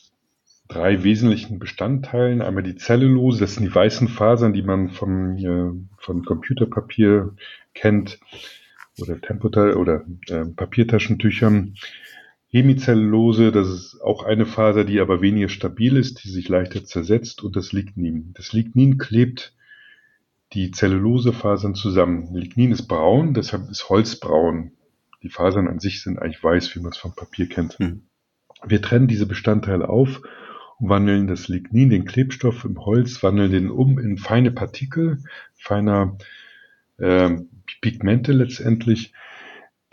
drei 0.68 1.04
wesentlichen 1.04 1.58
Bestandteilen. 1.58 2.40
Einmal 2.40 2.62
die 2.62 2.76
Zellulose, 2.76 3.40
das 3.40 3.54
sind 3.54 3.64
die 3.64 3.74
weißen 3.74 4.08
Fasern, 4.08 4.54
die 4.54 4.62
man 4.62 4.88
vom, 4.88 5.36
äh, 5.36 5.70
von 5.98 6.24
Computerpapier 6.24 7.36
kennt 7.74 8.18
oder 8.98 9.20
Tempotal 9.20 9.74
oder 9.74 10.06
äh, 10.28 10.46
Papiertaschentüchern. 10.46 11.74
Hemicellulose, 12.48 13.50
das 13.50 13.68
ist 13.68 14.00
auch 14.02 14.24
eine 14.24 14.44
Faser, 14.44 14.84
die 14.84 15.00
aber 15.00 15.22
weniger 15.22 15.48
stabil 15.48 15.96
ist, 15.96 16.24
die 16.24 16.28
sich 16.28 16.48
leichter 16.48 16.84
zersetzt 16.84 17.42
und 17.42 17.56
das 17.56 17.72
Lignin. 17.72 18.32
Das 18.34 18.52
Lignin 18.52 18.98
klebt 18.98 19.54
die 20.54 20.70
Zellulosefasern 20.70 21.74
zusammen. 21.74 22.34
Lignin 22.34 22.72
ist 22.72 22.86
braun, 22.86 23.34
deshalb 23.34 23.70
ist 23.70 23.88
Holz 23.88 24.16
braun. 24.16 24.72
Die 25.22 25.30
Fasern 25.30 25.68
an 25.68 25.78
sich 25.78 26.02
sind 26.02 26.18
eigentlich 26.18 26.42
weiß, 26.42 26.74
wie 26.74 26.80
man 26.80 26.92
es 26.92 26.98
vom 26.98 27.14
Papier 27.14 27.48
kennt. 27.48 27.78
Hm. 27.78 28.02
Wir 28.64 28.82
trennen 28.82 29.08
diese 29.08 29.26
Bestandteile 29.26 29.88
auf 29.88 30.22
wandeln 30.82 31.28
das 31.28 31.48
Lignin, 31.48 31.90
den 31.90 32.04
Klebstoff 32.04 32.64
im 32.64 32.84
Holz, 32.84 33.22
wandeln 33.22 33.52
den 33.52 33.70
um 33.70 33.98
in 33.98 34.18
feine 34.18 34.50
Partikel, 34.50 35.18
feiner 35.54 36.18
äh, 36.98 37.30
Pigmente 37.80 38.32
letztendlich, 38.32 39.12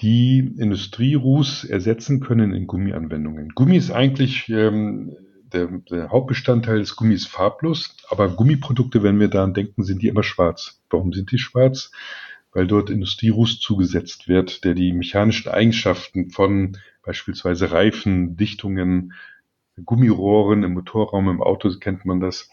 die 0.01 0.39
Industrieruß 0.39 1.65
ersetzen 1.65 2.21
können 2.21 2.53
in 2.53 2.67
Gummianwendungen. 2.67 3.49
Gummi 3.49 3.77
ist 3.77 3.91
eigentlich 3.91 4.49
ähm, 4.49 5.15
der, 5.53 5.67
der 5.89 6.09
Hauptbestandteil 6.09 6.79
des 6.79 6.95
Gummis 6.95 7.25
farblos, 7.25 7.95
aber 8.09 8.29
Gummiprodukte, 8.29 9.03
wenn 9.03 9.19
wir 9.19 9.27
daran 9.27 9.53
denken, 9.53 9.83
sind 9.83 10.01
die 10.01 10.07
immer 10.07 10.23
schwarz. 10.23 10.81
Warum 10.89 11.13
sind 11.13 11.31
die 11.31 11.37
schwarz? 11.37 11.91
Weil 12.51 12.67
dort 12.67 12.89
Industrieruß 12.89 13.59
zugesetzt 13.59 14.27
wird, 14.27 14.63
der 14.63 14.73
die 14.73 14.91
mechanischen 14.91 15.49
Eigenschaften 15.49 16.31
von 16.31 16.77
beispielsweise 17.03 17.71
Reifen, 17.71 18.37
Dichtungen, 18.37 19.13
Gummirohren 19.85 20.63
im 20.63 20.73
Motorraum, 20.73 21.29
im 21.29 21.41
Auto 21.41 21.69
kennt 21.79 22.05
man 22.05 22.19
das, 22.19 22.49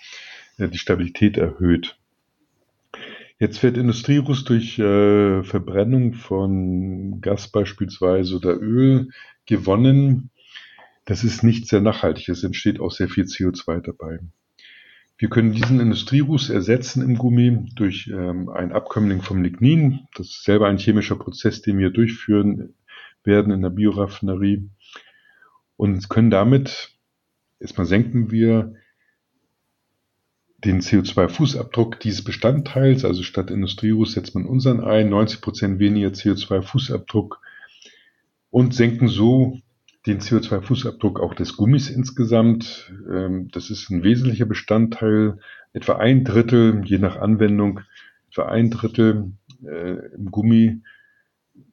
die 0.58 0.78
Stabilität 0.78 1.36
erhöht. 1.36 1.98
Jetzt 3.38 3.62
wird 3.62 3.76
Industrieruß 3.76 4.44
durch 4.44 4.78
äh, 4.78 5.42
Verbrennung 5.42 6.14
von 6.14 7.20
Gas 7.20 7.48
beispielsweise 7.48 8.36
oder 8.36 8.58
Öl 8.58 9.10
gewonnen. 9.44 10.30
Das 11.06 11.24
ist 11.24 11.42
nicht 11.42 11.68
sehr 11.68 11.80
nachhaltig. 11.80 12.28
Es 12.28 12.44
entsteht 12.44 12.80
auch 12.80 12.90
sehr 12.90 13.08
viel 13.08 13.24
CO2 13.24 13.80
dabei. 13.80 14.18
Wir 15.16 15.30
können 15.30 15.52
diesen 15.52 15.80
Industrieruß 15.80 16.50
ersetzen 16.50 17.02
im 17.02 17.16
Gummi 17.16 17.70
durch 17.74 18.08
ähm, 18.08 18.50
ein 18.50 18.72
Abkömmling 18.72 19.22
vom 19.22 19.42
Lignin. 19.42 20.00
Das 20.14 20.26
ist 20.26 20.44
selber 20.44 20.68
ein 20.68 20.76
chemischer 20.76 21.16
Prozess, 21.16 21.62
den 21.62 21.78
wir 21.78 21.88
durchführen 21.88 22.74
werden 23.24 23.52
in 23.52 23.62
der 23.62 23.70
Bioraffinerie 23.70 24.68
und 25.76 26.08
können 26.08 26.30
damit, 26.30 26.96
erstmal 27.60 27.86
senken 27.86 28.30
wir 28.30 28.74
den 30.58 30.80
CO2-Fußabdruck 30.80 31.98
dieses 32.00 32.24
Bestandteils, 32.24 33.04
also 33.04 33.22
statt 33.22 33.50
Industrieruß 33.50 34.12
setzt 34.12 34.34
man 34.34 34.46
unseren 34.46 34.80
ein, 34.80 35.10
90 35.10 35.40
Prozent 35.40 35.78
weniger 35.78 36.08
CO2-Fußabdruck 36.08 37.36
und 38.50 38.74
senken 38.74 39.08
so 39.08 39.60
den 40.06 40.20
CO2-Fußabdruck 40.20 41.20
auch 41.20 41.34
des 41.34 41.56
Gummis 41.56 41.90
insgesamt. 41.90 42.92
Ähm, 43.10 43.48
das 43.52 43.70
ist 43.70 43.90
ein 43.90 44.02
wesentlicher 44.02 44.46
Bestandteil, 44.46 45.38
etwa 45.72 45.96
ein 45.96 46.24
Drittel, 46.24 46.82
je 46.84 46.98
nach 46.98 47.16
Anwendung, 47.16 47.80
etwa 48.30 48.46
ein 48.46 48.70
Drittel 48.70 49.32
äh, 49.64 50.14
im 50.14 50.30
Gummi 50.30 50.82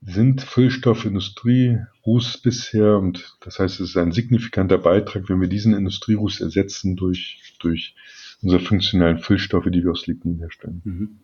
sind 0.02 0.42
Füllstoffindustrie 0.42 1.80
Ruß 2.06 2.40
bisher 2.40 2.98
und 2.98 3.38
das 3.42 3.60
heißt, 3.60 3.80
es 3.80 3.90
ist 3.90 3.98
ein 3.98 4.12
signifikanter 4.12 4.78
Beitrag, 4.78 5.30
wenn 5.30 5.40
wir 5.40 5.48
diesen 5.48 5.74
Industrieruß 5.74 6.42
ersetzen 6.42 6.96
durch, 6.96 7.42
durch 7.60 7.96
unsere 8.42 8.62
funktionellen 8.62 9.20
Füllstoffe, 9.20 9.68
die 9.70 9.84
wir 9.84 9.92
aus 9.92 10.06
Lignin 10.06 10.40
herstellen. 10.40 10.82
Mhm. 10.84 11.20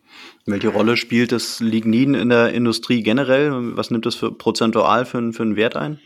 Welche 0.46 0.70
Rolle 0.70 0.96
spielt 0.96 1.34
das 1.34 1.60
Lignin 1.60 2.14
in 2.14 2.30
der 2.30 2.54
Industrie 2.54 3.04
generell? 3.04 3.52
Was 3.76 3.92
nimmt 3.92 4.06
das 4.06 4.16
für 4.16 4.32
prozentual 4.32 5.06
für, 5.06 5.34
für 5.34 5.44
einen 5.44 5.58
Wert 5.58 5.76
ein? 5.76 6.00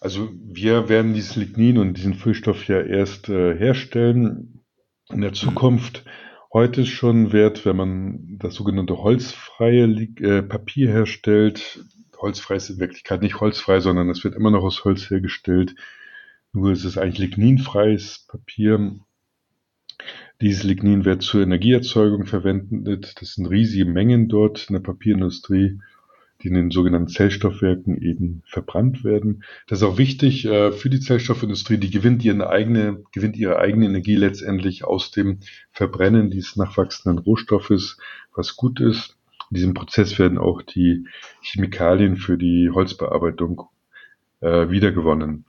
Also 0.00 0.30
wir 0.34 0.88
werden 0.88 1.14
dieses 1.14 1.36
Lignin 1.36 1.78
und 1.78 1.94
diesen 1.94 2.14
Füllstoff 2.14 2.68
ja 2.68 2.80
erst 2.80 3.28
äh, 3.28 3.56
herstellen. 3.56 4.64
In 5.08 5.20
der 5.20 5.32
Zukunft 5.32 6.04
heute 6.52 6.82
ist 6.82 6.88
schon 6.88 7.32
wert, 7.32 7.64
wenn 7.64 7.76
man 7.76 8.38
das 8.38 8.54
sogenannte 8.54 8.98
holzfreie 8.98 9.84
äh, 9.84 10.42
Papier 10.42 10.90
herstellt. 10.90 11.84
Holzfrei 12.18 12.56
ist 12.56 12.70
in 12.70 12.78
Wirklichkeit 12.78 13.22
nicht 13.22 13.40
holzfrei, 13.40 13.80
sondern 13.80 14.08
es 14.10 14.24
wird 14.24 14.34
immer 14.34 14.50
noch 14.50 14.64
aus 14.64 14.84
Holz 14.84 15.10
hergestellt. 15.10 15.74
Nur 16.52 16.72
ist 16.72 16.84
es 16.84 16.98
eigentlich 16.98 17.18
ligninfreies 17.36 18.26
Papier. 18.28 18.98
Dieses 20.40 20.64
Lignin 20.64 21.04
wird 21.04 21.22
zur 21.22 21.42
Energieerzeugung 21.42 22.26
verwendet. 22.26 23.20
Das 23.20 23.34
sind 23.34 23.46
riesige 23.46 23.86
Mengen 23.86 24.28
dort 24.28 24.68
in 24.68 24.74
der 24.74 24.80
Papierindustrie 24.80 25.80
die 26.42 26.48
in 26.48 26.54
den 26.54 26.70
sogenannten 26.70 27.08
Zellstoffwerken 27.08 28.00
eben 28.00 28.42
verbrannt 28.46 29.04
werden. 29.04 29.42
Das 29.66 29.80
ist 29.80 29.84
auch 29.84 29.98
wichtig 29.98 30.44
äh, 30.44 30.72
für 30.72 30.90
die 30.90 31.00
Zellstoffindustrie. 31.00 31.78
Die 31.78 31.90
gewinnt 31.90 32.24
ihre 32.24 32.48
eigene, 32.50 33.02
gewinnt 33.12 33.36
ihre 33.36 33.58
eigene 33.58 33.86
Energie 33.86 34.16
letztendlich 34.16 34.84
aus 34.84 35.10
dem 35.10 35.38
Verbrennen 35.72 36.30
dieses 36.30 36.56
nachwachsenden 36.56 37.18
Rohstoffes, 37.18 37.98
was 38.34 38.56
gut 38.56 38.80
ist. 38.80 39.16
In 39.50 39.56
diesem 39.56 39.74
Prozess 39.74 40.18
werden 40.18 40.38
auch 40.38 40.62
die 40.62 41.06
Chemikalien 41.40 42.16
für 42.16 42.36
die 42.36 42.70
Holzbearbeitung 42.70 43.62
äh, 44.40 44.68
wiedergewonnen. 44.70 45.44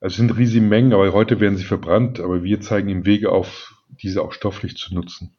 Also 0.00 0.16
sind 0.16 0.36
riesige 0.36 0.66
Mengen, 0.66 0.92
aber 0.92 1.12
heute 1.12 1.38
werden 1.38 1.56
sie 1.56 1.64
verbrannt, 1.64 2.18
aber 2.18 2.42
wir 2.42 2.60
zeigen 2.60 2.88
ihm 2.88 3.06
Wege 3.06 3.30
auf, 3.30 3.76
diese 3.88 4.22
auch 4.22 4.32
stofflich 4.32 4.76
zu 4.76 4.94
nutzen. 4.94 5.34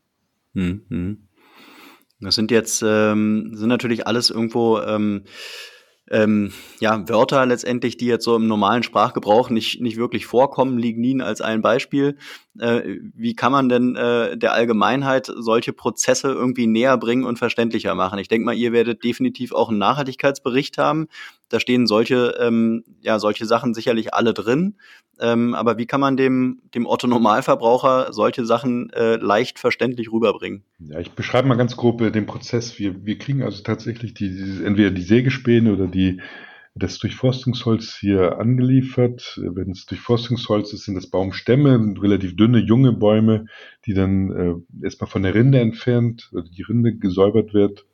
Mhm. 0.53 1.27
Das 2.23 2.35
sind 2.35 2.51
jetzt, 2.51 2.83
ähm, 2.85 3.51
sind 3.53 3.69
natürlich 3.69 4.07
alles 4.07 4.29
irgendwo 4.29 4.79
ähm, 4.79 5.23
ähm, 6.11 6.51
ja, 6.79 7.07
Wörter 7.07 7.45
letztendlich, 7.45 7.97
die 7.97 8.07
jetzt 8.07 8.25
so 8.25 8.35
im 8.35 8.47
normalen 8.47 8.83
Sprachgebrauch 8.83 9.49
nicht, 9.49 9.79
nicht 9.81 9.97
wirklich 9.97 10.25
vorkommen, 10.25 10.77
Lignin 10.77 11.21
als 11.21 11.39
ein 11.41 11.61
Beispiel. 11.61 12.17
Äh, 12.59 12.97
wie 13.15 13.35
kann 13.35 13.51
man 13.51 13.69
denn 13.69 13.95
äh, 13.95 14.37
der 14.37 14.53
Allgemeinheit 14.53 15.31
solche 15.35 15.71
Prozesse 15.71 16.27
irgendwie 16.27 16.67
näher 16.67 16.97
bringen 16.97 17.23
und 17.23 17.39
verständlicher 17.39 17.95
machen? 17.95 18.19
Ich 18.19 18.27
denke 18.27 18.45
mal, 18.45 18.55
ihr 18.55 18.73
werdet 18.73 19.03
definitiv 19.03 19.53
auch 19.53 19.69
einen 19.69 19.79
Nachhaltigkeitsbericht 19.79 20.77
haben. 20.77 21.07
Da 21.53 21.59
stehen 21.59 21.85
solche, 21.85 22.33
ähm, 22.39 22.83
ja, 23.01 23.19
solche 23.19 23.45
Sachen 23.45 23.75
sicherlich 23.75 24.11
alle 24.15 24.33
drin. 24.33 24.73
Ähm, 25.19 25.53
aber 25.53 25.77
wie 25.77 25.85
kann 25.85 26.01
man 26.01 26.17
dem, 26.17 26.63
dem 26.73 26.87
Otto 26.87 27.05
Normalverbraucher 27.05 28.11
solche 28.11 28.43
Sachen 28.43 28.89
äh, 28.89 29.17
leicht 29.17 29.59
verständlich 29.59 30.11
rüberbringen? 30.11 30.63
Ja, 30.79 30.99
ich 30.99 31.11
beschreibe 31.11 31.47
mal 31.47 31.53
ganz 31.53 31.77
grob 31.77 32.01
äh, 32.01 32.09
den 32.09 32.25
Prozess. 32.25 32.79
Wir, 32.79 33.05
wir 33.05 33.19
kriegen 33.19 33.43
also 33.43 33.61
tatsächlich 33.61 34.15
die, 34.15 34.31
die, 34.31 34.65
entweder 34.65 34.89
die 34.89 35.03
Sägespäne 35.03 35.71
oder 35.71 35.85
die, 35.85 36.21
das 36.73 36.97
Durchforstungsholz 36.97 37.97
hier 37.99 38.39
angeliefert. 38.39 39.39
Wenn 39.39 39.69
es 39.69 39.85
Durchforstungsholz 39.85 40.73
ist, 40.73 40.85
sind 40.85 40.95
das 40.95 41.11
Baumstämme, 41.11 41.93
relativ 42.01 42.35
dünne, 42.35 42.57
junge 42.57 42.93
Bäume, 42.93 43.45
die 43.85 43.93
dann 43.93 44.31
äh, 44.31 44.83
erstmal 44.83 45.07
von 45.07 45.21
der 45.21 45.35
Rinde 45.35 45.59
entfernt, 45.59 46.31
oder 46.31 46.45
die 46.45 46.63
Rinde 46.63 46.95
gesäubert 46.95 47.53
wird. 47.53 47.85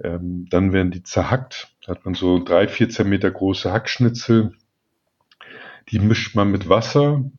Ähm, 0.00 0.46
dann 0.50 0.72
werden 0.72 0.90
die 0.90 1.02
zerhackt. 1.02 1.74
Da 1.84 1.92
hat 1.92 2.04
man 2.04 2.14
so 2.14 2.42
drei, 2.42 2.68
vier 2.68 2.88
Zentimeter 2.88 3.30
große 3.30 3.72
Hackschnitzel 3.72 4.52
die 5.90 5.98
mischt 5.98 6.34
man 6.34 6.50
mit 6.50 6.68
Wasser 6.68 7.30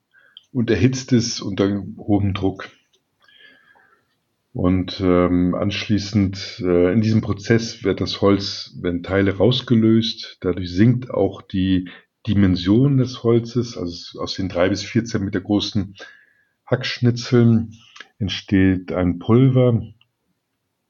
und 0.51 0.69
erhitzt 0.69 1.11
es 1.13 1.41
unter 1.41 1.83
hohem 1.97 2.33
Druck. 2.33 2.69
Und 4.53 4.99
ähm, 5.01 5.53
anschließend 5.53 6.63
äh, 6.63 6.91
in 6.91 7.01
diesem 7.01 7.21
Prozess 7.21 7.83
wird 7.83 8.01
das 8.01 8.21
Holz, 8.21 8.75
werden 8.81 9.03
Teile 9.03 9.37
rausgelöst. 9.37 10.37
Dadurch 10.39 10.71
sinkt 10.71 11.11
auch 11.11 11.43
die 11.43 11.89
Dimension 12.25 12.97
des 12.97 13.21
Holzes. 13.23 13.77
Also 13.77 14.19
aus 14.19 14.33
den 14.33 14.49
drei 14.49 14.69
bis 14.69 14.83
vier 14.83 15.05
Zentimeter 15.05 15.41
großen 15.41 15.95
Hackschnitzeln 16.65 17.75
entsteht 18.17 18.91
ein 18.93 19.19
Pulver. 19.19 19.83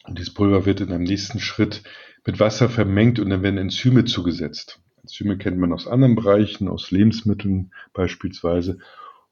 Und 0.07 0.17
dieses 0.17 0.33
Pulver 0.33 0.65
wird 0.65 0.81
in 0.81 0.91
einem 0.91 1.03
nächsten 1.03 1.39
Schritt 1.39 1.83
mit 2.25 2.39
Wasser 2.39 2.69
vermengt 2.69 3.19
und 3.19 3.29
dann 3.29 3.43
werden 3.43 3.57
Enzyme 3.57 4.05
zugesetzt. 4.05 4.79
Enzyme 5.01 5.37
kennt 5.37 5.57
man 5.57 5.73
aus 5.73 5.87
anderen 5.87 6.15
Bereichen, 6.15 6.67
aus 6.67 6.91
Lebensmitteln 6.91 7.71
beispielsweise. 7.93 8.79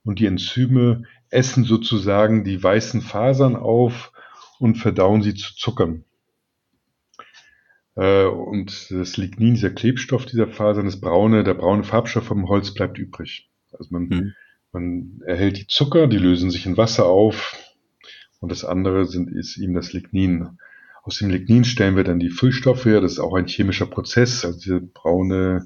Und 0.03 0.19
die 0.19 0.25
Enzyme 0.25 1.03
essen 1.29 1.63
sozusagen 1.63 2.43
die 2.43 2.61
weißen 2.61 3.01
Fasern 3.01 3.55
auf 3.55 4.11
und 4.59 4.77
verdauen 4.77 5.21
sie 5.21 5.33
zu 5.33 5.55
Zuckern. 5.55 6.03
Äh, 7.95 8.25
und 8.25 8.91
das 8.91 9.17
Lignin, 9.17 9.55
dieser 9.55 9.71
Klebstoff 9.71 10.25
dieser 10.25 10.47
Fasern, 10.47 10.85
das 10.85 10.99
braune, 10.99 11.43
der 11.43 11.55
braune 11.55 11.83
Farbstoff 11.83 12.25
vom 12.25 12.47
Holz 12.47 12.73
bleibt 12.73 12.97
übrig. 12.97 13.49
Also 13.71 13.87
man, 13.91 14.03
mhm. 14.07 14.33
man 14.71 15.21
erhält 15.25 15.57
die 15.57 15.67
Zucker, 15.67 16.07
die 16.07 16.17
lösen 16.17 16.51
sich 16.51 16.65
in 16.65 16.77
Wasser 16.77 17.05
auf 17.05 17.57
und 18.45 18.51
das 18.51 18.63
andere 18.63 19.05
sind, 19.05 19.31
ist 19.31 19.57
ihm 19.57 19.73
das 19.73 19.91
Lignin. 19.91 20.59
Aus 21.01 21.17
dem 21.17 21.31
Lignin 21.31 21.65
stellen 21.65 21.95
wir 21.95 22.03
dann 22.03 22.19
die 22.19 22.29
Füllstoffe 22.29 22.85
her. 22.85 23.01
Das 23.01 23.13
ist 23.13 23.19
auch 23.19 23.33
ein 23.33 23.47
chemischer 23.47 23.87
Prozess. 23.87 24.45
Also 24.45 24.59
dieser 24.59 24.81
braune 24.81 25.65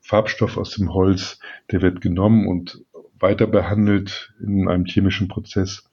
Farbstoff 0.00 0.56
aus 0.56 0.70
dem 0.70 0.94
Holz, 0.94 1.38
der 1.70 1.82
wird 1.82 2.00
genommen 2.00 2.48
und 2.48 2.82
weiter 3.20 3.46
behandelt 3.46 4.32
in 4.40 4.68
einem 4.68 4.86
chemischen 4.86 5.28
Prozess. 5.28 5.90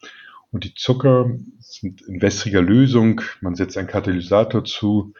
Und 0.52 0.64
die 0.64 0.74
Zucker 0.74 1.38
sind 1.60 2.02
in 2.04 2.22
wässriger 2.22 2.62
Lösung. 2.62 3.20
Man 3.42 3.56
setzt 3.56 3.78
einen 3.78 3.90
Katalysator 3.90 4.64
zu, 4.64 5.14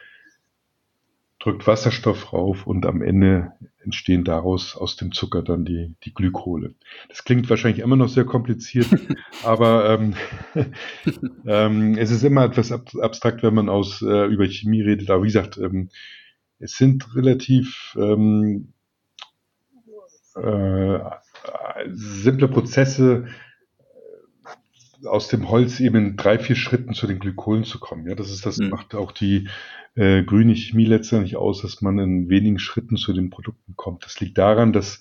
drückt 1.42 1.66
Wasserstoff 1.66 2.32
rauf 2.32 2.66
und 2.68 2.86
am 2.86 3.02
Ende 3.02 3.52
entstehen 3.82 4.22
daraus 4.22 4.76
aus 4.76 4.94
dem 4.94 5.10
Zucker 5.10 5.42
dann 5.42 5.64
die, 5.64 5.94
die 6.04 6.14
Glykole. 6.14 6.74
Das 7.08 7.24
klingt 7.24 7.50
wahrscheinlich 7.50 7.82
immer 7.82 7.96
noch 7.96 8.08
sehr 8.08 8.24
kompliziert, 8.24 8.86
aber 9.42 9.90
ähm, 9.90 10.14
ähm, 11.46 11.98
es 11.98 12.12
ist 12.12 12.22
immer 12.22 12.44
etwas 12.44 12.70
ab 12.70 12.94
abstrakt, 13.00 13.42
wenn 13.42 13.54
man 13.54 13.68
aus 13.68 14.02
äh, 14.02 14.26
über 14.26 14.46
Chemie 14.46 14.82
redet. 14.82 15.10
Aber 15.10 15.24
wie 15.24 15.28
gesagt, 15.28 15.58
ähm, 15.58 15.88
es 16.60 16.76
sind 16.76 17.12
relativ 17.16 17.96
ähm, 17.98 18.72
äh, 20.36 20.98
simple 21.90 22.46
Prozesse, 22.46 23.26
aus 25.04 25.28
dem 25.28 25.48
Holz 25.48 25.80
eben 25.80 25.96
in 25.96 26.16
drei, 26.16 26.38
vier 26.38 26.56
Schritten 26.56 26.94
zu 26.94 27.06
den 27.06 27.18
Glykolen 27.18 27.64
zu 27.64 27.78
kommen. 27.78 28.06
Ja, 28.06 28.14
das 28.14 28.30
ist 28.30 28.46
das, 28.46 28.58
mhm. 28.58 28.70
macht 28.70 28.94
auch 28.94 29.12
die 29.12 29.48
äh, 29.94 30.22
grüne 30.22 30.54
Chemie 30.54 30.84
letztendlich 30.84 31.36
aus, 31.36 31.62
dass 31.62 31.82
man 31.82 31.98
in 31.98 32.28
wenigen 32.28 32.58
Schritten 32.58 32.96
zu 32.96 33.12
den 33.12 33.30
Produkten 33.30 33.74
kommt. 33.76 34.04
Das 34.04 34.20
liegt 34.20 34.38
daran, 34.38 34.72
dass 34.72 35.00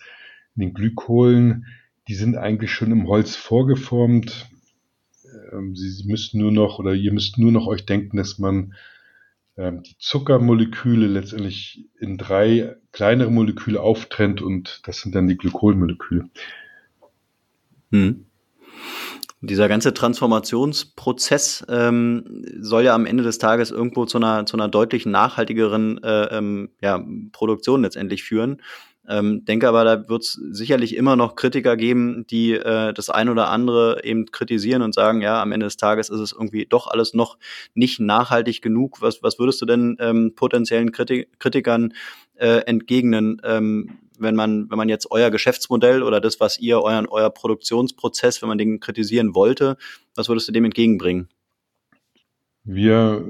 in 0.55 0.61
den 0.61 0.73
Glykolen, 0.73 1.65
die 2.07 2.15
sind 2.15 2.35
eigentlich 2.35 2.71
schon 2.71 2.91
im 2.91 3.07
Holz 3.07 3.35
vorgeformt. 3.35 4.49
Ähm, 5.51 5.75
sie, 5.75 5.89
sie 5.89 6.07
müssen 6.07 6.39
nur 6.39 6.51
noch, 6.51 6.79
oder 6.79 6.93
ihr 6.93 7.13
müsst 7.13 7.37
nur 7.37 7.51
noch 7.51 7.67
euch 7.67 7.85
denken, 7.85 8.17
dass 8.17 8.37
man 8.37 8.73
ähm, 9.57 9.83
die 9.83 9.97
Zuckermoleküle 9.97 11.07
letztendlich 11.07 11.85
in 11.99 12.17
drei 12.17 12.75
kleinere 12.91 13.31
Moleküle 13.31 13.81
auftrennt 13.81 14.41
und 14.41 14.81
das 14.85 15.01
sind 15.01 15.15
dann 15.15 15.27
die 15.27 15.37
Glykolmoleküle. 15.37 16.29
Hm. 17.91 18.25
Dieser 19.43 19.67
ganze 19.67 19.93
Transformationsprozess 19.95 21.65
ähm, 21.67 22.45
soll 22.59 22.83
ja 22.83 22.93
am 22.93 23.07
Ende 23.07 23.23
des 23.23 23.39
Tages 23.39 23.71
irgendwo 23.71 24.05
zu 24.05 24.19
einer, 24.19 24.45
zu 24.45 24.55
einer 24.55 24.67
deutlich 24.67 25.07
nachhaltigeren 25.07 26.01
äh, 26.03 26.37
ähm, 26.37 26.69
ja, 26.79 27.03
Produktion 27.31 27.81
letztendlich 27.81 28.23
führen. 28.23 28.61
Ähm, 29.09 29.43
denke 29.45 29.67
aber, 29.67 29.83
da 29.83 30.07
wird 30.07 30.21
es 30.21 30.33
sicherlich 30.51 30.95
immer 30.95 31.15
noch 31.15 31.35
Kritiker 31.35 31.75
geben, 31.75 32.25
die 32.29 32.53
äh, 32.53 32.93
das 32.93 33.09
ein 33.09 33.29
oder 33.29 33.49
andere 33.49 34.03
eben 34.03 34.27
kritisieren 34.27 34.83
und 34.83 34.93
sagen, 34.93 35.21
ja, 35.21 35.41
am 35.41 35.51
Ende 35.51 35.65
des 35.65 35.75
Tages 35.75 36.09
ist 36.09 36.19
es 36.19 36.31
irgendwie 36.33 36.67
doch 36.67 36.85
alles 36.85 37.15
noch 37.15 37.39
nicht 37.73 37.99
nachhaltig 37.99 38.61
genug. 38.61 39.01
Was, 39.01 39.23
was 39.23 39.39
würdest 39.39 39.59
du 39.59 39.65
denn 39.65 39.97
ähm, 39.99 40.33
potenziellen 40.35 40.91
Kritik 40.91 41.39
Kritikern 41.39 41.93
äh, 42.35 42.59
entgegnen, 42.67 43.41
ähm, 43.43 43.97
wenn 44.21 44.35
man, 44.35 44.69
wenn 44.69 44.77
man 44.77 44.89
jetzt 44.89 45.11
euer 45.11 45.31
Geschäftsmodell 45.31 46.03
oder 46.03 46.21
das, 46.21 46.39
was 46.39 46.59
ihr, 46.59 46.81
euren, 46.81 47.07
euer 47.07 47.29
Produktionsprozess, 47.29 48.41
wenn 48.41 48.49
man 48.49 48.57
den 48.57 48.79
kritisieren 48.79 49.35
wollte, 49.35 49.77
was 50.15 50.29
würdest 50.29 50.47
du 50.47 50.51
dem 50.51 50.65
entgegenbringen? 50.65 51.27
Wir 52.63 53.25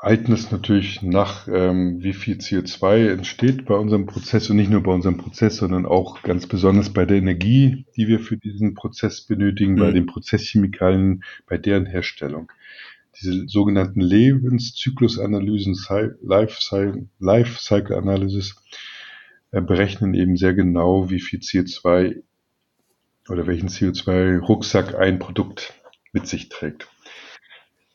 halten 0.00 0.32
es 0.32 0.50
natürlich 0.50 1.02
nach, 1.02 1.46
ähm, 1.46 2.02
wie 2.02 2.14
viel 2.14 2.38
CO2 2.38 3.08
entsteht 3.08 3.66
bei 3.66 3.74
unserem 3.74 4.06
Prozess 4.06 4.48
und 4.48 4.56
nicht 4.56 4.70
nur 4.70 4.82
bei 4.82 4.92
unserem 4.92 5.18
Prozess, 5.18 5.56
sondern 5.56 5.84
auch 5.84 6.22
ganz 6.22 6.46
besonders 6.46 6.90
bei 6.92 7.04
der 7.04 7.18
Energie, 7.18 7.84
die 7.96 8.08
wir 8.08 8.18
für 8.18 8.38
diesen 8.38 8.74
Prozess 8.74 9.20
benötigen, 9.20 9.74
mhm. 9.74 9.78
bei 9.78 9.90
den 9.92 10.06
Prozesschemikalien, 10.06 11.22
bei 11.46 11.58
deren 11.58 11.86
Herstellung. 11.86 12.50
Diese 13.20 13.46
sogenannten 13.46 14.00
Lebenszyklusanalysen, 14.00 15.76
Life, 16.22 17.60
Cycle 17.60 17.96
Analysis, 17.96 18.56
berechnen 19.50 20.14
eben 20.14 20.36
sehr 20.36 20.54
genau, 20.54 21.10
wie 21.10 21.20
viel 21.20 21.40
CO2 21.40 22.22
oder 23.28 23.46
welchen 23.46 23.68
CO2-Rucksack 23.68 24.94
ein 24.94 25.18
Produkt 25.18 25.74
mit 26.12 26.26
sich 26.26 26.48
trägt. 26.48 26.88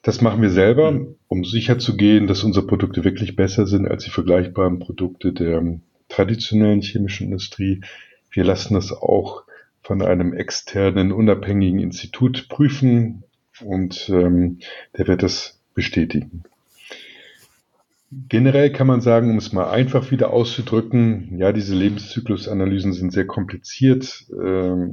Das 0.02 0.22
machen 0.22 0.42
wir 0.42 0.52
selber, 0.52 1.00
um 1.28 1.44
sicherzugehen, 1.44 2.28
dass 2.28 2.44
unsere 2.44 2.68
Produkte 2.68 3.04
wirklich 3.04 3.36
besser 3.36 3.66
sind 3.66 3.88
als 3.88 4.04
die 4.04 4.12
vergleichbaren 4.12 4.80
Produkte 4.80 5.34
der 5.34 5.80
traditionellen 6.10 6.82
chemischen 6.82 7.26
Industrie. 7.26 7.82
Wir 8.30 8.44
lassen 8.44 8.76
das 8.76 8.92
auch 8.92 9.44
von 9.82 10.02
einem 10.02 10.34
externen, 10.34 11.12
unabhängigen 11.12 11.80
Institut 11.80 12.50
prüfen 12.50 13.24
und 13.62 14.10
ähm, 14.10 14.60
der 14.98 15.08
wird 15.08 15.24
das 15.24 15.60
bestätigen. 15.74 16.44
Generell 18.30 18.72
kann 18.72 18.88
man 18.88 19.02
sagen, 19.02 19.30
um 19.30 19.38
es 19.38 19.52
mal 19.52 19.70
einfach 19.70 20.10
wieder 20.10 20.32
auszudrücken, 20.32 21.38
ja, 21.38 21.52
diese 21.52 21.76
Lebenszyklusanalysen 21.76 22.94
sind 22.94 23.12
sehr 23.12 23.28
kompliziert, 23.28 24.26
äh, 24.32 24.88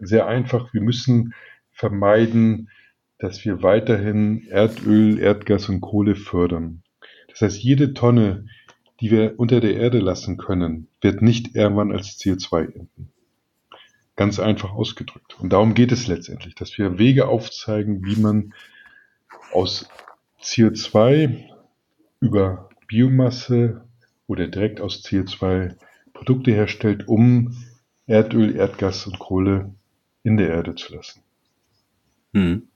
sehr 0.00 0.26
einfach. 0.26 0.74
Wir 0.74 0.80
müssen 0.80 1.34
vermeiden, 1.70 2.68
dass 3.18 3.44
wir 3.44 3.62
weiterhin 3.62 4.48
Erdöl, 4.48 5.20
Erdgas 5.20 5.68
und 5.68 5.80
Kohle 5.80 6.16
fördern. 6.16 6.82
Das 7.28 7.42
heißt, 7.42 7.62
jede 7.62 7.94
Tonne, 7.94 8.46
die 9.00 9.12
wir 9.12 9.34
unter 9.38 9.60
der 9.60 9.76
Erde 9.76 10.00
lassen 10.00 10.36
können, 10.36 10.88
wird 11.00 11.22
nicht 11.22 11.54
irgendwann 11.54 11.92
als 11.92 12.18
CO2 12.18 12.64
enden. 12.74 13.12
Ganz 14.16 14.40
einfach 14.40 14.72
ausgedrückt. 14.72 15.38
Und 15.38 15.52
darum 15.52 15.74
geht 15.74 15.92
es 15.92 16.08
letztendlich, 16.08 16.56
dass 16.56 16.76
wir 16.76 16.98
Wege 16.98 17.28
aufzeigen, 17.28 18.04
wie 18.04 18.16
man 18.16 18.52
aus 19.52 19.88
CO2 20.42 21.51
über 22.22 22.68
Biomasse 22.86 23.84
oder 24.28 24.46
direkt 24.46 24.80
aus 24.80 25.04
CO2 25.04 25.76
Produkte 26.14 26.52
herstellt, 26.52 27.08
um 27.08 27.56
Erdöl, 28.06 28.54
Erdgas 28.54 29.06
und 29.06 29.18
Kohle 29.18 29.74
in 30.22 30.36
der 30.36 30.48
Erde 30.48 30.76
zu 30.76 30.94
lassen. 30.94 31.22
Hm. 32.32 32.68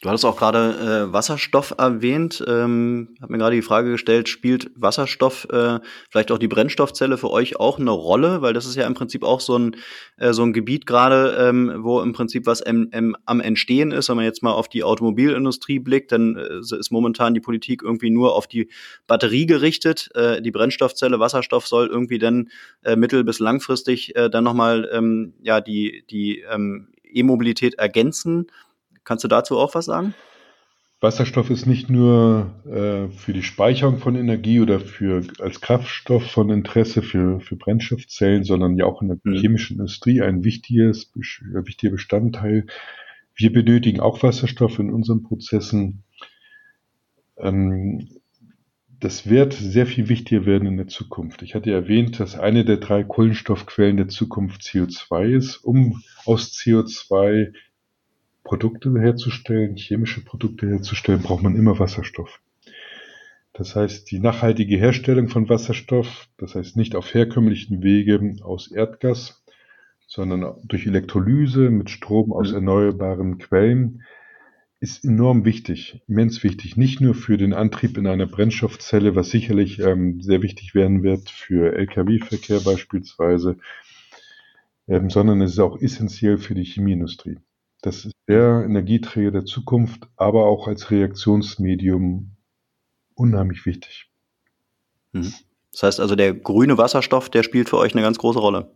Du 0.00 0.08
hattest 0.08 0.24
auch 0.24 0.36
gerade 0.36 1.08
äh, 1.08 1.12
Wasserstoff 1.12 1.74
erwähnt. 1.76 2.42
Ähm, 2.46 3.16
hab 3.20 3.28
mir 3.28 3.38
gerade 3.38 3.56
die 3.56 3.62
Frage 3.62 3.90
gestellt, 3.90 4.28
spielt 4.28 4.70
Wasserstoff, 4.74 5.46
äh, 5.50 5.78
vielleicht 6.08 6.32
auch 6.32 6.38
die 6.38 6.48
Brennstoffzelle 6.48 7.18
für 7.18 7.30
euch 7.30 7.60
auch 7.60 7.78
eine 7.78 7.90
Rolle? 7.90 8.40
Weil 8.40 8.54
das 8.54 8.66
ist 8.66 8.76
ja 8.76 8.86
im 8.86 8.94
Prinzip 8.94 9.22
auch 9.22 9.40
so 9.40 9.58
ein, 9.58 9.76
äh, 10.16 10.32
so 10.32 10.42
ein 10.42 10.52
Gebiet 10.52 10.86
gerade, 10.86 11.36
ähm, 11.38 11.74
wo 11.78 12.00
im 12.00 12.12
Prinzip 12.12 12.46
was 12.46 12.60
em, 12.62 12.88
em, 12.92 13.14
am 13.26 13.40
Entstehen 13.40 13.92
ist. 13.92 14.08
Wenn 14.08 14.16
man 14.16 14.24
jetzt 14.24 14.42
mal 14.42 14.52
auf 14.52 14.68
die 14.68 14.84
Automobilindustrie 14.84 15.78
blickt, 15.78 16.12
dann 16.12 16.36
äh, 16.36 16.60
ist 16.60 16.90
momentan 16.90 17.34
die 17.34 17.40
Politik 17.40 17.82
irgendwie 17.82 18.10
nur 18.10 18.34
auf 18.34 18.46
die 18.46 18.68
Batterie 19.06 19.46
gerichtet. 19.46 20.08
Äh, 20.14 20.40
die 20.40 20.50
Brennstoffzelle 20.50 21.20
Wasserstoff 21.20 21.66
soll 21.66 21.88
irgendwie 21.88 22.18
dann 22.18 22.48
äh, 22.82 22.96
mittel- 22.96 23.24
bis 23.24 23.38
langfristig 23.38 24.16
äh, 24.16 24.30
dann 24.30 24.44
nochmal 24.44 24.88
ähm, 24.92 25.34
ja, 25.42 25.60
die, 25.60 26.04
die 26.10 26.40
ähm, 26.50 26.88
E-Mobilität 27.12 27.74
ergänzen. 27.74 28.46
Kannst 29.10 29.24
du 29.24 29.28
dazu 29.28 29.58
auch 29.58 29.74
was 29.74 29.86
sagen? 29.86 30.14
Wasserstoff 31.00 31.50
ist 31.50 31.66
nicht 31.66 31.90
nur 31.90 32.54
äh, 32.64 33.08
für 33.08 33.32
die 33.32 33.42
Speicherung 33.42 33.98
von 33.98 34.14
Energie 34.14 34.60
oder 34.60 34.78
für 34.78 35.24
als 35.40 35.60
Kraftstoff 35.60 36.30
von 36.30 36.48
Interesse 36.48 37.02
für, 37.02 37.40
für 37.40 37.56
Brennstoffzellen, 37.56 38.44
sondern 38.44 38.76
ja 38.76 38.84
auch 38.84 39.02
in 39.02 39.08
der 39.08 39.18
mhm. 39.24 39.34
chemischen 39.34 39.78
Industrie 39.78 40.22
ein 40.22 40.44
wichtiges, 40.44 41.10
wichtiger 41.16 41.90
Bestandteil. 41.90 42.66
Wir 43.34 43.52
benötigen 43.52 43.98
auch 43.98 44.22
Wasserstoff 44.22 44.78
in 44.78 44.92
unseren 44.92 45.24
Prozessen. 45.24 46.04
Ähm, 47.36 48.10
das 49.00 49.28
wird 49.28 49.54
sehr 49.54 49.86
viel 49.86 50.08
wichtiger 50.08 50.46
werden 50.46 50.68
in 50.68 50.76
der 50.76 50.86
Zukunft. 50.86 51.42
Ich 51.42 51.56
hatte 51.56 51.72
erwähnt, 51.72 52.20
dass 52.20 52.38
eine 52.38 52.64
der 52.64 52.76
drei 52.76 53.02
Kohlenstoffquellen 53.02 53.96
der 53.96 54.06
Zukunft 54.06 54.60
CO2 54.60 55.30
ist. 55.30 55.56
Um 55.56 56.00
aus 56.26 56.52
CO2 56.52 57.54
Produkte 58.44 58.92
herzustellen, 58.98 59.76
chemische 59.76 60.24
Produkte 60.24 60.68
herzustellen, 60.68 61.22
braucht 61.22 61.42
man 61.42 61.56
immer 61.56 61.78
Wasserstoff. 61.78 62.40
Das 63.52 63.76
heißt, 63.76 64.10
die 64.10 64.20
nachhaltige 64.20 64.76
Herstellung 64.76 65.28
von 65.28 65.48
Wasserstoff, 65.48 66.28
das 66.38 66.54
heißt 66.54 66.76
nicht 66.76 66.94
auf 66.94 67.12
herkömmlichen 67.12 67.82
Wege 67.82 68.36
aus 68.42 68.70
Erdgas, 68.70 69.44
sondern 70.06 70.54
durch 70.64 70.86
Elektrolyse 70.86 71.70
mit 71.70 71.90
Strom 71.90 72.32
aus 72.32 72.50
mhm. 72.50 72.56
erneuerbaren 72.56 73.38
Quellen, 73.38 74.02
ist 74.80 75.04
enorm 75.04 75.44
wichtig, 75.44 76.02
immens 76.08 76.42
wichtig. 76.42 76.76
Nicht 76.76 77.02
nur 77.02 77.14
für 77.14 77.36
den 77.36 77.52
Antrieb 77.52 77.98
in 77.98 78.06
einer 78.06 78.26
Brennstoffzelle, 78.26 79.14
was 79.14 79.30
sicherlich 79.30 79.78
ähm, 79.78 80.22
sehr 80.22 80.42
wichtig 80.42 80.74
werden 80.74 81.02
wird 81.02 81.28
für 81.28 81.76
Lkw-Verkehr 81.76 82.60
beispielsweise, 82.60 83.58
ähm, 84.88 85.10
sondern 85.10 85.42
es 85.42 85.52
ist 85.52 85.58
auch 85.58 85.78
essentiell 85.78 86.38
für 86.38 86.54
die 86.54 86.64
Chemieindustrie. 86.64 87.38
Das 87.82 88.04
ist 88.04 88.14
der 88.28 88.64
Energieträger 88.64 89.30
der 89.30 89.44
Zukunft, 89.44 90.08
aber 90.16 90.46
auch 90.46 90.68
als 90.68 90.90
Reaktionsmedium 90.90 92.36
unheimlich 93.14 93.64
wichtig. 93.66 94.10
Mhm. 95.12 95.32
Das 95.72 95.82
heißt 95.84 96.00
also, 96.00 96.16
der 96.16 96.34
grüne 96.34 96.78
Wasserstoff, 96.78 97.30
der 97.30 97.42
spielt 97.42 97.68
für 97.68 97.78
euch 97.78 97.94
eine 97.94 98.02
ganz 98.02 98.18
große 98.18 98.38
Rolle. 98.38 98.70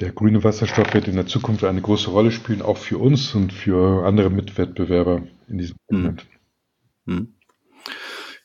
Der 0.00 0.12
grüne 0.12 0.42
Wasserstoff 0.42 0.94
wird 0.94 1.06
in 1.08 1.16
der 1.16 1.26
Zukunft 1.26 1.64
eine 1.64 1.82
große 1.82 2.10
Rolle 2.10 2.32
spielen, 2.32 2.62
auch 2.62 2.78
für 2.78 2.98
uns 2.98 3.34
und 3.34 3.52
für 3.52 4.06
andere 4.06 4.30
Mitwettbewerber 4.30 5.22
in 5.48 5.58
diesem 5.58 5.76
Segment. 5.88 6.26
Mhm. 7.04 7.34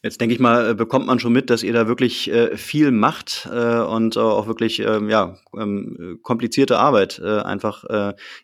Jetzt 0.07 0.21
denke 0.21 0.33
ich 0.33 0.39
mal, 0.39 0.69
äh, 0.69 0.73
bekommt 0.73 1.05
man 1.05 1.19
schon 1.19 1.33
mit, 1.33 1.49
dass 1.49 1.63
ihr 1.63 1.73
da 1.73 1.85
wirklich 1.85 2.31
äh, 2.31 2.55
viel 2.55 2.91
macht 2.91 3.45
äh, 3.51 3.79
und 3.81 4.17
auch 4.17 4.47
wirklich 4.47 4.79
ähm, 4.79 5.09
ja, 5.09 5.35
ähm, 5.53 6.19
komplizierte 6.23 6.79
Arbeit 6.79 7.21
einfach 7.21 7.83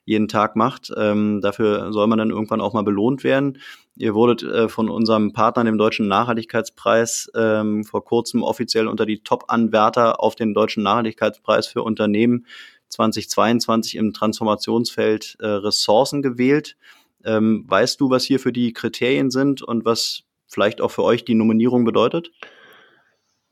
jeden 0.04 0.28
Tag 0.28 0.58
macht. 0.58 0.92
Ähm, 0.98 1.40
dafür 1.40 1.94
soll 1.94 2.08
man 2.08 2.18
dann 2.18 2.32
irgendwann 2.32 2.60
auch 2.60 2.74
mal 2.74 2.84
belohnt 2.84 3.24
werden. 3.24 3.60
Ihr 3.96 4.14
wurdet 4.14 4.46
von 4.72 4.90
unserem 4.90 5.32
Partner, 5.32 5.64
dem 5.64 5.78
Deutschen 5.78 6.08
Nachhaltigkeitspreis, 6.08 7.30
vor 7.34 8.04
kurzem 8.04 8.44
offiziell 8.44 8.88
unter 8.88 9.06
die 9.06 9.20
Top-Anwärter 9.24 10.20
auf 10.20 10.36
den 10.36 10.54
Deutschen 10.54 10.84
Nachhaltigkeitspreis 10.84 11.68
für 11.68 11.84
Unternehmen 11.84 12.46
2022 12.90 13.96
im 13.96 14.14
Transformationsfeld 14.14 15.38
Ressourcen 15.40 16.22
gewählt. 16.22 16.76
Weißt 17.24 18.02
du, 18.02 18.10
was 18.10 18.24
hier 18.24 18.40
für 18.40 18.52
die 18.52 18.74
Kriterien 18.74 19.30
sind 19.30 19.62
und 19.62 19.86
was 19.86 20.24
vielleicht 20.54 20.82
auch 20.82 20.92
für 20.92 21.04
euch 21.04 21.26
die 21.26 21.36
Nominierung 21.36 21.84
bedeutet? 21.84 22.32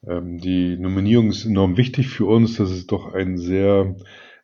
Ähm, 0.07 0.39
die 0.39 0.77
Nominierung 0.77 1.29
ist 1.29 1.45
enorm 1.45 1.77
wichtig 1.77 2.09
für 2.09 2.25
uns. 2.25 2.57
Das 2.57 2.71
ist 2.71 2.91
doch 2.91 3.13
ein 3.13 3.37
sehr 3.37 3.95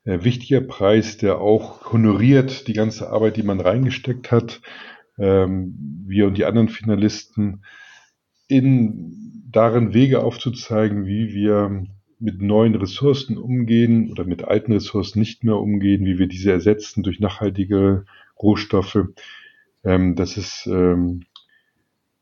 äh, 0.03 0.24
wichtiger 0.24 0.62
Preis, 0.62 1.18
der 1.18 1.39
auch 1.39 1.91
honoriert 1.91 2.68
die 2.68 2.74
ganze 2.74 3.10
Arbeit, 3.10 3.38
die 3.38 3.43
man 3.43 3.60
reingesteckt 3.60 4.32
hat. 4.32 4.62
Ähm, 5.18 6.03
wir 6.05 6.28
und 6.28 6.38
die 6.38 6.45
anderen 6.45 6.70
Finalisten 6.70 7.64
in 8.47 9.43
darin 9.51 9.93
Wege 9.93 10.24
aufzuzeigen, 10.24 11.05
wie 11.05 11.34
wir 11.34 11.86
mit 12.20 12.41
neuen 12.41 12.76
Ressourcen 12.76 13.38
umgehen 13.38 14.12
oder 14.12 14.26
mit 14.26 14.43
alten 14.43 14.74
Ressourcen 14.74 15.20
nicht 15.20 15.43
mehr 15.43 15.58
umgehen, 15.58 16.05
wie 16.05 16.18
wir 16.18 16.28
diese 16.28 16.51
ersetzen 16.51 17.03
durch 17.03 17.20
nachhaltige 17.20 18.05
Rohstoffe. 18.41 19.08
Ähm, 19.84 20.16
das 20.16 20.38
ist 20.38 20.68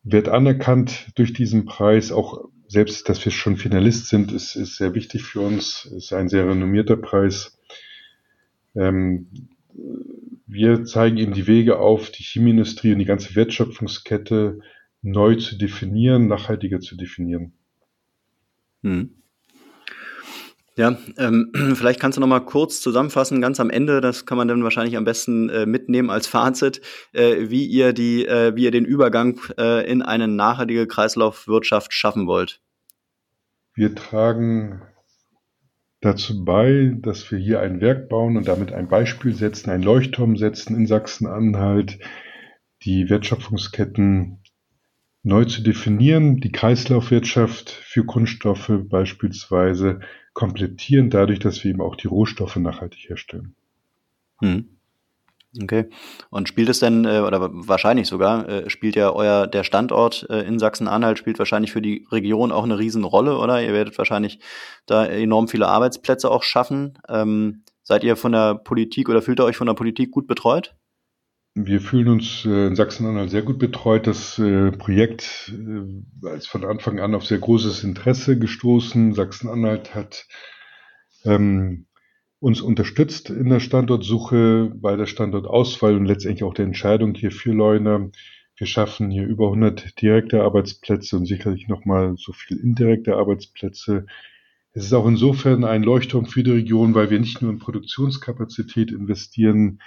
wird 0.05 0.29
anerkannt 0.29 1.07
durch 1.15 1.33
diesen 1.33 1.65
Preis. 1.65 2.11
Auch 2.11 2.47
selbst, 2.67 3.09
dass 3.09 3.23
wir 3.25 3.31
schon 3.31 3.57
Finalist 3.57 4.07
sind, 4.07 4.31
ist, 4.31 4.55
ist 4.55 4.77
sehr 4.77 4.93
wichtig 4.93 5.23
für 5.23 5.41
uns. 5.41 5.85
Ist 5.85 6.13
ein 6.13 6.29
sehr 6.29 6.47
renommierter 6.47 6.95
Preis. 6.95 7.59
Ähm, 8.75 9.49
wir 10.47 10.85
zeigen 10.85 11.17
eben 11.17 11.33
die 11.33 11.47
Wege 11.47 11.79
auf, 11.79 12.11
die 12.11 12.23
Chemieindustrie 12.23 12.93
und 12.93 12.99
die 12.99 13.05
ganze 13.05 13.35
Wertschöpfungskette 13.35 14.59
neu 15.01 15.35
zu 15.35 15.57
definieren, 15.57 16.27
nachhaltiger 16.27 16.79
zu 16.79 16.95
definieren. 16.95 17.53
Hm. 18.83 19.09
Ja, 20.77 20.97
ähm, 21.17 21.51
vielleicht 21.75 21.99
kannst 21.99 22.17
du 22.17 22.21
noch 22.21 22.27
mal 22.27 22.41
kurz 22.41 22.81
zusammenfassen, 22.81 23.41
ganz 23.41 23.59
am 23.59 23.69
Ende, 23.69 24.01
das 24.01 24.25
kann 24.25 24.37
man 24.37 24.47
dann 24.47 24.63
wahrscheinlich 24.63 24.97
am 24.97 25.05
besten 25.05 25.49
äh, 25.49 25.65
mitnehmen 25.65 26.09
als 26.09 26.27
Fazit, 26.27 26.81
äh, 27.13 27.49
wie 27.49 27.65
ihr 27.65 27.93
die, 27.93 28.25
äh, 28.25 28.55
wie 28.55 28.65
ihr 28.65 28.71
den 28.71 28.85
Übergang 28.85 29.39
äh, 29.57 29.89
in 29.89 30.01
eine 30.01 30.27
nachhaltige 30.27 30.85
Kreislaufwirtschaft 30.87 31.93
schaffen 31.93 32.27
wollt. 32.27 32.61
Wir 33.73 33.95
tragen 33.95 34.81
dazu 36.01 36.43
bei, 36.43 36.93
dass 36.99 37.31
wir 37.31 37.39
hier 37.39 37.61
ein 37.61 37.79
Werk 37.81 38.09
bauen 38.09 38.37
und 38.37 38.47
damit 38.47 38.73
ein 38.73 38.87
Beispiel 38.87 39.33
setzen, 39.33 39.69
ein 39.69 39.81
Leuchtturm 39.81 40.35
setzen 40.37 40.75
in 40.75 40.87
Sachsen-Anhalt, 40.87 41.99
die 42.83 43.09
Wertschöpfungsketten 43.09 44.41
neu 45.25 45.45
zu 45.45 45.61
definieren, 45.61 46.37
die 46.37 46.51
Kreislaufwirtschaft 46.51 47.71
für 47.71 48.05
Kunststoffe 48.05 48.71
beispielsweise 48.83 49.99
komplettieren, 50.33 51.09
dadurch, 51.09 51.39
dass 51.39 51.63
wir 51.63 51.71
eben 51.71 51.81
auch 51.81 51.95
die 51.95 52.07
Rohstoffe 52.07 52.55
nachhaltig 52.57 53.09
herstellen. 53.09 53.55
Hm. 54.39 54.69
Okay. 55.61 55.85
Und 56.29 56.47
spielt 56.47 56.69
es 56.69 56.79
denn, 56.79 57.05
äh, 57.05 57.21
oder 57.21 57.49
wahrscheinlich 57.51 58.07
sogar, 58.07 58.47
äh, 58.47 58.69
spielt 58.69 58.95
ja 58.95 59.11
euer, 59.11 59.47
der 59.47 59.63
Standort 59.63 60.27
äh, 60.29 60.41
in 60.41 60.59
Sachsen-Anhalt 60.59 61.17
spielt 61.17 61.39
wahrscheinlich 61.39 61.71
für 61.71 61.81
die 61.81 62.05
Region 62.11 62.51
auch 62.51 62.65
eine 62.65 62.77
Riesenrolle, 62.77 63.37
oder? 63.37 63.63
Ihr 63.63 63.73
werdet 63.73 63.97
wahrscheinlich 63.97 64.39
da 64.85 65.05
enorm 65.05 65.47
viele 65.47 65.67
Arbeitsplätze 65.67 66.29
auch 66.29 66.43
schaffen. 66.43 66.99
Ähm, 67.07 67.63
seid 67.83 68.03
ihr 68.03 68.17
von 68.17 68.33
der 68.33 68.55
Politik 68.55 69.09
oder 69.09 69.21
fühlt 69.21 69.39
ihr 69.39 69.45
euch 69.45 69.57
von 69.57 69.67
der 69.67 69.75
Politik 69.75 70.11
gut 70.11 70.27
betreut? 70.27 70.75
Wir 71.57 71.79
fühlen 71.79 72.09
uns 72.09 72.43
äh, 72.45 72.67
in 72.67 72.75
Sachsen-Anhalt 72.75 73.29
sehr 73.29 73.41
gut 73.41 73.59
betreut. 73.59 74.07
Das 74.07 74.37
äh, 74.39 74.71
Projekt 74.73 75.53
äh, 75.55 76.35
ist 76.35 76.49
von 76.49 76.65
Anfang 76.65 76.99
an 76.99 77.15
auf 77.15 77.25
sehr 77.25 77.39
großes 77.39 77.85
Interesse 77.85 78.37
gestoßen. 78.37 79.13
Sachsen-Anhalt 79.13 79.95
hat 79.95 80.27
ähm, 81.23 81.85
uns 82.39 82.59
unterstützt 82.59 83.29
in 83.29 83.47
der 83.47 83.61
Standortsuche, 83.61 84.69
bei 84.75 84.97
der 84.97 85.05
Standortauswahl 85.05 85.95
und 85.95 86.05
letztendlich 86.05 86.43
auch 86.43 86.53
der 86.53 86.65
Entscheidung 86.65 87.15
hier 87.15 87.31
für 87.31 87.53
Leuna. 87.53 88.09
Wir 88.57 88.67
schaffen 88.67 89.09
hier 89.09 89.25
über 89.25 89.45
100 89.45 90.01
direkte 90.01 90.43
Arbeitsplätze 90.43 91.15
und 91.15 91.25
sicherlich 91.25 91.69
nochmal 91.69 92.15
so 92.17 92.33
viel 92.33 92.57
indirekte 92.57 93.15
Arbeitsplätze. 93.15 94.07
Es 94.73 94.83
ist 94.83 94.93
auch 94.93 95.07
insofern 95.07 95.63
ein 95.63 95.83
Leuchtturm 95.83 96.25
für 96.25 96.43
die 96.43 96.51
Region, 96.51 96.95
weil 96.95 97.09
wir 97.09 97.19
nicht 97.21 97.41
nur 97.41 97.51
in 97.51 97.59
Produktionskapazität 97.59 98.91
investieren, 98.91 99.79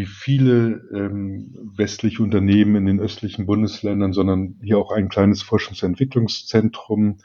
wie 0.00 0.06
viele 0.06 0.88
ähm, 0.94 1.54
westliche 1.76 2.22
Unternehmen 2.22 2.74
in 2.74 2.86
den 2.86 3.00
östlichen 3.00 3.44
Bundesländern, 3.44 4.14
sondern 4.14 4.58
hier 4.62 4.78
auch 4.78 4.92
ein 4.92 5.10
kleines 5.10 5.44
Forschungs- 5.44 5.82
und 5.82 5.90
Entwicklungszentrum 5.90 7.18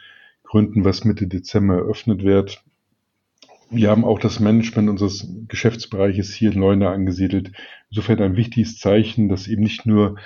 gründen, 0.44 0.84
was 0.84 1.06
Mitte 1.06 1.26
Dezember 1.26 1.76
eröffnet 1.76 2.22
wird. 2.26 2.62
Wir 3.70 3.90
haben 3.90 4.04
auch 4.04 4.20
das 4.20 4.42
Management 4.42 4.90
unseres 4.90 5.26
Geschäftsbereiches 5.48 6.34
hier 6.34 6.52
in 6.52 6.60
Leuna 6.60 6.92
angesiedelt. 6.92 7.54
Insofern 7.92 8.22
ein 8.22 8.36
wichtiges 8.36 8.78
Zeichen, 8.78 9.30
dass 9.30 9.48
eben 9.48 9.64
nicht 9.64 9.86
nur 9.86 10.18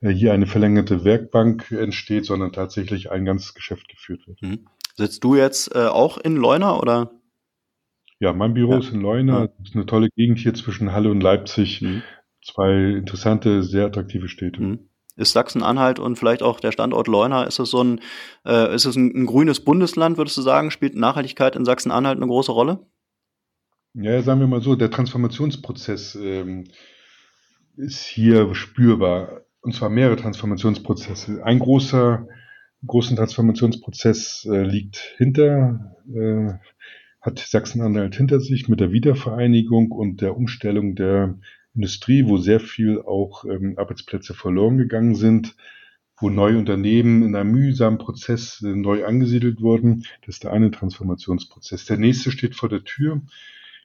äh, 0.00 0.08
hier 0.08 0.32
eine 0.32 0.46
verlängerte 0.46 1.04
Werkbank 1.04 1.70
entsteht, 1.72 2.24
sondern 2.24 2.52
tatsächlich 2.52 3.10
ein 3.10 3.26
ganzes 3.26 3.52
Geschäft 3.52 3.88
geführt 3.88 4.26
wird. 4.26 4.40
Mhm. 4.40 4.66
Sitzt 4.94 5.22
du 5.24 5.36
jetzt 5.36 5.74
äh, 5.74 5.88
auch 5.88 6.16
in 6.16 6.36
Leuna 6.36 6.78
oder? 6.78 7.10
Ja, 8.18 8.32
mein 8.32 8.54
Büro 8.54 8.72
ja. 8.72 8.78
ist 8.78 8.92
in 8.92 9.00
Leuna. 9.00 9.40
Ja. 9.40 9.46
Das 9.46 9.68
ist 9.68 9.74
eine 9.74 9.86
tolle 9.86 10.08
Gegend 10.16 10.38
hier 10.38 10.54
zwischen 10.54 10.92
Halle 10.92 11.10
und 11.10 11.20
Leipzig. 11.20 11.82
Mhm. 11.82 12.02
Zwei 12.44 12.92
interessante, 12.96 13.62
sehr 13.62 13.86
attraktive 13.86 14.28
Städte. 14.28 14.62
Mhm. 14.62 14.88
Ist 15.16 15.32
Sachsen-Anhalt 15.32 15.98
und 15.98 16.16
vielleicht 16.16 16.42
auch 16.42 16.60
der 16.60 16.72
Standort 16.72 17.08
Leuna, 17.08 17.44
ist 17.44 17.58
es 17.58 17.70
so 17.70 17.82
ein, 17.82 18.00
äh, 18.44 18.74
ist 18.74 18.84
es 18.84 18.96
ein, 18.96 19.12
ein, 19.14 19.26
grünes 19.26 19.60
Bundesland, 19.60 20.18
würdest 20.18 20.36
du 20.36 20.42
sagen? 20.42 20.70
Spielt 20.70 20.94
Nachhaltigkeit 20.94 21.56
in 21.56 21.64
Sachsen-Anhalt 21.64 22.18
eine 22.18 22.26
große 22.26 22.52
Rolle? 22.52 22.86
Ja, 23.94 24.20
sagen 24.20 24.40
wir 24.40 24.46
mal 24.46 24.60
so, 24.60 24.76
der 24.76 24.90
Transformationsprozess 24.90 26.16
ähm, 26.16 26.64
ist 27.76 28.04
hier 28.04 28.54
spürbar. 28.54 29.40
Und 29.62 29.74
zwar 29.74 29.88
mehrere 29.88 30.16
Transformationsprozesse. 30.16 31.42
Ein 31.42 31.58
großer, 31.58 32.28
großen 32.86 33.16
Transformationsprozess 33.16 34.46
äh, 34.50 34.62
liegt 34.62 34.96
hinter 35.16 35.96
äh, 36.14 36.52
hat 37.26 37.40
Sachsen-Anhalt 37.40 38.14
hinter 38.14 38.40
sich 38.40 38.68
mit 38.68 38.78
der 38.78 38.92
Wiedervereinigung 38.92 39.90
und 39.90 40.20
der 40.20 40.36
Umstellung 40.36 40.94
der 40.94 41.38
Industrie, 41.74 42.24
wo 42.26 42.38
sehr 42.38 42.60
viel 42.60 43.02
auch 43.02 43.44
ähm, 43.44 43.74
Arbeitsplätze 43.76 44.32
verloren 44.32 44.78
gegangen 44.78 45.16
sind, 45.16 45.56
wo 46.18 46.30
neue 46.30 46.56
Unternehmen 46.56 47.24
in 47.24 47.34
einem 47.34 47.50
mühsamen 47.50 47.98
Prozess 47.98 48.62
äh, 48.62 48.68
neu 48.68 49.04
angesiedelt 49.04 49.60
wurden. 49.60 50.04
Das 50.24 50.36
ist 50.36 50.44
der 50.44 50.52
eine 50.52 50.70
Transformationsprozess. 50.70 51.84
Der 51.84 51.98
nächste 51.98 52.30
steht 52.30 52.54
vor 52.54 52.68
der 52.68 52.84
Tür. 52.84 53.20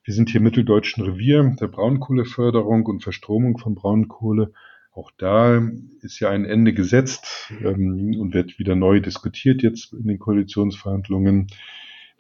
Wir 0.04 0.14
sind 0.14 0.30
hier 0.30 0.38
im 0.38 0.44
Mitteldeutschen 0.44 1.04
Revier 1.04 1.56
der 1.60 1.68
Braunkohleförderung 1.68 2.86
und 2.86 3.02
Verstromung 3.02 3.58
von 3.58 3.74
Braunkohle. 3.74 4.54
Auch 4.94 5.10
da 5.18 5.62
ist 6.02 6.20
ja 6.20 6.30
ein 6.30 6.46
Ende 6.46 6.74
gesetzt 6.74 7.52
ähm, 7.64 8.16
und 8.20 8.36
wird 8.36 8.60
wieder 8.60 8.76
neu 8.76 9.00
diskutiert 9.00 9.64
jetzt 9.64 9.94
in 9.94 10.08
den 10.08 10.20
Koalitionsverhandlungen. 10.20 11.48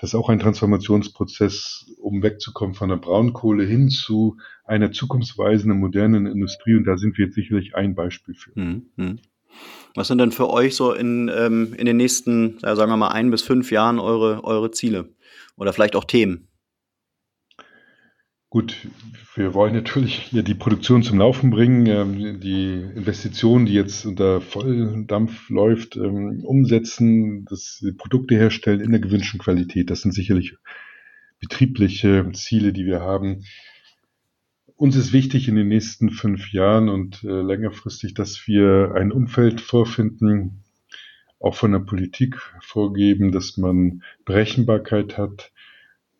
Das 0.01 0.09
ist 0.09 0.15
auch 0.15 0.29
ein 0.29 0.39
Transformationsprozess, 0.39 1.85
um 2.01 2.23
wegzukommen 2.23 2.73
von 2.73 2.89
der 2.89 2.95
Braunkohle 2.95 3.63
hin 3.63 3.89
zu 3.89 4.37
einer 4.65 4.91
zukunftsweisenden, 4.91 5.79
modernen 5.79 6.25
Industrie. 6.25 6.75
Und 6.75 6.85
da 6.85 6.97
sind 6.97 7.19
wir 7.19 7.25
jetzt 7.25 7.35
sicherlich 7.35 7.75
ein 7.75 7.93
Beispiel 7.93 8.33
für. 8.33 8.51
Mhm. 8.59 9.19
Was 9.93 10.07
sind 10.07 10.17
denn 10.17 10.31
für 10.31 10.49
euch 10.49 10.75
so 10.75 10.91
in, 10.93 11.29
ähm, 11.31 11.75
in 11.77 11.85
den 11.85 11.97
nächsten, 11.97 12.57
sagen 12.61 12.89
wir 12.91 12.97
mal, 12.97 13.09
ein 13.09 13.29
bis 13.29 13.43
fünf 13.43 13.71
Jahren 13.71 13.99
eure, 13.99 14.43
eure 14.43 14.71
Ziele? 14.71 15.13
Oder 15.55 15.71
vielleicht 15.71 15.95
auch 15.95 16.05
Themen? 16.05 16.47
Gut, 18.51 18.85
wir 19.35 19.53
wollen 19.53 19.73
natürlich 19.73 20.13
hier 20.13 20.43
die 20.43 20.55
Produktion 20.55 21.03
zum 21.03 21.19
Laufen 21.19 21.51
bringen, 21.51 21.85
ähm, 21.85 22.41
die 22.41 22.81
Investitionen, 22.97 23.65
die 23.65 23.71
jetzt 23.71 24.05
unter 24.05 24.41
Volldampf 24.41 25.49
läuft, 25.49 25.95
ähm, 25.95 26.43
umsetzen, 26.43 27.45
das 27.45 27.81
Produkte 27.97 28.35
herstellen 28.35 28.81
in 28.81 28.91
der 28.91 28.99
gewünschten 28.99 29.39
Qualität. 29.39 29.89
Das 29.89 30.01
sind 30.01 30.11
sicherlich 30.11 30.57
betriebliche 31.39 32.29
Ziele, 32.33 32.73
die 32.73 32.85
wir 32.85 32.99
haben. 32.99 33.45
Uns 34.75 34.97
ist 34.97 35.13
wichtig 35.13 35.47
in 35.47 35.55
den 35.55 35.69
nächsten 35.69 36.09
fünf 36.09 36.51
Jahren 36.51 36.89
und 36.89 37.23
äh, 37.23 37.41
längerfristig, 37.41 38.15
dass 38.15 38.47
wir 38.47 38.95
ein 38.95 39.13
Umfeld 39.13 39.61
vorfinden, 39.61 40.65
auch 41.39 41.55
von 41.55 41.71
der 41.71 41.79
Politik 41.79 42.35
vorgeben, 42.59 43.31
dass 43.31 43.55
man 43.55 44.03
Berechenbarkeit 44.25 45.17
hat, 45.17 45.53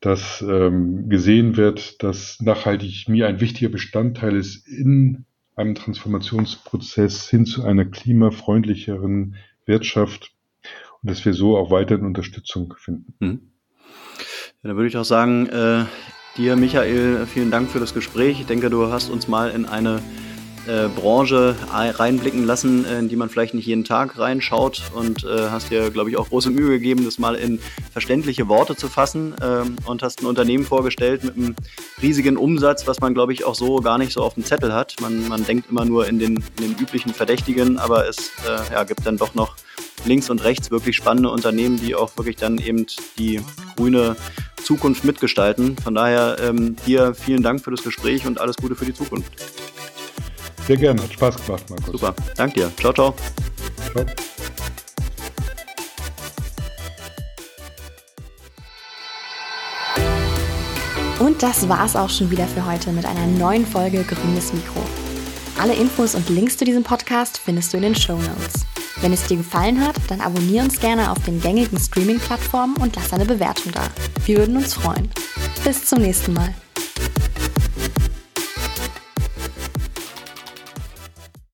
dass 0.01 0.41
ähm, 0.41 1.09
gesehen 1.09 1.57
wird, 1.57 2.03
dass 2.03 2.41
Nachhaltigkeit 2.41 3.23
ein 3.23 3.39
wichtiger 3.39 3.69
Bestandteil 3.69 4.35
ist 4.35 4.67
in 4.67 5.25
einem 5.55 5.75
Transformationsprozess 5.75 7.29
hin 7.29 7.45
zu 7.45 7.63
einer 7.63 7.85
klimafreundlicheren 7.85 9.35
Wirtschaft 9.65 10.33
und 11.01 11.09
dass 11.09 11.23
wir 11.23 11.33
so 11.33 11.55
auch 11.55 11.71
weiterhin 11.71 12.05
Unterstützung 12.05 12.73
finden. 12.77 13.13
Hm. 13.19 13.39
Ja, 14.63 14.69
dann 14.69 14.75
würde 14.75 14.87
ich 14.87 14.97
auch 14.97 15.05
sagen, 15.05 15.47
äh, 15.47 15.85
dir, 16.37 16.55
Michael, 16.55 17.25
vielen 17.27 17.51
Dank 17.51 17.69
für 17.69 17.79
das 17.79 17.93
Gespräch. 17.93 18.39
Ich 18.39 18.45
denke, 18.47 18.69
du 18.69 18.91
hast 18.91 19.09
uns 19.09 19.27
mal 19.27 19.51
in 19.51 19.65
eine 19.65 20.01
äh, 20.67 20.87
Branche 20.87 21.55
reinblicken 21.71 22.45
lassen, 22.45 22.85
in 22.85 23.09
die 23.09 23.15
man 23.15 23.29
vielleicht 23.29 23.53
nicht 23.53 23.65
jeden 23.65 23.83
Tag 23.83 24.17
reinschaut 24.17 24.83
und 24.93 25.23
äh, 25.23 25.49
hast 25.49 25.71
dir, 25.71 25.89
glaube 25.89 26.09
ich, 26.09 26.17
auch 26.17 26.29
große 26.29 26.49
Mühe 26.49 26.69
gegeben, 26.69 27.05
das 27.05 27.19
mal 27.19 27.35
in 27.35 27.59
verständliche 27.91 28.47
Worte 28.47 28.75
zu 28.75 28.87
fassen 28.87 29.35
ähm, 29.41 29.75
und 29.85 30.03
hast 30.03 30.21
ein 30.21 30.25
Unternehmen 30.25 30.65
vorgestellt 30.65 31.23
mit 31.23 31.35
einem 31.35 31.55
riesigen 32.01 32.37
Umsatz, 32.37 32.87
was 32.87 32.99
man, 32.99 33.13
glaube 33.13 33.33
ich, 33.33 33.43
auch 33.43 33.55
so 33.55 33.77
gar 33.77 33.97
nicht 33.97 34.11
so 34.11 34.21
auf 34.21 34.35
dem 34.35 34.45
Zettel 34.45 34.73
hat. 34.73 34.95
Man, 35.01 35.27
man 35.27 35.45
denkt 35.45 35.69
immer 35.69 35.85
nur 35.85 36.07
in 36.07 36.19
den, 36.19 36.37
in 36.57 36.69
den 36.69 36.77
üblichen 36.77 37.13
Verdächtigen, 37.13 37.77
aber 37.77 38.07
es 38.07 38.31
äh, 38.47 38.73
ja, 38.73 38.83
gibt 38.83 39.05
dann 39.05 39.17
doch 39.17 39.33
noch 39.35 39.55
links 40.05 40.29
und 40.29 40.43
rechts 40.43 40.71
wirklich 40.71 40.95
spannende 40.95 41.29
Unternehmen, 41.29 41.79
die 41.79 41.95
auch 41.95 42.17
wirklich 42.17 42.35
dann 42.35 42.57
eben 42.57 42.85
die 43.17 43.41
grüne 43.75 44.15
Zukunft 44.63 45.03
mitgestalten. 45.03 45.77
Von 45.77 45.95
daher 45.95 46.37
ähm, 46.41 46.75
dir 46.85 47.13
vielen 47.13 47.43
Dank 47.43 47.63
für 47.63 47.71
das 47.71 47.83
Gespräch 47.83 48.25
und 48.25 48.39
alles 48.39 48.57
Gute 48.57 48.75
für 48.75 48.85
die 48.85 48.93
Zukunft. 48.93 49.31
Sehr 50.67 50.77
gerne, 50.77 51.01
hat 51.01 51.13
Spaß 51.13 51.45
gemacht, 51.45 51.69
Markus. 51.69 51.91
Super, 51.91 52.15
danke 52.35 52.61
dir. 52.61 52.71
Ciao, 52.77 52.93
ciao. 52.93 53.15
Ciao. 53.91 54.05
Und 61.19 61.43
das 61.43 61.69
war's 61.69 61.95
auch 61.95 62.09
schon 62.09 62.31
wieder 62.31 62.47
für 62.47 62.65
heute 62.65 62.91
mit 62.91 63.05
einer 63.05 63.27
neuen 63.27 63.65
Folge 63.65 64.03
Grünes 64.03 64.53
Mikro. 64.53 64.81
Alle 65.59 65.75
Infos 65.75 66.15
und 66.15 66.27
Links 66.29 66.57
zu 66.57 66.65
diesem 66.65 66.83
Podcast 66.83 67.37
findest 67.37 67.71
du 67.71 67.77
in 67.77 67.83
den 67.83 67.95
Show 67.95 68.15
Notes. 68.15 68.65
Wenn 69.01 69.13
es 69.13 69.27
dir 69.27 69.37
gefallen 69.37 69.85
hat, 69.85 69.95
dann 70.07 70.21
abonniere 70.21 70.63
uns 70.63 70.79
gerne 70.79 71.11
auf 71.11 71.19
den 71.23 71.39
gängigen 71.39 71.79
Streaming-Plattformen 71.79 72.75
und 72.77 72.95
lass 72.95 73.13
eine 73.13 73.25
Bewertung 73.25 73.71
da. 73.71 73.87
Wir 74.25 74.37
würden 74.37 74.57
uns 74.57 74.73
freuen. 74.73 75.11
Bis 75.63 75.85
zum 75.85 75.99
nächsten 75.99 76.33
Mal. 76.33 76.55